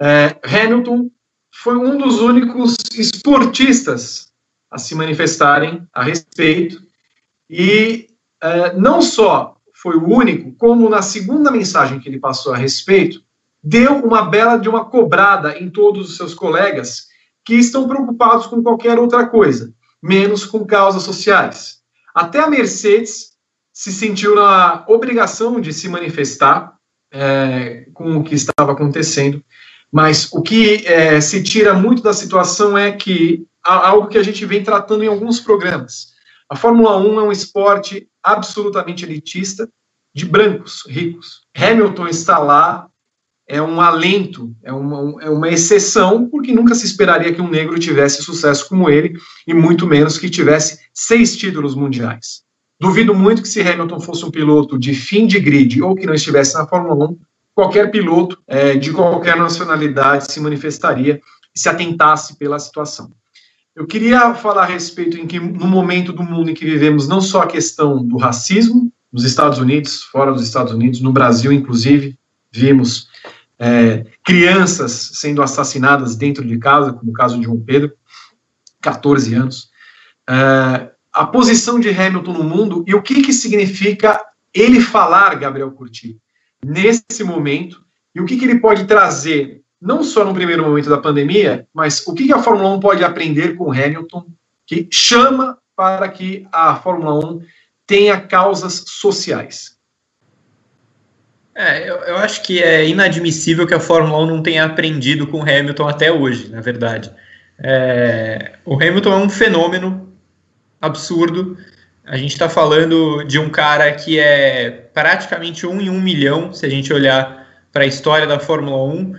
[0.00, 1.10] É, Hamilton
[1.52, 4.28] foi um dos únicos esportistas
[4.70, 6.80] a se manifestarem a respeito,
[7.50, 8.06] e
[8.40, 13.20] é, não só foi o único, como na segunda mensagem que ele passou a respeito,
[13.60, 17.08] deu uma bela de uma cobrada em todos os seus colegas
[17.48, 19.72] que estão preocupados com qualquer outra coisa,
[20.02, 21.78] menos com causas sociais.
[22.14, 23.30] Até a Mercedes
[23.72, 26.74] se sentiu na obrigação de se manifestar
[27.10, 29.42] é, com o que estava acontecendo,
[29.90, 34.44] mas o que é, se tira muito da situação é que algo que a gente
[34.44, 36.08] vem tratando em alguns programas.
[36.50, 39.66] A Fórmula 1 é um esporte absolutamente elitista
[40.14, 41.46] de brancos, ricos.
[41.56, 42.90] Hamilton está lá
[43.48, 47.78] é um alento, é uma, é uma exceção, porque nunca se esperaria que um negro
[47.78, 52.42] tivesse sucesso como ele, e muito menos que tivesse seis títulos mundiais.
[52.78, 56.14] Duvido muito que se Hamilton fosse um piloto de fim de grid ou que não
[56.14, 57.18] estivesse na Fórmula 1,
[57.54, 61.20] qualquer piloto é, de qualquer nacionalidade se manifestaria
[61.54, 63.10] e se atentasse pela situação.
[63.74, 67.20] Eu queria falar a respeito em que, no momento do mundo em que vivemos, não
[67.20, 72.18] só a questão do racismo, nos Estados Unidos, fora dos Estados Unidos, no Brasil, inclusive,
[72.52, 73.08] vimos
[73.58, 77.92] é, crianças sendo assassinadas dentro de casa, como o caso de João Pedro,
[78.80, 79.70] 14 anos.
[80.28, 84.24] É, a posição de Hamilton no mundo e o que, que significa
[84.54, 86.16] ele falar, Gabriel Curti,
[86.64, 90.98] nesse momento, e o que, que ele pode trazer, não só no primeiro momento da
[90.98, 94.26] pandemia, mas o que, que a Fórmula 1 pode aprender com Hamilton,
[94.66, 97.42] que chama para que a Fórmula 1
[97.86, 99.77] tenha causas sociais.
[101.58, 105.38] É, eu, eu, acho que é inadmissível que a Fórmula 1 não tenha aprendido com
[105.38, 107.10] o Hamilton até hoje, na verdade.
[107.58, 110.08] É, o Hamilton é um fenômeno
[110.80, 111.58] absurdo.
[112.06, 116.64] A gente está falando de um cara que é praticamente um em um milhão, se
[116.64, 119.16] a gente olhar para a história da Fórmula 1.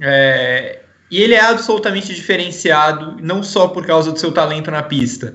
[0.00, 0.78] É,
[1.10, 5.34] e ele é absolutamente diferenciado, não só por causa do seu talento na pista.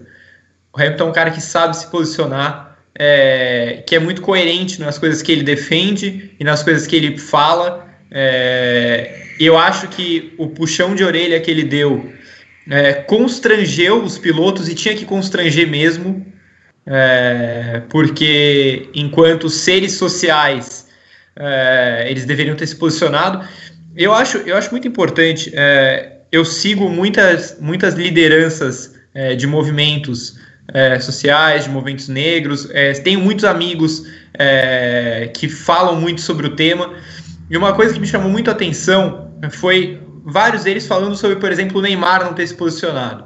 [0.71, 2.64] O Hamilton é um cara que sabe se posicionar,
[2.97, 7.17] é, que é muito coerente nas coisas que ele defende e nas coisas que ele
[7.17, 7.87] fala.
[8.09, 12.11] É, eu acho que o puxão de orelha que ele deu
[12.69, 16.25] é, constrangeu os pilotos e tinha que constranger mesmo,
[16.85, 20.87] é, porque enquanto seres sociais
[21.35, 23.45] é, eles deveriam ter se posicionado.
[23.95, 25.51] Eu acho, eu acho muito importante.
[25.53, 28.95] É, eu sigo muitas, muitas lideranças
[29.37, 30.37] de movimentos
[30.73, 32.69] é, sociais, de movimentos negros.
[32.71, 36.93] É, tenho muitos amigos é, que falam muito sobre o tema.
[37.49, 41.51] E uma coisa que me chamou muito a atenção foi vários deles falando sobre, por
[41.51, 43.25] exemplo, o Neymar não ter se posicionado.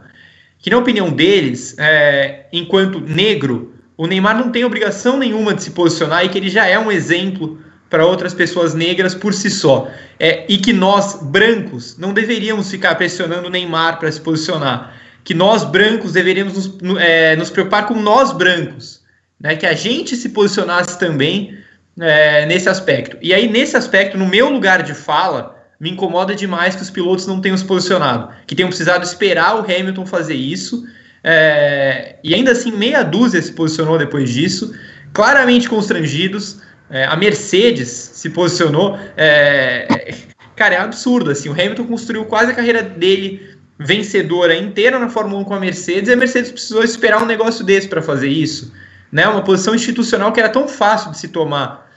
[0.60, 5.72] Que, na opinião deles, é, enquanto negro, o Neymar não tem obrigação nenhuma de se
[5.72, 7.60] posicionar e que ele já é um exemplo
[7.90, 9.90] para outras pessoas negras por si só.
[10.20, 15.00] É, e que nós, brancos, não deveríamos ficar pressionando o Neymar para se posicionar
[15.30, 19.02] que nós brancos deveríamos nos, é, nos preocupar com nós brancos,
[19.40, 19.56] né?
[19.56, 21.56] Que a gente se posicionasse também
[22.00, 23.16] é, nesse aspecto.
[23.22, 27.28] E aí, nesse aspecto, no meu lugar de fala, me incomoda demais que os pilotos
[27.28, 30.84] não tenham se posicionado, que tenham precisado esperar o Hamilton fazer isso.
[31.24, 34.74] É, e ainda assim, meia dúzia se posicionou depois disso,
[35.14, 36.60] claramente constrangidos.
[36.90, 38.98] É, a Mercedes se posicionou.
[39.16, 40.16] É,
[40.58, 41.30] cara, é absurdo.
[41.30, 45.60] Assim, o Hamilton construiu quase a carreira dele vencedora inteira na Fórmula 1 com a
[45.60, 48.74] Mercedes, e a Mercedes precisou esperar um negócio desse para fazer isso.
[49.10, 49.26] Né?
[49.26, 51.90] Uma posição institucional que era tão fácil de se tomar.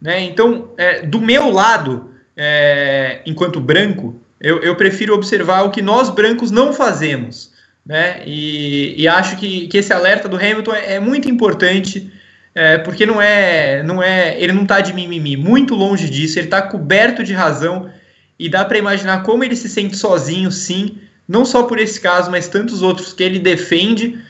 [0.00, 0.20] Né?
[0.24, 6.10] Então, é, do meu lado, é, enquanto branco, eu, eu, prefiro observar o que nós
[6.10, 7.52] brancos não fazemos.
[7.84, 8.22] Né?
[8.26, 12.12] E, e acho que, que esse alerta do Hamilton é, é muito importante.
[12.54, 16.48] É, porque não é, não é, ele não está de mimimi, muito longe disso, ele
[16.48, 17.88] está coberto de razão
[18.36, 20.98] e dá para imaginar como ele se sente sozinho, sim,
[21.30, 24.20] não só por esse caso, mas tantos outros que ele defende,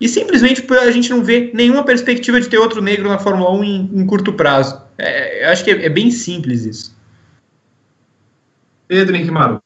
[0.00, 3.52] e simplesmente por a gente não ver nenhuma perspectiva de ter outro negro na Fórmula
[3.52, 4.80] 1 em, em curto prazo.
[4.96, 6.96] É, eu acho que é, é, bem simples isso.
[8.88, 9.60] Pedro Henrique Maru.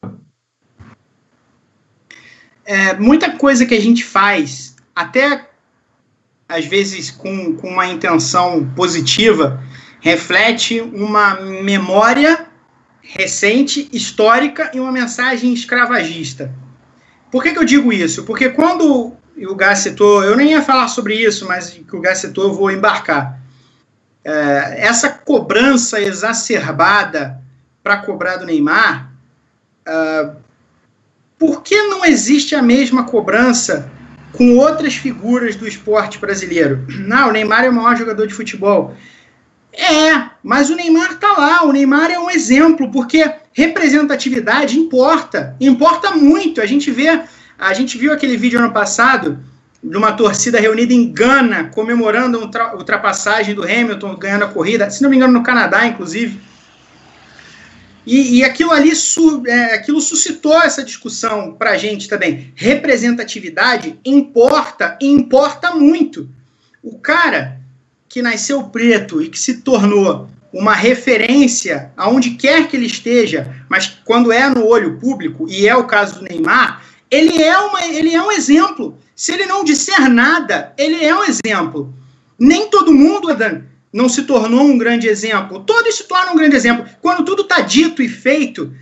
[2.65, 5.47] É, muita coisa que a gente faz, até
[6.49, 9.63] às vezes com, com uma intenção positiva,
[10.01, 12.47] reflete uma memória
[13.01, 16.53] recente, histórica e uma mensagem escravagista.
[17.31, 18.23] Por que, que eu digo isso?
[18.23, 22.17] Porque quando o Gás citou, eu nem ia falar sobre isso, mas que o Gás
[22.17, 23.39] citou eu vou embarcar.
[24.23, 27.41] É, essa cobrança exacerbada
[27.81, 29.11] para cobrar do Neymar,
[29.87, 30.29] é,
[31.39, 33.89] por que não existe a mesma cobrança
[34.33, 36.85] com outras figuras do esporte brasileiro?
[36.99, 38.95] Não, o Neymar é o maior jogador de futebol.
[39.73, 46.11] É, mas o Neymar tá lá, o Neymar é um exemplo, porque representatividade importa, importa
[46.11, 46.61] muito.
[46.61, 47.21] A gente vê,
[47.57, 49.39] a gente viu aquele vídeo ano passado
[49.83, 55.01] de uma torcida reunida em Gana, comemorando a ultrapassagem do Hamilton ganhando a corrida, se
[55.01, 56.39] não me engano no Canadá, inclusive.
[58.05, 62.51] E, e aquilo ali su, é, aquilo suscitou essa discussão para a gente também.
[62.55, 66.29] Representatividade importa, e importa muito.
[66.81, 67.59] O cara
[68.07, 73.87] que nasceu preto e que se tornou uma referência aonde quer que ele esteja, mas
[74.03, 78.13] quando é no olho público, e é o caso do Neymar, ele é, uma, ele
[78.13, 78.97] é um exemplo.
[79.15, 81.93] Se ele não disser nada, ele é um exemplo.
[82.39, 83.63] Nem todo mundo, Adan,
[83.93, 85.59] não se tornou um grande exemplo.
[85.59, 86.85] Todos se tornam um grande exemplo.
[87.01, 88.73] Quando tudo está dito e feito,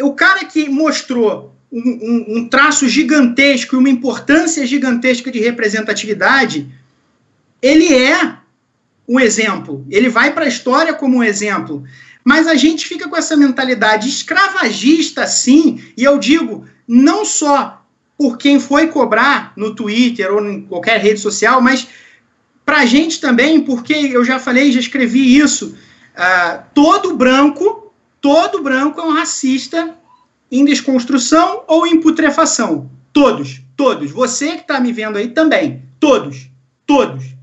[0.00, 6.72] o cara que mostrou um, um, um traço gigantesco e uma importância gigantesca de representatividade,
[7.60, 8.36] ele é
[9.08, 9.86] um exemplo.
[9.90, 11.84] Ele vai para a história como um exemplo.
[12.24, 17.84] Mas a gente fica com essa mentalidade escravagista, sim, e eu digo, não só
[18.18, 21.86] por quem foi cobrar no Twitter ou em qualquer rede social, mas
[22.64, 25.76] para a gente também, porque eu já falei, já escrevi isso,
[26.16, 29.94] uh, todo branco, todo branco é um racista
[30.50, 32.90] em desconstrução ou em putrefação.
[33.12, 34.10] Todos, todos.
[34.10, 35.84] Você que está me vendo aí também.
[36.00, 36.50] Todos,
[36.84, 37.35] todos.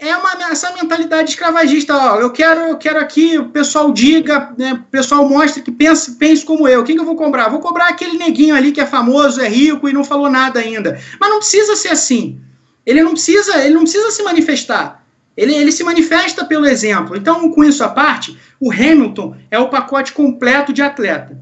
[0.00, 1.96] É uma, essa mentalidade escravagista.
[1.96, 6.12] Ó, eu quero, eu quero aqui, o pessoal diga, né, o pessoal mostre que pense,
[6.12, 6.84] pense como eu.
[6.84, 7.48] Quem que eu vou cobrar?
[7.48, 11.00] Vou cobrar aquele neguinho ali que é famoso, é rico e não falou nada ainda.
[11.18, 12.40] Mas não precisa ser assim.
[12.86, 15.04] Ele não precisa, ele não precisa se manifestar.
[15.36, 17.16] Ele, ele se manifesta pelo exemplo.
[17.16, 21.36] Então, com isso à parte, o Hamilton é o pacote completo de atleta.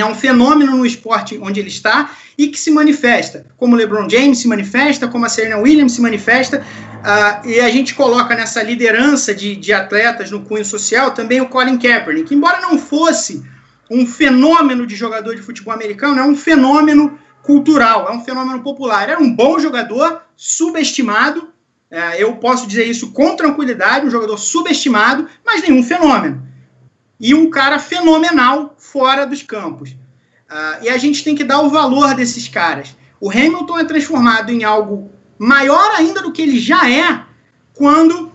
[0.00, 4.08] É um fenômeno no esporte onde ele está e que se manifesta, como o LeBron
[4.08, 8.62] James se manifesta, como a Serena Williams se manifesta, uh, e a gente coloca nessa
[8.62, 13.42] liderança de, de atletas no cunho social também o Colin Kaepernick, que embora não fosse
[13.90, 19.08] um fenômeno de jogador de futebol americano, é um fenômeno cultural, é um fenômeno popular.
[19.08, 21.52] Era um bom jogador, subestimado.
[21.88, 26.44] É, eu posso dizer isso com tranquilidade, um jogador subestimado, mas nenhum fenômeno.
[27.18, 29.90] E um cara fenomenal fora dos campos.
[29.90, 32.94] Uh, e a gente tem que dar o valor desses caras.
[33.20, 37.22] O Hamilton é transformado em algo maior ainda do que ele já é
[37.74, 38.32] quando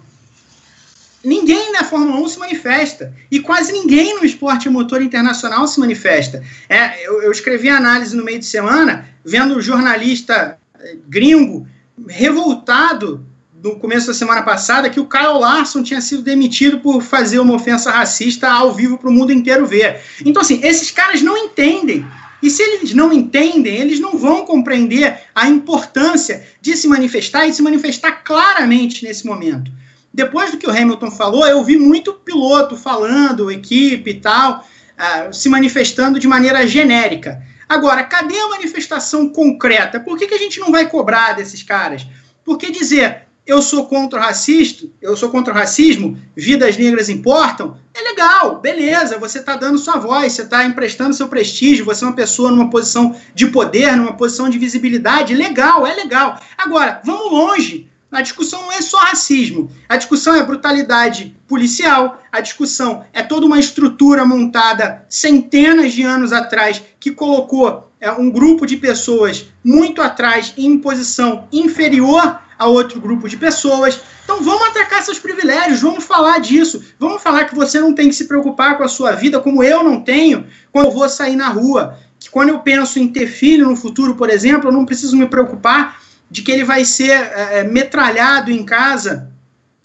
[1.24, 3.16] ninguém na Fórmula 1 se manifesta.
[3.30, 6.44] E quase ninguém no esporte motor internacional se manifesta.
[6.68, 11.68] É, eu, eu escrevi a análise no meio de semana, vendo o jornalista eh, gringo
[12.08, 13.26] revoltado
[13.64, 17.54] no começo da semana passada que o Kyle Larson tinha sido demitido por fazer uma
[17.54, 20.02] ofensa racista ao vivo para o mundo inteiro ver.
[20.26, 22.06] Então, assim, esses caras não entendem.
[22.42, 27.54] E se eles não entendem, eles não vão compreender a importância de se manifestar e
[27.54, 29.72] se manifestar claramente nesse momento.
[30.12, 34.66] Depois do que o Hamilton falou, eu vi muito piloto falando, equipe e tal,
[34.98, 37.44] uh, se manifestando de maneira genérica.
[37.70, 40.00] Agora, cadê a manifestação concreta?
[40.00, 42.08] Por que, que a gente não vai cobrar desses caras?
[42.44, 47.78] Porque dizer eu sou contra o racista, eu sou contra o racismo, vidas negras importam,
[47.94, 52.08] é legal, beleza, você está dando sua voz, você está emprestando seu prestígio, você é
[52.08, 56.40] uma pessoa numa posição de poder, numa posição de visibilidade, legal, é legal.
[56.58, 57.90] Agora, vamos longe.
[58.12, 59.72] A discussão não é só racismo.
[59.88, 62.22] A discussão é brutalidade policial.
[62.30, 68.30] A discussão é toda uma estrutura montada centenas de anos atrás que colocou é, um
[68.30, 74.00] grupo de pessoas muito atrás em posição inferior a outro grupo de pessoas.
[74.24, 76.84] Então vamos atacar seus privilégios, vamos falar disso.
[77.00, 79.84] Vamos falar que você não tem que se preocupar com a sua vida, como eu
[79.84, 81.98] não tenho, quando eu vou sair na rua.
[82.20, 85.26] Que quando eu penso em ter filho no futuro, por exemplo, eu não preciso me
[85.26, 89.32] preocupar de que ele vai ser é, metralhado em casa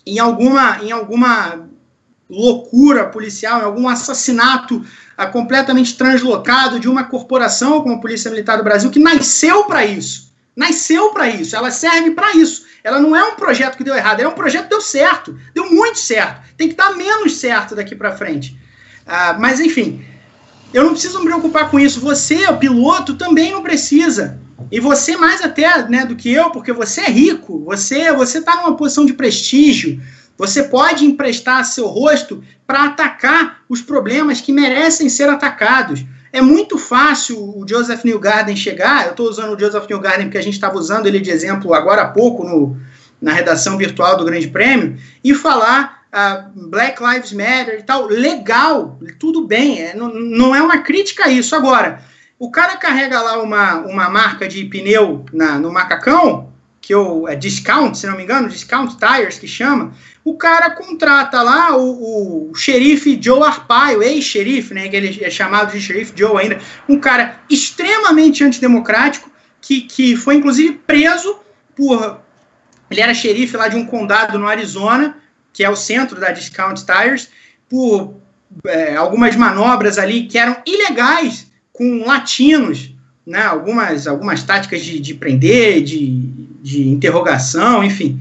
[0.04, 1.66] em alguma, em alguma
[2.28, 4.84] loucura policial, em algum assassinato
[5.16, 9.86] é, completamente translocado de uma corporação como a Polícia Militar do Brasil, que nasceu para
[9.86, 10.26] isso.
[10.54, 12.65] Nasceu para isso, ela serve para isso.
[12.86, 15.68] Ela não é um projeto que deu errado, é um projeto que deu certo, deu
[15.68, 16.40] muito certo.
[16.56, 18.56] Tem que dar menos certo daqui para frente.
[19.04, 20.04] Uh, mas, enfim,
[20.72, 21.98] eu não preciso me preocupar com isso.
[21.98, 24.38] Você, o piloto, também não precisa.
[24.70, 28.54] E você mais até né, do que eu, porque você é rico, você você está
[28.54, 30.00] numa posição de prestígio,
[30.38, 36.04] você pode emprestar seu rosto para atacar os problemas que merecem ser atacados.
[36.36, 40.42] É muito fácil o Joseph Newgarden chegar, eu estou usando o Joseph Newgarden porque a
[40.42, 42.76] gente estava usando ele de exemplo agora há pouco no,
[43.18, 48.98] na redação virtual do Grande Prêmio, e falar uh, Black Lives Matter e tal, legal,
[49.18, 51.56] tudo bem, é, não, não é uma crítica a isso.
[51.56, 52.02] Agora,
[52.38, 56.45] o cara carrega lá uma, uma marca de pneu na, no macacão,
[56.86, 59.92] que eu, é discount, se não me engano, discount tires que chama,
[60.24, 65.72] o cara contrata lá o, o xerife Joe Arpaio, ex-xerife, né, que ele é chamado
[65.72, 69.28] de xerife Joe ainda, um cara extremamente antidemocrático,
[69.60, 71.40] que, que foi inclusive preso
[71.74, 72.20] por.
[72.88, 75.18] Ele era xerife lá de um condado no Arizona,
[75.52, 77.30] que é o centro da Discount Tires,
[77.68, 78.14] por
[78.64, 82.94] é, algumas manobras ali que eram ilegais com latinos,
[83.26, 86.25] né, algumas, algumas táticas de, de prender, de,
[86.66, 88.20] de interrogação, enfim.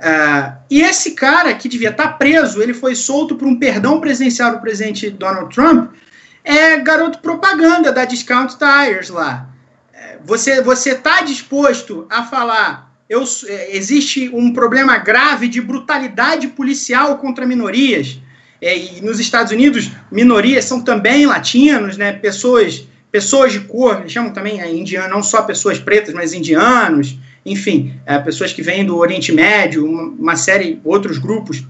[0.00, 4.52] Uh, e esse cara que devia estar preso, ele foi solto por um perdão presidencial
[4.52, 5.92] do presidente Donald Trump,
[6.42, 9.48] é garoto propaganda da Discount Tires lá.
[10.24, 17.18] Você você está disposto a falar eu, é, existe um problema grave de brutalidade policial
[17.18, 18.18] contra minorias
[18.60, 22.12] é, e nos Estados Unidos minorias são também latinos, né?
[22.12, 27.16] Pessoas pessoas de cor, eles chamam também é, indiano, não só pessoas pretas, mas indianos,
[27.44, 31.64] enfim, é, pessoas que vêm do Oriente Médio, uma, uma série, outros grupos.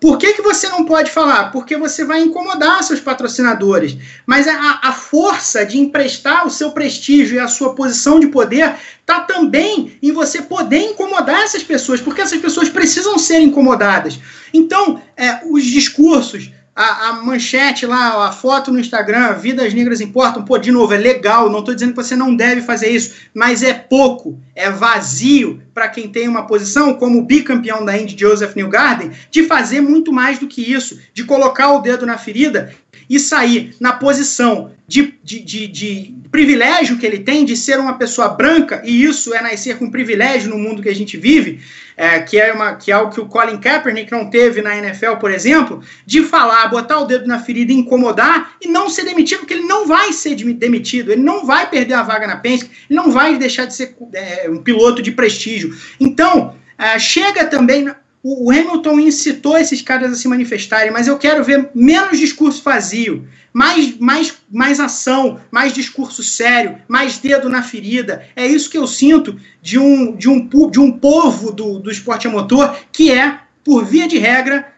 [0.00, 1.50] Por que, que você não pode falar?
[1.50, 3.96] Porque você vai incomodar seus patrocinadores.
[4.24, 8.76] Mas a, a força de emprestar o seu prestígio e a sua posição de poder
[9.00, 14.20] está também em você poder incomodar essas pessoas, porque essas pessoas precisam ser incomodadas.
[14.54, 20.44] Então, é, os discursos, a, a, manchete lá, a foto no Instagram, vidas negras importam,
[20.44, 23.64] pô, de novo, é legal, não estou dizendo que você não deve fazer isso, mas
[23.64, 29.10] é pouco, é vazio para quem tem uma posição, como bicampeão da Indy Joseph Newgarden,
[29.28, 32.72] de fazer muito mais do que isso, de colocar o dedo na ferida
[33.08, 37.98] e sair na posição de, de, de, de, privilégio que ele tem de ser uma
[37.98, 41.60] pessoa branca, e isso é nascer com privilégio no mundo que a gente vive,
[41.94, 45.16] é, que, é uma, que é o que o Colin Kaepernick não teve na NFL,
[45.20, 49.54] por exemplo, de falar, botar o dedo na ferida incomodar e não ser demitido, porque
[49.54, 53.10] ele não vai ser demitido, ele não vai perder a vaga na Penske, ele não
[53.10, 55.76] vai deixar de ser é, um piloto de prestígio.
[56.00, 57.90] Então, é, chega também
[58.22, 63.26] o, Hamilton incitou esses caras a se manifestarem, mas eu quero ver menos discurso vazio,
[63.52, 68.26] mais, mais, mais ação, mais discurso sério, mais dedo na ferida.
[68.34, 72.26] É isso que eu sinto de um, de um, de um povo do, do esporte
[72.26, 74.72] a motor que é, por via de regra,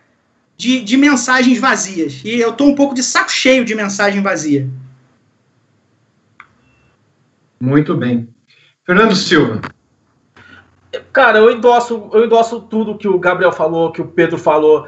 [0.57, 2.21] de, de mensagens vazias.
[2.23, 4.69] E eu estou um pouco de saco cheio de mensagem vazia.
[7.59, 8.29] Muito bem.
[8.85, 9.61] Fernando Silva.
[11.13, 14.87] Cara, eu endosso, eu endosso tudo que o Gabriel falou, que o Pedro falou.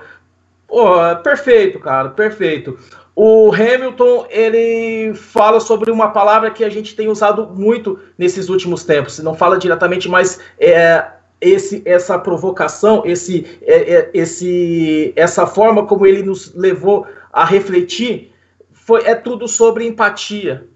[0.68, 2.78] Pô, perfeito, cara, perfeito.
[3.14, 8.84] O Hamilton, ele fala sobre uma palavra que a gente tem usado muito nesses últimos
[8.84, 9.18] tempos.
[9.18, 11.06] Não fala diretamente, mas é,
[11.40, 18.32] esse, essa provocação, esse, é, é, esse, essa forma como ele nos levou a refletir,
[18.70, 20.66] foi, é tudo sobre empatia.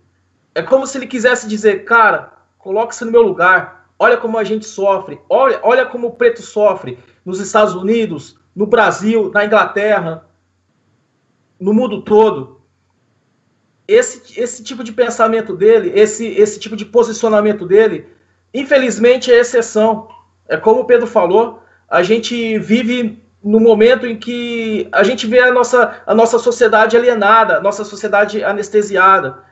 [0.55, 4.67] É como se ele quisesse dizer, cara, coloque-se no meu lugar, Olha como a gente
[4.67, 5.21] sofre.
[5.29, 10.27] Olha, olha como o preto sofre nos Estados Unidos, no Brasil, na Inglaterra,
[11.59, 12.61] no mundo todo.
[13.89, 18.09] Esse, esse tipo de pensamento dele, esse, esse tipo de posicionamento dele,
[18.53, 20.09] infelizmente é exceção.
[20.49, 25.41] É como o Pedro falou, a gente vive no momento em que a gente vê
[25.41, 29.45] a nossa, a nossa sociedade alienada, a nossa sociedade anestesiada.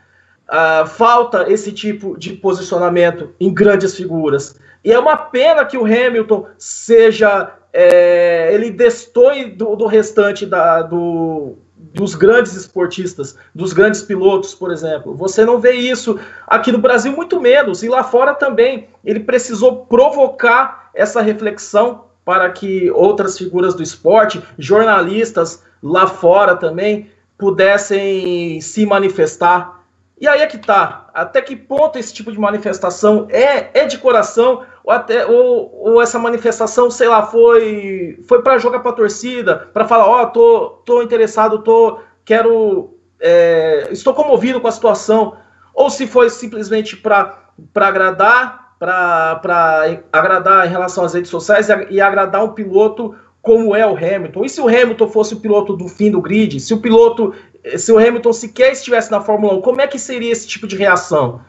[0.47, 4.57] Uh, falta esse tipo de posicionamento em grandes figuras.
[4.85, 7.53] E é uma pena que o Hamilton seja.
[7.73, 14.71] É, ele destoie do, do restante da, do, dos grandes esportistas, dos grandes pilotos, por
[14.71, 15.15] exemplo.
[15.17, 18.89] Você não vê isso aqui no Brasil, muito menos, e lá fora também.
[19.05, 27.11] Ele precisou provocar essa reflexão para que outras figuras do esporte, jornalistas lá fora também,
[27.37, 29.84] pudessem se manifestar
[30.21, 31.11] e aí é que tá.
[31.13, 36.03] Até que ponto esse tipo de manifestação é, é de coração, ou, até, ou, ou
[36.03, 40.69] essa manifestação, sei lá, foi, foi para jogar para torcida, para falar, ó, oh, tô,
[40.85, 45.37] tô interessado, tô, quero, é, estou comovido com a situação,
[45.75, 52.01] ou se foi simplesmente para agradar, para agradar em relação às redes sociais e, e
[52.01, 54.45] agradar um piloto como é o Hamilton.
[54.47, 57.35] E se o Hamilton fosse o piloto do fim do grid, se o piloto
[57.77, 60.77] se o Hamilton sequer estivesse na Fórmula 1, como é que seria esse tipo de
[60.77, 61.41] reação?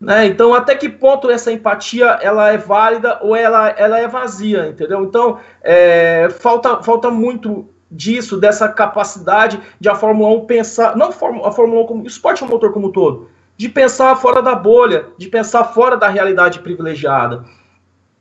[0.00, 0.26] Né?
[0.26, 5.04] Então, até que ponto essa empatia ela é válida ou ela, ela é vazia, entendeu?
[5.04, 11.52] Então, é, falta, falta muito disso, dessa capacidade de a Fórmula 1 pensar, não a
[11.52, 15.64] Fórmula 1 como esporte motor como um todo, de pensar fora da bolha, de pensar
[15.64, 17.44] fora da realidade privilegiada.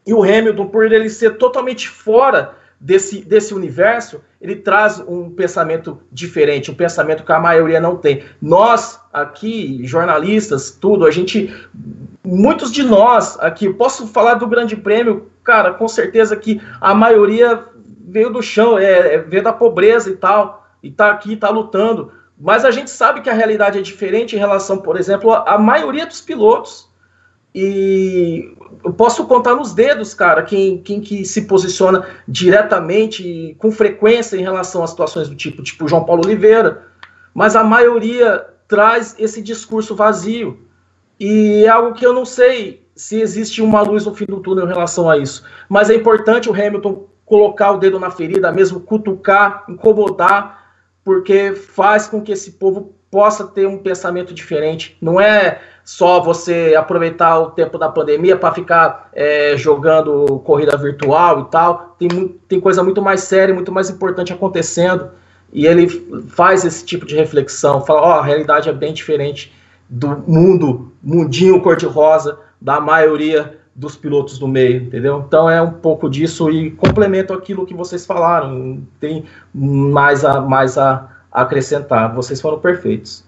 [0.05, 6.01] E o Hamilton, por ele ser totalmente fora desse, desse universo, ele traz um pensamento
[6.11, 8.25] diferente, um pensamento que a maioria não tem.
[8.41, 11.53] Nós, aqui, jornalistas, tudo, a gente,
[12.21, 17.63] muitos de nós aqui, posso falar do Grande Prêmio, cara, com certeza que a maioria
[18.05, 22.11] veio do chão, é, é veio da pobreza e tal, e tá aqui, tá lutando.
[22.37, 26.05] Mas a gente sabe que a realidade é diferente em relação, por exemplo, à maioria
[26.05, 26.91] dos pilotos.
[27.53, 34.35] E eu posso contar nos dedos, cara, quem, quem que se posiciona diretamente, com frequência,
[34.37, 36.83] em relação a situações do tipo, tipo João Paulo Oliveira.
[37.33, 40.59] Mas a maioria traz esse discurso vazio.
[41.19, 44.65] E é algo que eu não sei se existe uma luz no fim do túnel
[44.65, 45.43] em relação a isso.
[45.69, 50.73] Mas é importante o Hamilton colocar o dedo na ferida, mesmo cutucar, incomodar,
[51.03, 54.97] porque faz com que esse povo possa ter um pensamento diferente.
[54.99, 61.41] Não é só você aproveitar o tempo da pandemia para ficar é, jogando corrida virtual
[61.41, 61.95] e tal.
[61.99, 62.09] Tem,
[62.47, 65.09] tem coisa muito mais séria, muito mais importante acontecendo.
[65.51, 65.87] E ele
[66.29, 69.53] faz esse tipo de reflexão, fala, ó, oh, a realidade é bem diferente
[69.87, 75.23] do mundo, mundinho cor-de-rosa, da maioria dos pilotos do meio, entendeu?
[75.27, 80.77] Então é um pouco disso e complemento aquilo que vocês falaram, tem mais a, mais
[80.77, 83.22] a acrescentar, vocês foram perfeitos.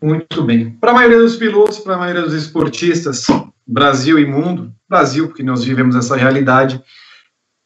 [0.00, 0.70] Muito bem.
[0.70, 3.26] Para a maioria dos pilotos, para a maioria dos esportistas,
[3.66, 6.80] Brasil e mundo, Brasil, porque nós vivemos essa realidade,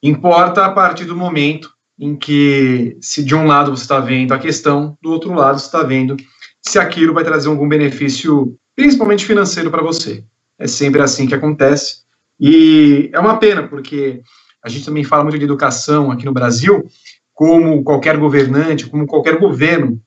[0.03, 4.39] importa a partir do momento em que, se de um lado você está vendo a
[4.39, 6.17] questão, do outro lado você está vendo
[6.61, 10.25] se aquilo vai trazer algum benefício, principalmente financeiro, para você.
[10.59, 12.03] É sempre assim que acontece.
[12.41, 14.23] E é uma pena, porque
[14.65, 16.89] a gente também fala muito de educação aqui no Brasil,
[17.35, 20.01] como qualquer governante, como qualquer governo,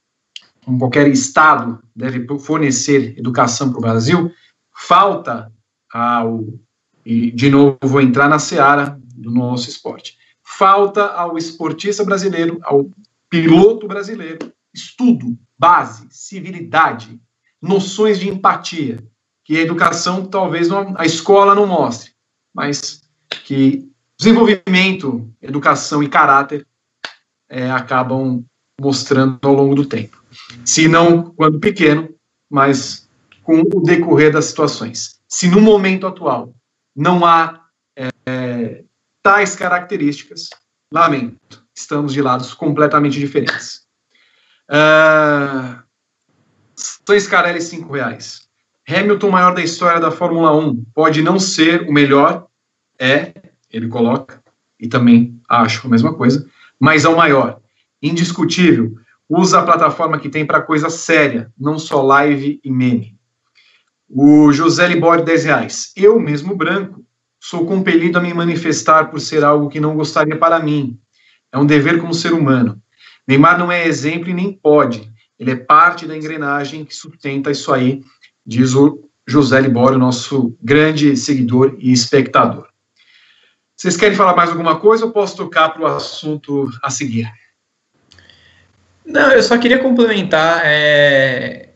[0.65, 4.31] como qualquer Estado deve fornecer educação para o Brasil,
[4.73, 5.51] falta
[5.93, 6.43] ao.
[7.05, 12.89] E, de novo, vou entrar na seara do nosso esporte falta ao esportista brasileiro, ao
[13.29, 17.19] piloto brasileiro, estudo, base, civilidade,
[17.59, 19.03] noções de empatia,
[19.43, 22.11] que a educação talvez não, a escola não mostre,
[22.53, 23.01] mas
[23.43, 26.65] que desenvolvimento, educação e caráter
[27.49, 28.45] é, acabam
[28.79, 30.21] mostrando ao longo do tempo.
[30.63, 32.13] Se não quando pequeno,
[32.49, 33.07] mas
[33.43, 35.19] com o decorrer das situações.
[35.27, 36.53] Se no momento atual
[36.95, 37.65] não há
[37.95, 38.83] é,
[39.21, 40.49] tais características,
[40.91, 43.85] lamento, estamos de lados completamente diferentes.
[44.69, 45.83] Uh,
[47.19, 48.47] Scarelli, cinco reais.
[48.87, 52.47] Hamilton, maior da história da Fórmula 1, pode não ser o melhor,
[52.99, 53.33] é,
[53.69, 54.41] ele coloca,
[54.79, 56.47] e também acho a mesma coisa,
[56.79, 57.59] mas é o maior.
[58.07, 58.93] Indiscutível,
[59.27, 63.17] usa a plataforma que tem para coisa séria, não só live e meme.
[64.07, 65.91] O José Libori, 10 reais.
[65.95, 67.03] Eu mesmo branco,
[67.39, 70.99] sou compelido a me manifestar por ser algo que não gostaria para mim.
[71.51, 72.79] É um dever como ser humano.
[73.27, 75.11] Neymar não é exemplo e nem pode.
[75.39, 78.03] Ele é parte da engrenagem que sustenta isso aí,
[78.45, 82.67] diz o José Libório, nosso grande seguidor e espectador.
[83.75, 87.27] Vocês querem falar mais alguma coisa ou posso tocar para o assunto a seguir?
[89.05, 90.61] Não, eu só queria complementar.
[90.63, 91.69] É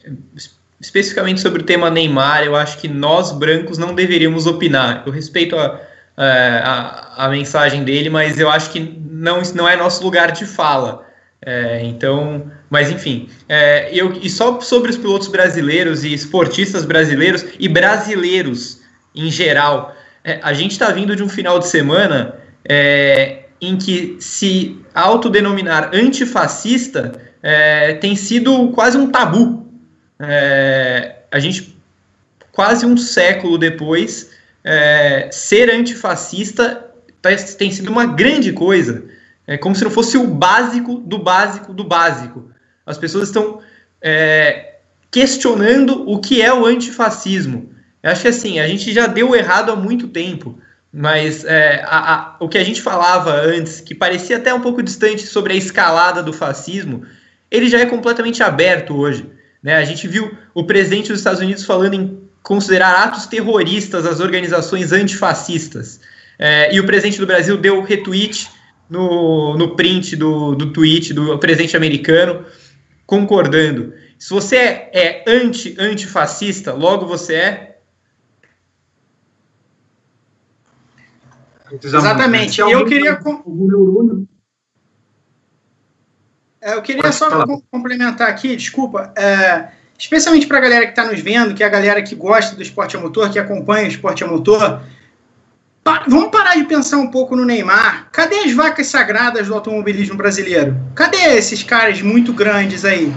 [0.80, 5.04] especificamente sobre o tema Neymar, eu acho que nós brancos não deveríamos opinar.
[5.06, 5.80] Eu respeito a,
[6.16, 11.06] a, a mensagem dele, mas eu acho que não, não é nosso lugar de fala.
[11.42, 17.46] É, então, mas enfim, é, eu, e só sobre os pilotos brasileiros e esportistas brasileiros
[17.58, 18.82] e brasileiros
[19.16, 22.36] em geral, é, a gente está vindo de um final de semana
[22.68, 29.60] é, em que se autodenominar antifascista é, tem sido quase um tabu
[30.20, 31.78] é, a gente,
[32.52, 34.32] quase um século depois,
[34.64, 36.92] é, ser antifascista
[37.22, 39.06] tá, tem sido uma grande coisa.
[39.48, 42.52] É como se não fosse o básico do básico do básico.
[42.86, 43.62] As pessoas estão
[44.02, 44.76] é,
[45.10, 47.74] questionando o que é o antifascismo.
[48.04, 50.60] Eu acho que assim, a gente já deu errado há muito tempo,
[50.92, 54.82] mas é, a, a, o que a gente falava antes, que parecia até um pouco
[54.82, 57.06] distante sobre a escalada do fascismo,
[57.52, 59.26] ele já é completamente aberto hoje.
[59.62, 59.76] Né?
[59.76, 64.92] A gente viu o presidente dos Estados Unidos falando em considerar atos terroristas as organizações
[64.92, 66.00] antifascistas.
[66.38, 68.50] É, e o presidente do Brasil deu retweet
[68.90, 72.46] no, no print do, do tweet do presidente americano,
[73.06, 73.94] concordando.
[74.18, 77.69] Se você é, é anti, antifascista, logo você é.
[81.84, 82.62] Exatamente.
[82.62, 83.20] Eu queria.
[86.62, 91.20] É, eu queria só complementar aqui, desculpa, é, especialmente para a galera que está nos
[91.20, 94.24] vendo, que é a galera que gosta do esporte a motor, que acompanha o esporte
[94.24, 94.82] a motor.
[95.84, 98.10] Pa vamos parar de pensar um pouco no Neymar.
[98.12, 100.78] Cadê as vacas sagradas do automobilismo brasileiro?
[100.94, 103.14] Cadê esses caras muito grandes aí?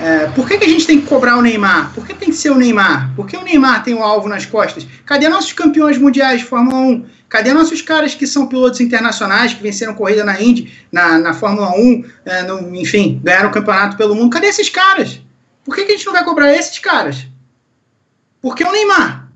[0.00, 1.92] É, por que, que a gente tem que cobrar o Neymar?
[1.92, 3.12] Por que tem que ser o Neymar?
[3.16, 4.86] Por que o Neymar tem o um alvo nas costas?
[5.04, 7.06] Cadê nossos campeões mundiais de Fórmula 1?
[7.28, 11.72] Cadê nossos caras que são pilotos internacionais, que venceram corrida na Indy, na, na Fórmula
[11.76, 14.30] 1, é, no, enfim, ganharam campeonato pelo mundo?
[14.30, 15.20] Cadê esses caras?
[15.64, 17.26] Por que, que a gente não vai cobrar esses caras?
[18.40, 19.28] Por que o Neymar?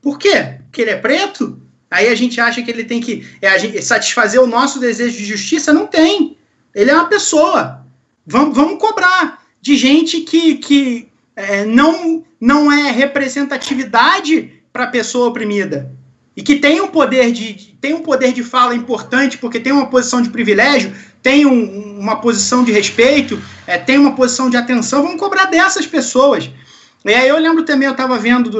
[0.00, 0.60] Por quê?
[0.62, 1.60] Porque ele é preto?
[1.90, 5.24] Aí a gente acha que ele tem que é, gente, satisfazer o nosso desejo de
[5.24, 5.72] justiça?
[5.72, 6.38] Não tem.
[6.72, 7.84] Ele é uma pessoa.
[8.26, 15.90] Vamos cobrar de gente que, que é, não, não é representatividade para a pessoa oprimida
[16.36, 19.86] e que tem um poder de tem um poder de fala importante porque tem uma
[19.86, 20.92] posição de privilégio,
[21.22, 25.86] tem um, uma posição de respeito, é, tem uma posição de atenção, vamos cobrar dessas
[25.86, 26.50] pessoas.
[27.02, 28.50] E aí eu lembro também, eu estava vendo,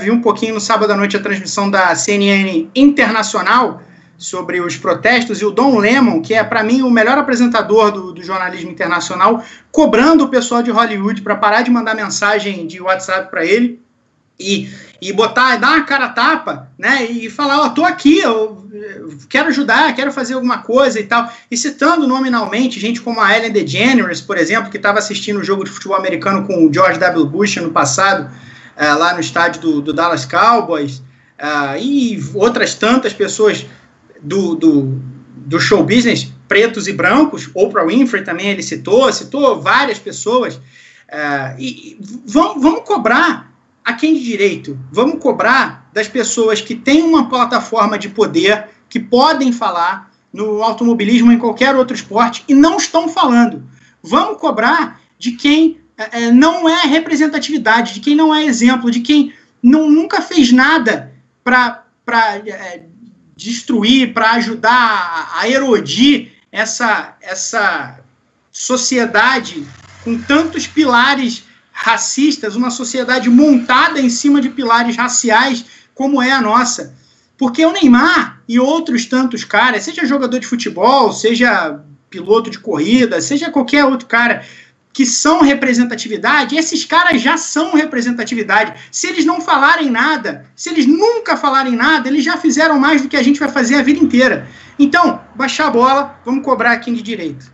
[0.00, 3.82] vi um pouquinho no sábado à noite a transmissão da CNN Internacional
[4.16, 8.12] sobre os protestos e o Don Lemon, que é para mim o melhor apresentador do,
[8.12, 13.30] do, jornalismo internacional, cobrando o pessoal de Hollywood para parar de mandar mensagem de WhatsApp
[13.30, 13.82] para ele
[14.38, 14.68] e,
[15.00, 17.04] e botar, dar uma cara tapa, né?
[17.04, 18.64] E falar, ó, oh, tô aqui, eu,
[19.28, 21.30] quero ajudar, quero fazer alguma coisa e tal.
[21.50, 25.64] E citando nominalmente gente como a Ellen DeGeneres, por exemplo, que estava assistindo o jogo
[25.64, 27.26] de futebol americano com o George W.
[27.26, 28.30] Bush no passado,
[28.76, 30.98] uh, lá no estádio do, do Dallas Cowboys,
[31.38, 33.66] uh, e outras tantas pessoas
[34.24, 35.02] do, do,
[35.46, 40.56] do show business, pretos e brancos, Oprah Winfrey também ele citou, citou várias pessoas.
[40.56, 43.52] Uh, e, vamos, vamos cobrar
[43.84, 44.78] a quem de direito?
[44.90, 51.30] Vamos cobrar das pessoas que têm uma plataforma de poder, que podem falar no automobilismo
[51.30, 53.62] em qualquer outro esporte e não estão falando.
[54.02, 59.32] Vamos cobrar de quem é, não é representatividade, de quem não é exemplo, de quem
[59.62, 61.12] não, nunca fez nada
[61.44, 61.84] para
[63.36, 68.00] destruir, para ajudar a erodir essa, essa
[68.50, 69.66] sociedade
[70.04, 76.40] com tantos pilares racistas, uma sociedade montada em cima de pilares raciais como é a
[76.40, 76.94] nossa.
[77.36, 83.20] Porque o Neymar e outros tantos caras, seja jogador de futebol, seja piloto de corrida,
[83.20, 84.44] seja qualquer outro cara
[84.94, 88.80] que são representatividade, esses caras já são representatividade.
[88.92, 93.08] Se eles não falarem nada, se eles nunca falarem nada, eles já fizeram mais do
[93.08, 94.46] que a gente vai fazer a vida inteira.
[94.78, 97.52] Então, baixar a bola, vamos cobrar quem de direito.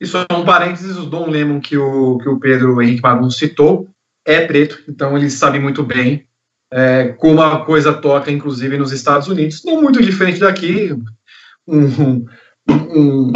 [0.00, 3.88] E só um parênteses, o Dom Lemon que o, que o Pedro Henrique Marum citou
[4.24, 6.28] é preto, então ele sabe muito bem
[6.72, 9.64] é, como a coisa toca, inclusive nos Estados Unidos.
[9.64, 10.96] Não muito diferente daqui,
[11.66, 12.26] um,
[12.68, 13.32] um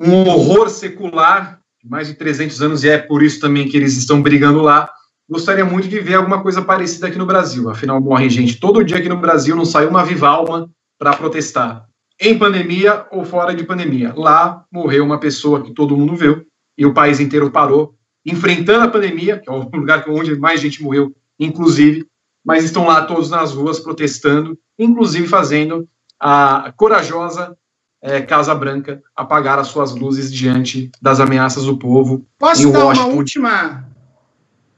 [0.00, 4.22] horror secular de mais de 300 anos, e é por isso também que eles estão
[4.22, 4.90] brigando lá.
[5.28, 7.70] Gostaria muito de ver alguma coisa parecida aqui no Brasil.
[7.70, 11.86] Afinal, morre gente todo dia aqui no Brasil, não sai uma viva alma para protestar
[12.20, 14.12] em pandemia ou fora de pandemia.
[14.16, 16.46] Lá morreu uma pessoa que todo mundo viu
[16.76, 17.94] e o país inteiro parou,
[18.24, 22.06] enfrentando a pandemia, que é o lugar onde mais gente morreu, inclusive,
[22.44, 25.88] mas estão lá todos nas ruas protestando, inclusive fazendo
[26.20, 27.56] a corajosa
[28.04, 32.26] é, Casa Branca apagar as suas luzes diante das ameaças do povo.
[32.38, 33.08] Posso dar Washington.
[33.08, 33.84] uma última,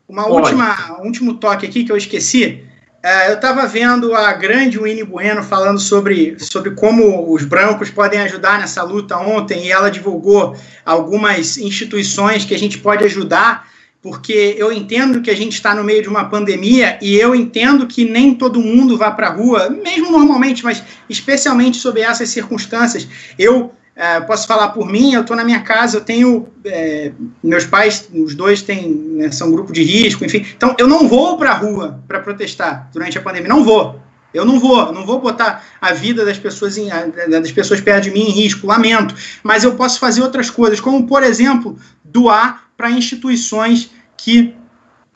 [0.09, 2.62] uma última, um último toque aqui que eu esqueci?
[3.03, 8.20] É, eu estava vendo a grande Winnie Bueno falando sobre, sobre como os brancos podem
[8.20, 13.69] ajudar nessa luta ontem, e ela divulgou algumas instituições que a gente pode ajudar,
[14.07, 17.89] porque eu entendo que a gente está no meio de uma pandemia e eu entendo
[17.89, 20.81] que nem todo mundo vá para a rua, mesmo normalmente, mas
[21.11, 23.09] especialmente sob essas circunstâncias.
[23.37, 26.47] Eu é, posso falar por mim, eu estou na minha casa, eu tenho.
[26.65, 27.11] É,
[27.43, 30.47] meus pais, os dois têm, né, são grupo de risco, enfim.
[30.57, 33.49] Então, eu não vou para a rua para protestar durante a pandemia.
[33.49, 34.01] Não vou.
[34.33, 36.91] Eu não vou, não vou botar a vida das pessoas, em,
[37.28, 39.16] das pessoas perto de mim em risco, lamento.
[39.43, 44.55] Mas eu posso fazer outras coisas, como, por exemplo, doar para instituições que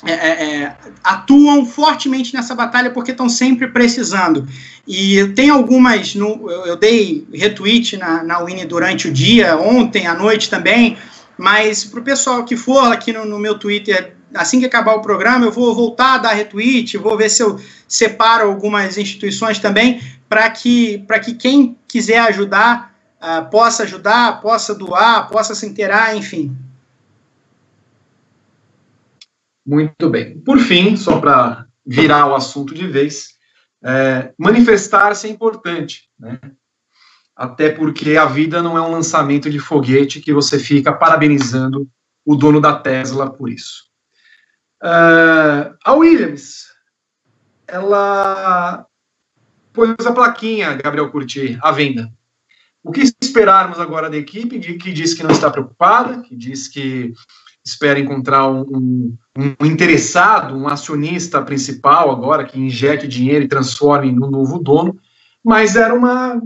[0.02, 4.48] é, é, é, atuam fortemente nessa batalha porque estão sempre precisando.
[4.88, 10.14] E tem algumas, no, eu, dei retweet na, na Winnie durante o dia, ontem à
[10.14, 10.96] noite também,
[11.36, 15.02] mas para o pessoal que for aqui no, no, meu Twitter, assim que acabar o
[15.02, 20.00] programa, eu vou voltar a dar retweet, vou ver se eu separo algumas instituições também,
[20.28, 26.56] para que, que quem quiser ajudar uh, possa ajudar, possa doar, possa se inteirar, enfim.
[29.70, 30.40] Muito bem.
[30.40, 33.36] Por fim, só para virar o assunto de vez,
[33.84, 36.40] é, manifestar-se é importante, né?
[37.36, 41.88] Até porque a vida não é um lançamento de foguete que você fica parabenizando
[42.26, 43.84] o dono da Tesla por isso.
[44.82, 46.64] Uh, a Williams,
[47.68, 48.84] ela
[49.72, 52.12] pôs a plaquinha, Gabriel Curti, à venda.
[52.82, 57.14] o que esperarmos agora da equipe, que diz que não está preocupada, que diz que
[57.64, 58.64] espera encontrar um,
[59.36, 64.98] um, um, interessado, um acionista principal agora, que injete dinheiro e transforme no novo dono,
[65.44, 66.40] mas era uma,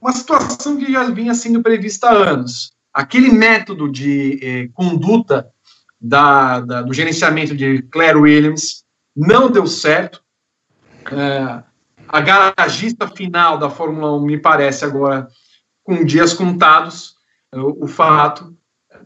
[0.00, 2.74] uma situação que já vinha sendo prevista há anos.
[2.92, 5.50] Aquele método de eh, conduta
[6.00, 8.84] da, da, do gerenciamento de Claire Williams
[9.14, 10.22] não deu certo.
[11.12, 11.62] É,
[12.08, 15.28] a garagista final da Fórmula 1 me parece agora
[15.82, 17.16] com dias contados.
[17.52, 18.56] O, o fato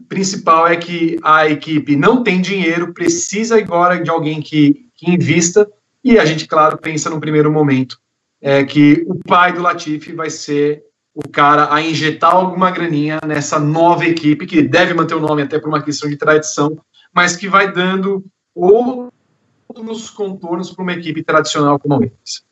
[0.07, 5.69] principal é que a equipe não tem dinheiro, precisa agora de alguém que, que invista,
[6.03, 8.01] e a gente, claro, pensa no primeiro momento
[8.41, 10.83] é que o pai do Latifi vai ser
[11.13, 15.59] o cara a injetar alguma graninha nessa nova equipe, que deve manter o nome até
[15.59, 16.77] por uma questão de tradição,
[17.13, 18.25] mas que vai dando
[18.55, 22.43] outros contornos para uma equipe tradicional como a Williams.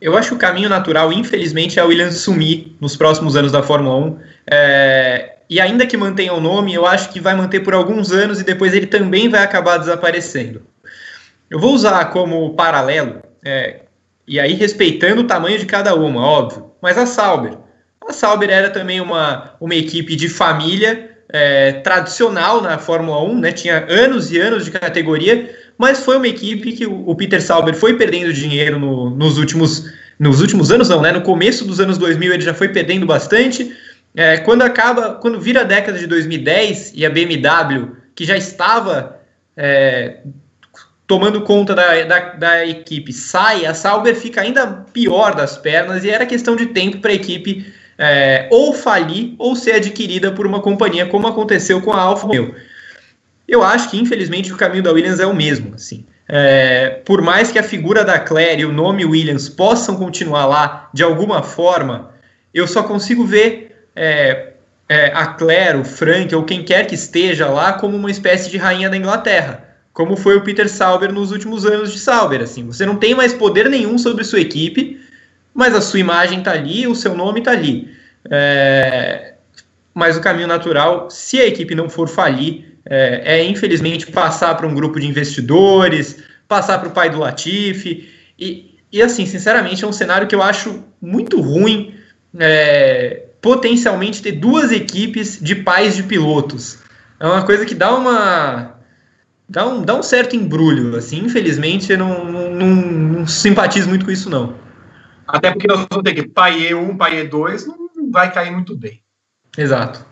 [0.00, 3.62] Eu acho que o caminho natural, infelizmente, é a Williams sumir nos próximos anos da
[3.62, 4.18] Fórmula 1.
[4.50, 8.40] É, e ainda que mantenha o nome, eu acho que vai manter por alguns anos
[8.40, 10.62] e depois ele também vai acabar desaparecendo.
[11.50, 13.80] Eu vou usar como paralelo, é,
[14.28, 17.58] e aí respeitando o tamanho de cada uma, óbvio, mas a Sauber.
[18.08, 23.50] A Sauber era também uma, uma equipe de família é, tradicional na Fórmula 1, né?
[23.50, 27.74] tinha anos e anos de categoria, mas foi uma equipe que o, o Peter Sauber
[27.74, 29.84] foi perdendo dinheiro no, nos, últimos,
[30.16, 31.10] nos últimos anos, não, né?
[31.10, 33.74] No começo dos anos 2000 ele já foi perdendo bastante.
[34.14, 39.20] É, quando acaba, quando vira a década de 2010 e a BMW, que já estava
[39.56, 40.18] é,
[41.06, 46.10] tomando conta da, da, da, equipe, sai, a Sauber fica ainda pior das pernas e
[46.10, 50.60] era questão de tempo para a equipe é, ou falir ou ser adquirida por uma
[50.60, 52.54] companhia, como aconteceu com a Alfa Romeo.
[53.46, 55.74] Eu acho que, infelizmente, o caminho da Williams é o mesmo.
[55.74, 56.06] Assim.
[56.28, 60.88] É, por mais que a figura da Claire e o nome Williams possam continuar lá
[60.94, 62.12] de alguma forma,
[62.54, 63.59] eu só consigo ver
[63.94, 64.54] é,
[64.88, 68.56] é, a Claire, o Frank ou quem quer que esteja lá como uma espécie de
[68.56, 72.42] rainha da Inglaterra, como foi o Peter Sauber nos últimos anos de Sauber.
[72.42, 75.00] Assim, você não tem mais poder nenhum sobre sua equipe,
[75.54, 77.94] mas a sua imagem está ali, o seu nome está ali.
[78.28, 79.34] É,
[79.94, 84.66] mas o caminho natural, se a equipe não for falir, é, é infelizmente passar para
[84.66, 88.08] um grupo de investidores, passar para o pai do Latifi.
[88.38, 91.94] E, e assim, sinceramente, é um cenário que eu acho muito ruim.
[92.38, 96.78] É, potencialmente ter duas equipes de pais de pilotos.
[97.18, 98.76] É uma coisa que dá uma
[99.48, 104.10] dá um, dá um certo embrulho, assim, infelizmente eu não, não, não, simpatizo muito com
[104.10, 104.54] isso, não.
[105.26, 109.02] Até porque nós vamos ter que pai E1, pai E2, não vai cair muito bem.
[109.56, 110.04] Exato.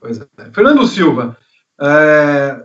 [0.00, 0.26] Pois é.
[0.52, 1.36] Fernando Silva,
[1.80, 2.64] é,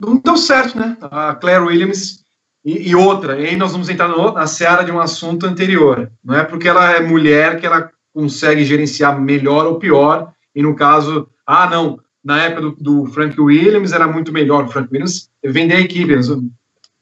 [0.00, 0.96] não deu certo, né?
[1.02, 2.22] A Claire Williams
[2.64, 6.10] e, e outra, e aí nós vamos entrar no, na seara de um assunto anterior.
[6.24, 10.74] Não é porque ela é mulher que ela consegue gerenciar melhor ou pior, e no
[10.74, 14.64] caso, ah, não, na época do, do Frank Williams era muito melhor.
[14.64, 16.28] O Frank Williams vender a equipe anos,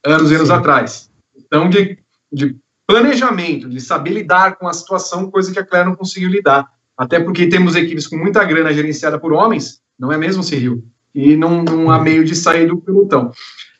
[0.04, 1.10] anos e anos atrás.
[1.36, 1.98] Então, de,
[2.32, 2.56] de
[2.86, 6.68] planejamento, de saber lidar com a situação, coisa que a Claire não conseguiu lidar.
[6.96, 10.84] Até porque temos equipes com muita grana gerenciada por homens, não é mesmo, Cyril?
[11.14, 13.32] E não, não há meio de sair do pelotão.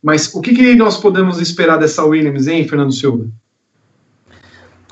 [0.02, 3.30] Mas o que, que nós podemos esperar dessa Williams, hein, Fernando Silva?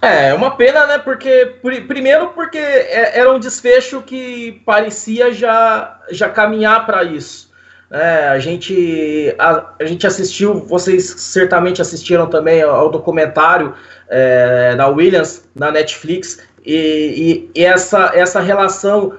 [0.01, 0.99] É, é, uma pena, né?
[0.99, 1.57] Porque,
[1.87, 7.49] primeiro, porque é, era um desfecho que parecia já, já caminhar para isso.
[7.91, 13.75] É, a, gente, a, a, gente assistiu, vocês certamente assistiram também ao documentário
[14.09, 19.15] é, da Williams na Netflix, e, e, e essa, essa relação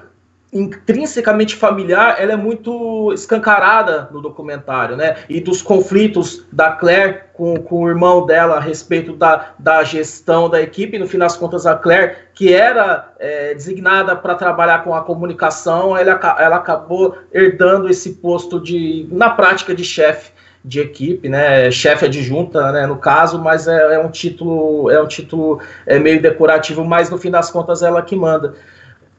[0.52, 5.18] intrinsecamente familiar, ela é muito escancarada no documentário, né?
[5.28, 10.50] E dos conflitos da Claire com, com o irmão dela a respeito da, da gestão
[10.50, 10.98] da equipe.
[10.98, 15.96] No fim das contas, a Claire, que era é, designada para trabalhar com a comunicação,
[15.96, 20.32] ela, ela acabou herdando esse posto de, na prática, de chefe
[20.64, 21.70] de equipe, né?
[21.70, 22.86] Chefe adjunta, né?
[22.86, 27.16] No caso, mas é, é um título, é um título é, meio decorativo, mas no
[27.16, 28.54] fim das contas ela que manda.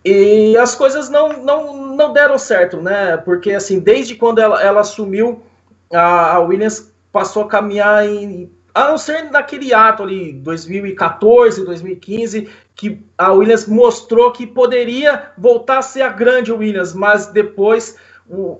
[0.03, 3.17] E as coisas não, não, não deram certo, né?
[3.17, 5.43] Porque, assim, desde quando ela, ela assumiu,
[5.93, 8.51] a, a Williams passou a caminhar em.
[8.73, 15.79] A não ser naquele ato ali, 2014, 2015, que a Williams mostrou que poderia voltar
[15.79, 17.97] a ser a grande Williams, mas depois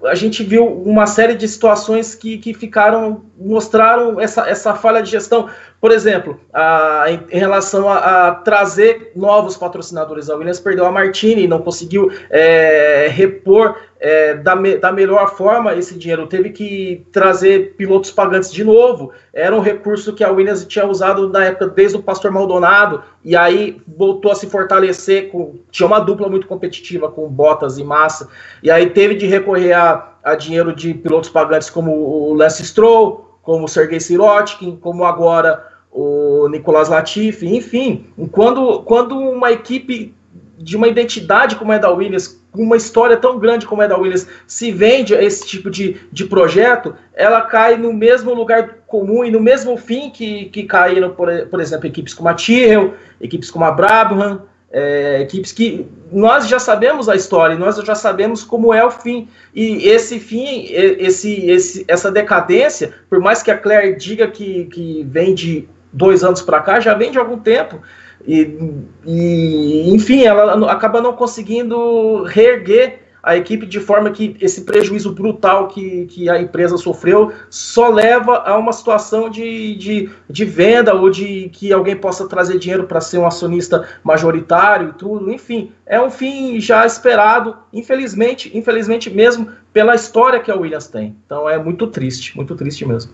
[0.06, 5.12] a gente viu uma série de situações que, que ficaram, mostraram essa, essa falha de
[5.12, 5.50] gestão.
[5.82, 10.30] Por exemplo, a, em, em, relação a, a, trazer novos patrocinadores.
[10.30, 15.74] A Williams perdeu a Martini, não conseguiu é, repor é, da, me, da melhor forma
[15.74, 16.28] esse dinheiro.
[16.28, 19.12] Teve que trazer pilotos pagantes de novo.
[19.34, 23.36] Era um recurso que a Williams tinha usado na época desde o Pastor Maldonado, e
[23.36, 25.32] aí voltou a se fortalecer.
[25.32, 28.30] Com, tinha uma dupla muito competitiva com Bottas e Massa,
[28.62, 33.40] e aí teve de recorrer a, a dinheiro de pilotos pagantes como o Lance Stroll,
[33.42, 38.06] como o Sergei Sirotkin, como agora o Nicolas Latifi, enfim.
[38.32, 40.16] Quando, quando uma equipe
[40.58, 43.98] de uma identidade como é da Williams, com uma história tão grande como é da
[43.98, 49.26] Williams, se vende a esse tipo de, de projeto, ela cai no mesmo lugar comum
[49.26, 53.50] e no mesmo fim que, que caíram, por, por exemplo, equipes como a Tyrrell, equipes
[53.50, 58.74] como a Brabham, é, equipes que nós já sabemos a história, nós já sabemos como
[58.74, 59.28] é o fim.
[59.54, 65.06] E esse fim, esse, esse, essa decadência, por mais que a Claire diga que, que
[65.10, 67.82] vem de dois anos para cá, já vem de algum tempo.
[68.28, 68.58] E,
[69.06, 75.68] e, enfim, ela acaba não conseguindo reerguer a equipe de forma que esse prejuízo brutal
[75.68, 81.10] que, que a empresa sofreu só leva a uma situação de, de, de venda ou
[81.10, 85.32] de que alguém possa trazer dinheiro para ser um acionista majoritário e tudo.
[85.32, 91.16] Enfim, é um fim já esperado, infelizmente, infelizmente mesmo pela história que a Williams tem.
[91.26, 93.12] Então é muito triste, muito triste mesmo.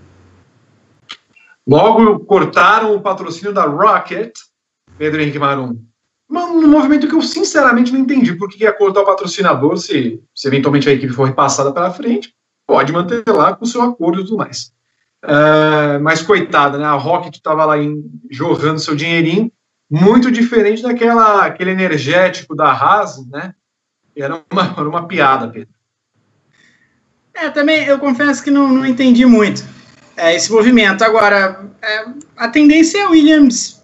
[1.67, 4.33] Logo cortaram o patrocínio da Rocket
[4.97, 5.77] Pedro Henrique Marum.
[6.29, 10.47] Um movimento que eu sinceramente não entendi por que ia cortar o patrocinador se, se
[10.47, 12.33] eventualmente a equipe for repassada para frente,
[12.65, 14.71] pode manter lá com o seu acordo e tudo mais.
[15.23, 16.85] Uh, mas coitada, né?
[16.85, 19.51] A Rocket estava lá em, jorrando seu dinheirinho,
[19.89, 23.53] muito diferente daquela aquele energético da Haas, né?
[24.15, 25.73] Era uma, era uma piada, Pedro.
[27.33, 29.76] É, também eu confesso que não, não entendi muito
[30.17, 31.03] é, esse movimento.
[31.03, 33.81] Agora, é, a tendência é Williams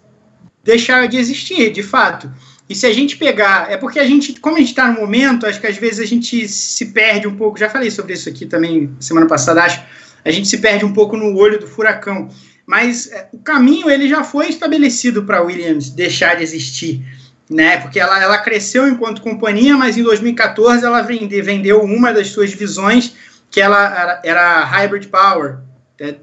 [0.64, 2.30] deixar de existir, de fato.
[2.68, 5.46] E se a gente pegar, é porque a gente, como a gente está no momento,
[5.46, 7.58] acho que às vezes a gente se perde um pouco.
[7.58, 9.82] Já falei sobre isso aqui também semana passada, acho.
[10.24, 12.28] A gente se perde um pouco no olho do furacão.
[12.66, 17.04] Mas é, o caminho ele já foi estabelecido para Williams deixar de existir,
[17.50, 17.76] né?
[17.76, 22.50] Porque ela, ela cresceu enquanto companhia, mas em 2014 ela vende, vendeu uma das suas
[22.50, 23.14] divisões
[23.50, 25.58] que ela era, era Hybrid Power,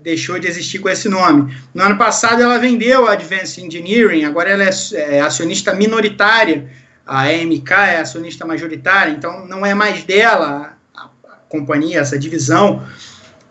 [0.01, 1.55] deixou de existir com esse nome.
[1.73, 6.69] No ano passado, ela vendeu a Advanced Engineering, agora ela é, é acionista minoritária,
[7.05, 12.85] a AMK é acionista majoritária, então não é mais dela a, a companhia, essa divisão.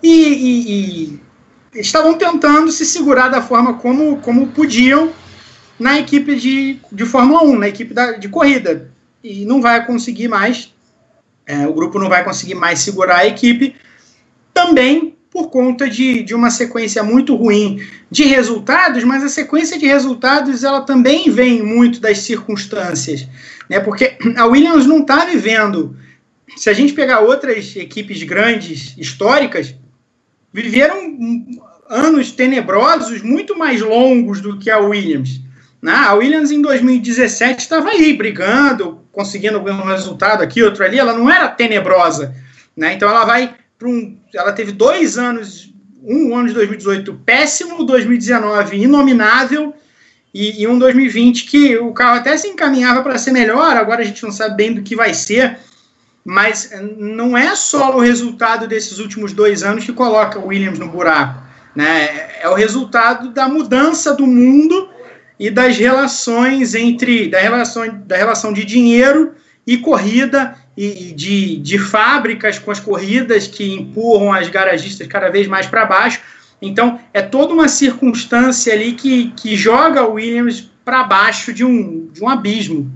[0.02, 1.20] E, e,
[1.74, 5.12] e, estavam tentando se segurar da forma como, como podiam
[5.78, 8.90] na equipe de, de Fórmula 1, na equipe da, de corrida.
[9.24, 10.72] E não vai conseguir mais,
[11.46, 13.74] é, o grupo não vai conseguir mais segurar a equipe,
[14.52, 17.80] também por conta de, de uma sequência muito ruim
[18.10, 23.28] de resultados, mas a sequência de resultados ela também vem muito das circunstâncias,
[23.68, 23.78] né?
[23.78, 25.96] Porque a Williams não está vivendo.
[26.56, 29.74] Se a gente pegar outras equipes grandes históricas,
[30.52, 31.16] viveram
[31.88, 35.40] anos tenebrosos muito mais longos do que a Williams.
[35.80, 35.92] Né?
[35.92, 40.98] A Williams em 2017 estava aí brigando, conseguindo algum resultado aqui, outro ali.
[40.98, 42.34] Ela não era tenebrosa,
[42.76, 42.94] né?
[42.94, 43.54] Então ela vai
[43.88, 44.16] um.
[44.34, 49.74] Ela teve dois anos, um ano de 2018 péssimo, 2019 inominável
[50.32, 54.04] e, e um 2020 que o carro até se encaminhava para ser melhor, agora a
[54.04, 55.58] gente não sabe bem do que vai ser.
[56.22, 60.88] Mas não é só o resultado desses últimos dois anos que coloca o Williams no
[60.88, 61.42] buraco.
[61.74, 62.28] Né?
[62.42, 64.90] É o resultado da mudança do mundo
[65.38, 69.32] e das relações entre da relação, da relação de dinheiro
[69.66, 75.46] e corrida e de, de fábricas com as corridas que empurram as garagistas cada vez
[75.46, 76.20] mais para baixo.
[76.62, 82.06] Então, é toda uma circunstância ali que, que joga o Williams para baixo de um,
[82.06, 82.90] de um abismo.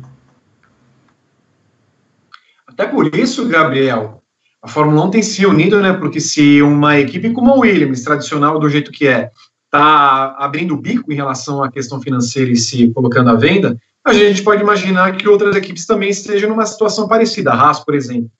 [2.66, 4.22] Até por isso, Gabriel,
[4.62, 5.92] a Fórmula 1 tem se unido, né?
[5.92, 9.30] Porque se uma equipe como a Williams, tradicional do jeito que é,
[9.66, 14.12] está abrindo o bico em relação à questão financeira e se colocando à venda, a
[14.12, 18.30] gente pode imaginar que outras equipes também estejam numa situação parecida, a Haas, por exemplo.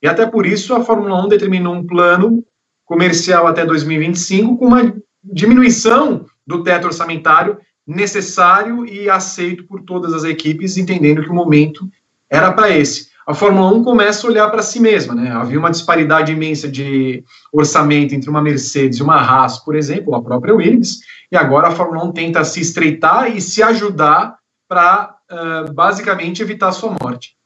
[0.00, 2.44] E até por isso a Fórmula 1 determinou um plano
[2.84, 10.22] comercial até 2025 com uma diminuição do teto orçamentário necessário e aceito por todas as
[10.22, 11.90] equipes, entendendo que o momento
[12.30, 13.08] era para esse.
[13.26, 15.30] A Fórmula 1 começa a olhar para si mesma, né?
[15.30, 17.22] Havia uma disparidade imensa de
[17.52, 21.00] orçamento entre uma Mercedes e uma Haas, por exemplo, a própria Williams,
[21.30, 24.38] e agora a Fórmula 1 tenta se estreitar e se ajudar
[24.68, 27.36] para uh, basicamente evitar a sua morte.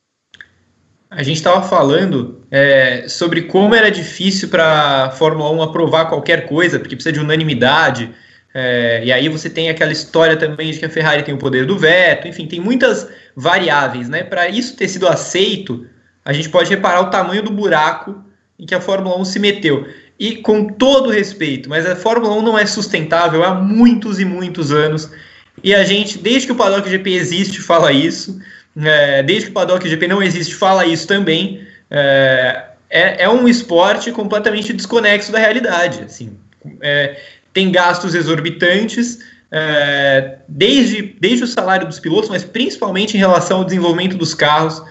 [1.09, 6.47] A gente estava falando é, sobre como era difícil para a Fórmula 1 aprovar qualquer
[6.49, 8.11] coisa, porque precisa de unanimidade.
[8.55, 11.67] É, e aí você tem aquela história também de que a Ferrari tem o poder
[11.67, 14.23] do veto, enfim, tem muitas variáveis, né?
[14.23, 15.87] Para isso ter sido aceito,
[16.25, 18.25] a gente pode reparar o tamanho do buraco
[18.59, 19.87] em que a Fórmula 1 se meteu.
[20.19, 24.73] E com todo respeito, mas a Fórmula 1 não é sustentável há muitos e muitos
[24.73, 25.11] anos.
[25.63, 28.41] E a gente, desde que o Paddock GP existe, fala isso.
[28.77, 31.67] É, desde que o Paddock GP não existe, fala isso também.
[31.91, 36.03] É, é, é um esporte completamente desconexo da realidade.
[36.05, 36.37] Assim,
[36.81, 37.21] é,
[37.53, 39.21] tem gastos exorbitantes,
[39.51, 44.83] é, desde, desde o salário dos pilotos, mas principalmente em relação ao desenvolvimento dos carros.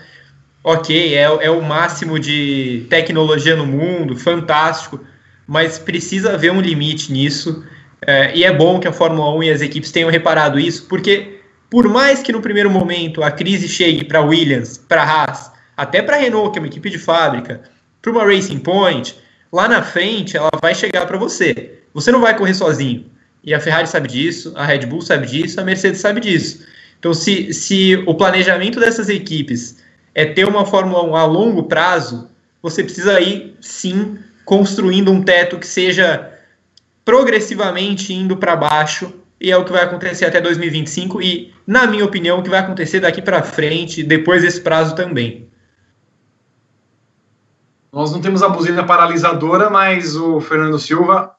[0.63, 4.99] Ok, é, é o máximo de tecnologia no mundo, fantástico,
[5.47, 7.63] mas precisa haver um limite nisso.
[8.05, 11.39] É, e é bom que a Fórmula 1 e as equipes tenham reparado isso, porque
[11.69, 16.17] por mais que no primeiro momento a crise chegue para Williams, para Haas, até para
[16.17, 17.61] Renault, que é uma equipe de fábrica,
[18.01, 19.15] para uma Racing Point,
[19.53, 21.79] lá na frente ela vai chegar para você.
[21.93, 23.05] Você não vai correr sozinho.
[23.43, 26.65] E a Ferrari sabe disso, a Red Bull sabe disso, a Mercedes sabe disso.
[26.99, 29.77] Então, se, se o planejamento dessas equipes
[30.13, 32.29] é ter uma Fórmula 1 a longo prazo,
[32.61, 36.30] você precisa ir, sim, construindo um teto que seja
[37.03, 42.05] progressivamente indo para baixo, e é o que vai acontecer até 2025, e, na minha
[42.05, 45.49] opinião, o que vai acontecer daqui para frente, depois desse prazo também.
[47.91, 51.35] Nós não temos a buzina paralisadora, mas o Fernando Silva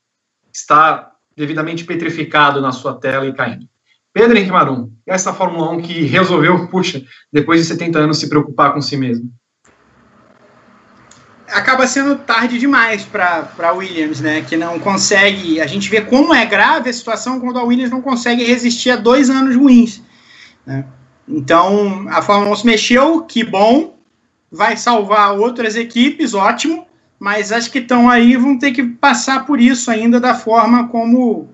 [0.52, 3.66] está devidamente petrificado na sua tela e caindo.
[4.12, 7.02] Pedro Henrique Marum, essa Fórmula 1 que resolveu, puxa,
[7.32, 9.32] depois de 70 anos, se preocupar com si mesmo?
[11.52, 14.42] Acaba sendo tarde demais para Williams, né?
[14.42, 15.60] Que não consegue.
[15.60, 18.96] A gente vê como é grave a situação quando a Williams não consegue resistir a
[18.96, 20.02] dois anos ruins.
[20.66, 20.84] Né?
[21.28, 23.96] Então, a Fórmula 1 se mexeu, que bom,
[24.50, 26.86] vai salvar outras equipes, ótimo,
[27.18, 31.48] mas as que estão aí vão ter que passar por isso ainda da forma como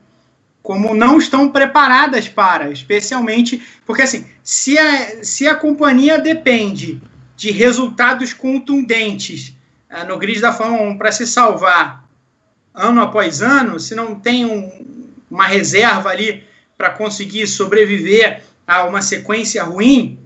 [0.60, 7.00] como não estão preparadas para, especialmente porque assim, se a, se a companhia depende
[7.36, 9.56] de resultados contundentes
[10.06, 12.08] no grid da Fórmula 1 para se salvar
[12.74, 16.44] ano após ano, se não tem um, uma reserva ali
[16.76, 20.18] para conseguir sobreviver a uma sequência ruim,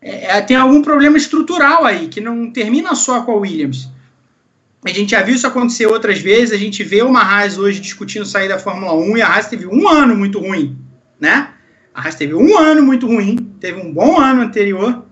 [0.00, 3.88] é, é, tem algum problema estrutural aí, que não termina só com a Williams.
[4.84, 8.26] A gente já viu isso acontecer outras vezes, a gente vê uma Haas hoje discutindo
[8.26, 10.76] sair da Fórmula 1 e a Haas teve um ano muito ruim,
[11.20, 11.50] né?
[11.94, 15.04] A Haas teve um ano muito ruim, teve um bom ano anterior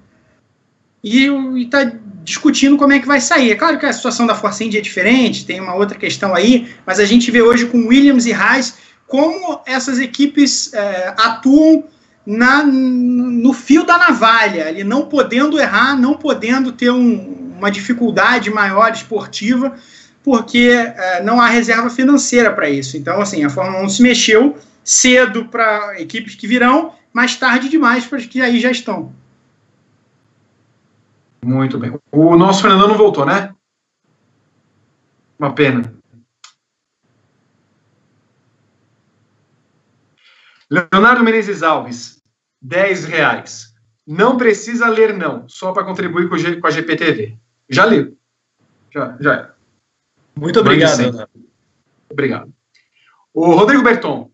[1.03, 1.27] e
[1.63, 1.85] está
[2.23, 3.53] discutindo como é que vai sair.
[3.53, 6.69] É claro que a situação da Force India é diferente, tem uma outra questão aí,
[6.87, 8.75] mas a gente vê hoje com Williams e Haas
[9.07, 11.85] como essas equipes é, atuam
[12.25, 18.51] na, no fio da navalha, ali não podendo errar, não podendo ter um, uma dificuldade
[18.51, 19.75] maior esportiva,
[20.23, 22.97] porque é, não há reserva financeira para isso.
[22.97, 28.05] Então, assim, a Fórmula 1 se mexeu cedo para equipes que virão, mais tarde demais
[28.05, 29.13] para as que aí já estão.
[31.43, 31.99] Muito bem.
[32.13, 33.55] O nosso Fernando não voltou, né?
[35.39, 35.95] Uma pena.
[40.71, 42.23] Leonardo Menezes Alves,
[42.61, 43.75] 10 reais.
[44.07, 47.39] Não precisa ler, não, só para contribuir com, com a GPTV.
[47.69, 48.17] Já li.
[48.93, 49.51] Já, já é.
[50.37, 51.31] Muito obrigado, Leonardo.
[52.11, 52.53] Obrigado.
[53.33, 54.31] O Rodrigo Berton.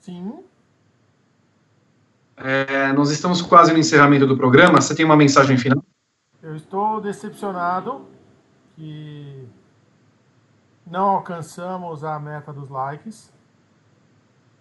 [0.00, 0.45] Sim.
[2.36, 4.80] É, nós estamos quase no encerramento do programa.
[4.80, 5.82] Você tem uma mensagem final?
[6.42, 8.06] Eu estou decepcionado
[8.74, 9.48] que
[10.86, 13.32] não alcançamos a meta dos likes.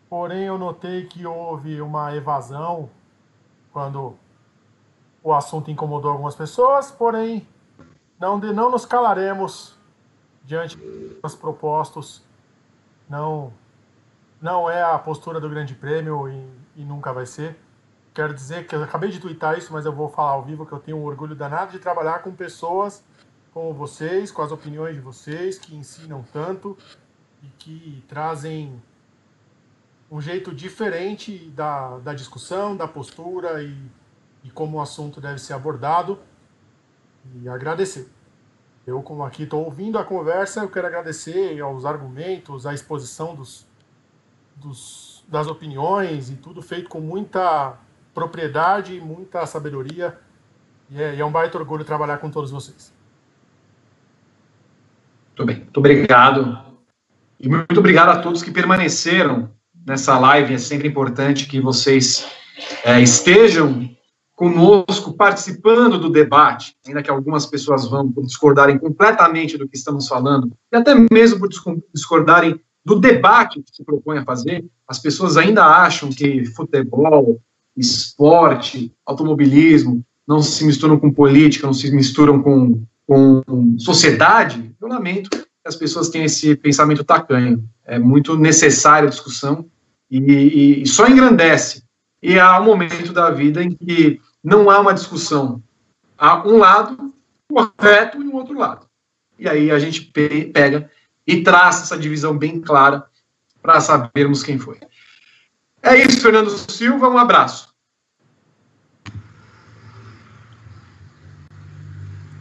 [0.09, 2.89] Porém, eu notei que houve uma evasão
[3.73, 4.15] quando
[5.21, 6.91] o assunto incomodou algumas pessoas.
[6.91, 7.45] Porém,
[8.17, 9.77] não, de, não nos calaremos
[10.45, 10.77] diante
[11.21, 12.23] dos propostos.
[13.09, 13.51] Não,
[14.41, 17.64] não é a postura do Grande Prêmio e, e nunca vai ser.
[18.15, 20.71] Quero dizer que eu acabei de twittar isso, mas eu vou falar ao vivo que
[20.71, 23.03] eu tenho um orgulho danado de trabalhar com pessoas
[23.55, 26.77] com vocês, com as opiniões de vocês, que ensinam tanto
[27.43, 28.81] e que trazem
[30.11, 33.77] um jeito diferente da, da discussão, da postura e,
[34.43, 36.19] e como o assunto deve ser abordado.
[37.41, 38.09] E agradecer.
[38.87, 43.65] Eu, como aqui estou ouvindo a conversa, eu quero agradecer aos argumentos, à exposição dos,
[44.55, 47.77] dos, das opiniões e tudo feito com muita
[48.15, 50.17] propriedade, muita sabedoria.
[50.89, 52.93] E é, e é um baita orgulho trabalhar com todos vocês.
[55.29, 56.57] Muito bem, muito obrigado.
[57.37, 59.51] E muito obrigado a todos que permaneceram
[59.85, 60.53] nessa live.
[60.53, 62.25] É sempre importante que vocês
[62.85, 63.93] é, estejam
[64.33, 70.51] conosco, participando do debate, ainda que algumas pessoas vão discordarem completamente do que estamos falando,
[70.71, 71.49] e até mesmo por
[71.93, 77.39] discordarem do debate que se propõe a fazer, as pessoas ainda acham que futebol
[77.75, 83.43] esporte, automobilismo, não se misturam com política, não se misturam com, com
[83.77, 87.63] sociedade, eu lamento que as pessoas tenham esse pensamento tacanho.
[87.85, 89.65] É muito necessária a discussão
[90.09, 91.83] e, e, e só engrandece.
[92.21, 95.61] E há um momento da vida em que não há uma discussão.
[96.17, 97.13] Há um lado
[97.47, 98.87] correto e um outro lado.
[99.37, 100.01] E aí a gente
[100.53, 100.89] pega
[101.27, 103.05] e traça essa divisão bem clara
[103.61, 104.79] para sabermos quem foi.
[105.85, 107.69] É isso, Fernando Silva, um abraço.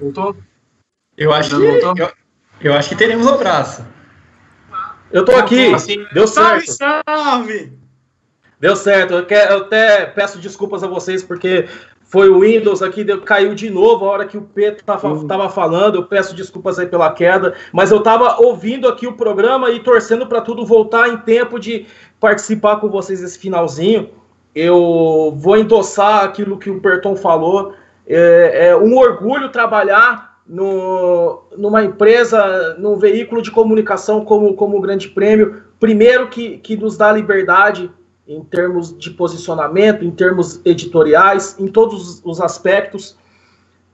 [0.01, 0.35] Voltou?
[1.17, 2.13] Eu acho, que, eu,
[2.63, 3.87] eu, acho que teremos um abraço.
[5.13, 6.73] Eu tô aqui, assim, deu certo.
[6.73, 7.79] Salve, salve!
[8.59, 9.13] Deu certo.
[9.13, 11.69] Eu, quero, eu até peço desculpas a vocês porque
[12.05, 15.49] foi o Windows aqui, deu, caiu de novo a hora que o Pedro estava uhum.
[15.51, 15.97] falando.
[15.97, 20.27] Eu peço desculpas aí pela queda, mas eu estava ouvindo aqui o programa e torcendo
[20.27, 21.87] para tudo voltar em tempo de
[22.21, 24.11] participar com vocês esse finalzinho.
[24.55, 27.75] Eu vou endossar aquilo que o Berton falou.
[28.07, 34.81] É, é um orgulho trabalhar no, numa empresa, num veículo de comunicação como, como o
[34.81, 35.63] Grande Prêmio.
[35.81, 37.91] Primeiro, que, que nos dá liberdade
[38.27, 43.17] em termos de posicionamento, em termos editoriais, em todos os aspectos.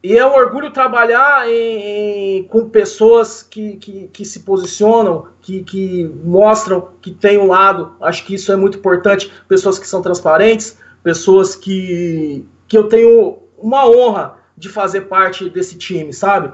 [0.03, 5.63] E é um orgulho trabalhar em, em, com pessoas que, que, que se posicionam, que,
[5.63, 7.93] que, mostram que tem um lado.
[8.01, 9.31] Acho que isso é muito importante.
[9.47, 15.77] Pessoas que são transparentes, pessoas que, que eu tenho uma honra de fazer parte desse
[15.77, 16.53] time, sabe?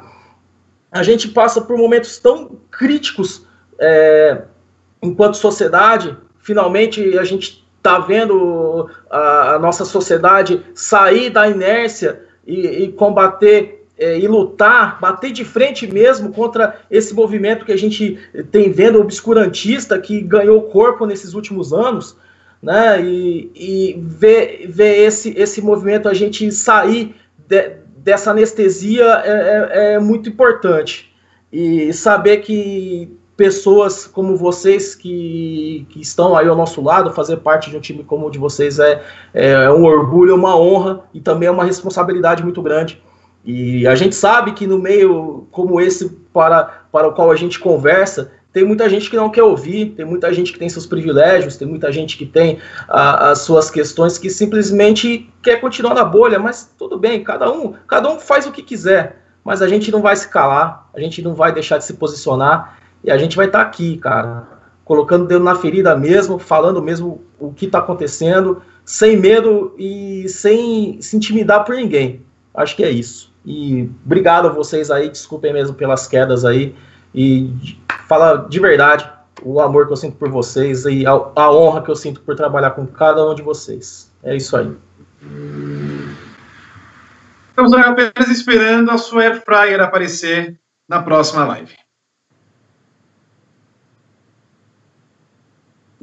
[0.90, 3.46] A gente passa por momentos tão críticos
[3.78, 4.44] é,
[5.02, 6.16] enquanto sociedade.
[6.38, 13.86] Finalmente a gente está vendo a, a, nossa sociedade sair da inércia e, e combater
[13.96, 18.18] é, e lutar, bater de frente mesmo contra esse movimento que a gente
[18.50, 22.16] tem vendo obscurantista que ganhou corpo nesses últimos anos,
[22.60, 23.00] né?
[23.02, 27.14] E, e ver, ver esse, esse movimento a gente sair
[27.48, 31.10] de, dessa anestesia é, é, é muito importante
[31.50, 37.70] e saber que pessoas como vocês que, que estão aí ao nosso lado, fazer parte
[37.70, 39.02] de um time como o de vocês é,
[39.34, 43.02] é um orgulho, é uma honra e também é uma responsabilidade muito grande.
[43.44, 47.60] E a gente sabe que no meio como esse para, para o qual a gente
[47.60, 51.58] conversa, tem muita gente que não quer ouvir, tem muita gente que tem seus privilégios,
[51.58, 52.58] tem muita gente que tem
[52.88, 57.74] a, as suas questões que simplesmente quer continuar na bolha, mas tudo bem, cada um,
[57.86, 61.20] cada um faz o que quiser, mas a gente não vai se calar, a gente
[61.20, 64.48] não vai deixar de se posicionar e a gente vai estar tá aqui, cara,
[64.84, 70.28] colocando o dedo na ferida mesmo, falando mesmo o que está acontecendo, sem medo e
[70.28, 72.20] sem se intimidar por ninguém.
[72.52, 73.32] Acho que é isso.
[73.44, 76.74] E obrigado a vocês aí, desculpem mesmo pelas quedas aí.
[77.14, 77.78] E
[78.08, 79.08] fala de verdade
[79.42, 82.34] o amor que eu sinto por vocês e a, a honra que eu sinto por
[82.34, 84.10] trabalhar com cada um de vocês.
[84.24, 84.76] É isso aí.
[87.50, 90.58] Estamos apenas esperando a sua Air Fryer aparecer
[90.88, 91.85] na próxima live.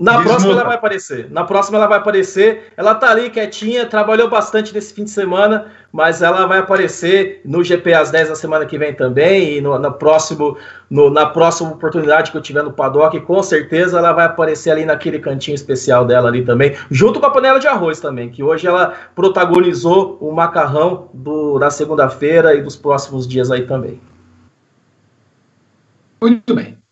[0.03, 0.29] Na Desmuta.
[0.31, 1.31] próxima ela vai aparecer.
[1.31, 2.73] Na próxima ela vai aparecer.
[2.75, 7.63] Ela tá ali quietinha, trabalhou bastante nesse fim de semana, mas ela vai aparecer no
[7.63, 9.53] GP às 10 da semana que vem também.
[9.53, 10.57] E no, no próximo,
[10.89, 14.83] no, na próxima oportunidade que eu tiver no paddock, com certeza ela vai aparecer ali
[14.83, 18.67] naquele cantinho especial dela ali também, junto com a panela de arroz também, que hoje
[18.67, 24.01] ela protagonizou o macarrão do, da segunda-feira e dos próximos dias aí também.
[26.19, 26.82] Muito bem.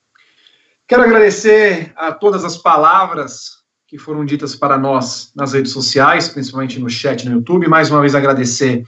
[0.91, 6.81] Quero agradecer a todas as palavras que foram ditas para nós nas redes sociais, principalmente
[6.81, 7.69] no chat no YouTube.
[7.69, 8.83] Mais uma vez agradecer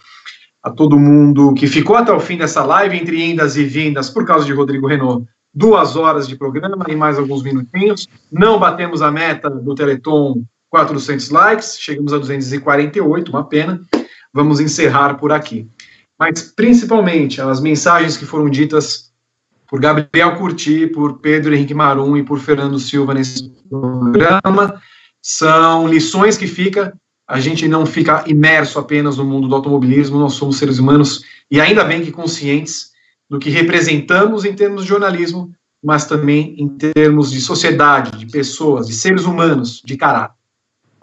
[0.62, 4.26] a todo mundo que ficou até o fim dessa live, entre indas e vindas, por
[4.26, 5.26] causa de Rodrigo Renault.
[5.54, 8.06] Duas horas de programa e mais alguns minutinhos.
[8.30, 13.80] Não batemos a meta do Teleton 400 likes, chegamos a 248, uma pena.
[14.34, 15.70] Vamos encerrar por aqui.
[16.20, 19.13] Mas, principalmente, as mensagens que foram ditas
[19.68, 24.82] por Gabriel Curti, por Pedro Henrique Marum e por Fernando Silva nesse programa.
[25.22, 26.94] São lições que fica,
[27.28, 31.62] a gente não fica imerso apenas no mundo do automobilismo, nós somos seres humanos e
[31.62, 32.92] ainda bem que conscientes
[33.30, 35.54] do que representamos em termos de jornalismo,
[35.84, 40.36] mas também em termos de sociedade, de pessoas, de seres humanos, de caráter.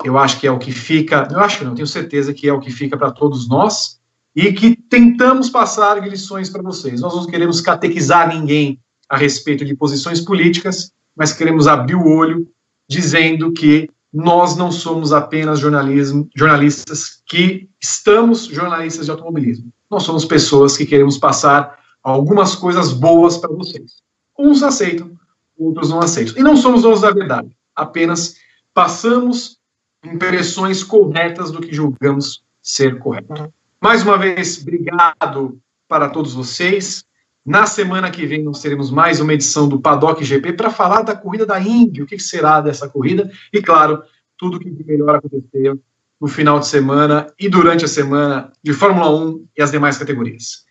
[0.04, 2.52] Eu acho que é o que fica, eu acho que não, tenho certeza que é
[2.52, 3.99] o que fica para todos nós,
[4.34, 7.00] e que tentamos passar lições para vocês.
[7.00, 8.78] Nós não queremos catequizar ninguém
[9.08, 12.48] a respeito de posições políticas, mas queremos abrir o olho
[12.88, 19.72] dizendo que nós não somos apenas jornalismo, jornalistas que estamos jornalistas de automobilismo.
[19.88, 24.02] Nós somos pessoas que queremos passar algumas coisas boas para vocês.
[24.38, 25.12] Uns aceitam,
[25.58, 26.34] outros não aceitam.
[26.36, 28.36] E não somos donos da verdade, apenas
[28.74, 29.58] passamos
[30.04, 33.52] impressões corretas do que julgamos ser correto.
[33.82, 35.58] Mais uma vez, obrigado
[35.88, 37.02] para todos vocês.
[37.44, 41.16] Na semana que vem, nós teremos mais uma edição do Paddock GP para falar da
[41.16, 44.02] corrida da Indy, o que será dessa corrida, e claro,
[44.36, 45.80] tudo o que melhor aconteceu
[46.20, 50.66] no final de semana e durante a semana de Fórmula 1 e as demais categorias.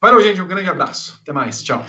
[0.00, 1.20] Valeu, gente, um grande abraço.
[1.22, 1.62] Até mais.
[1.62, 1.86] Tchau.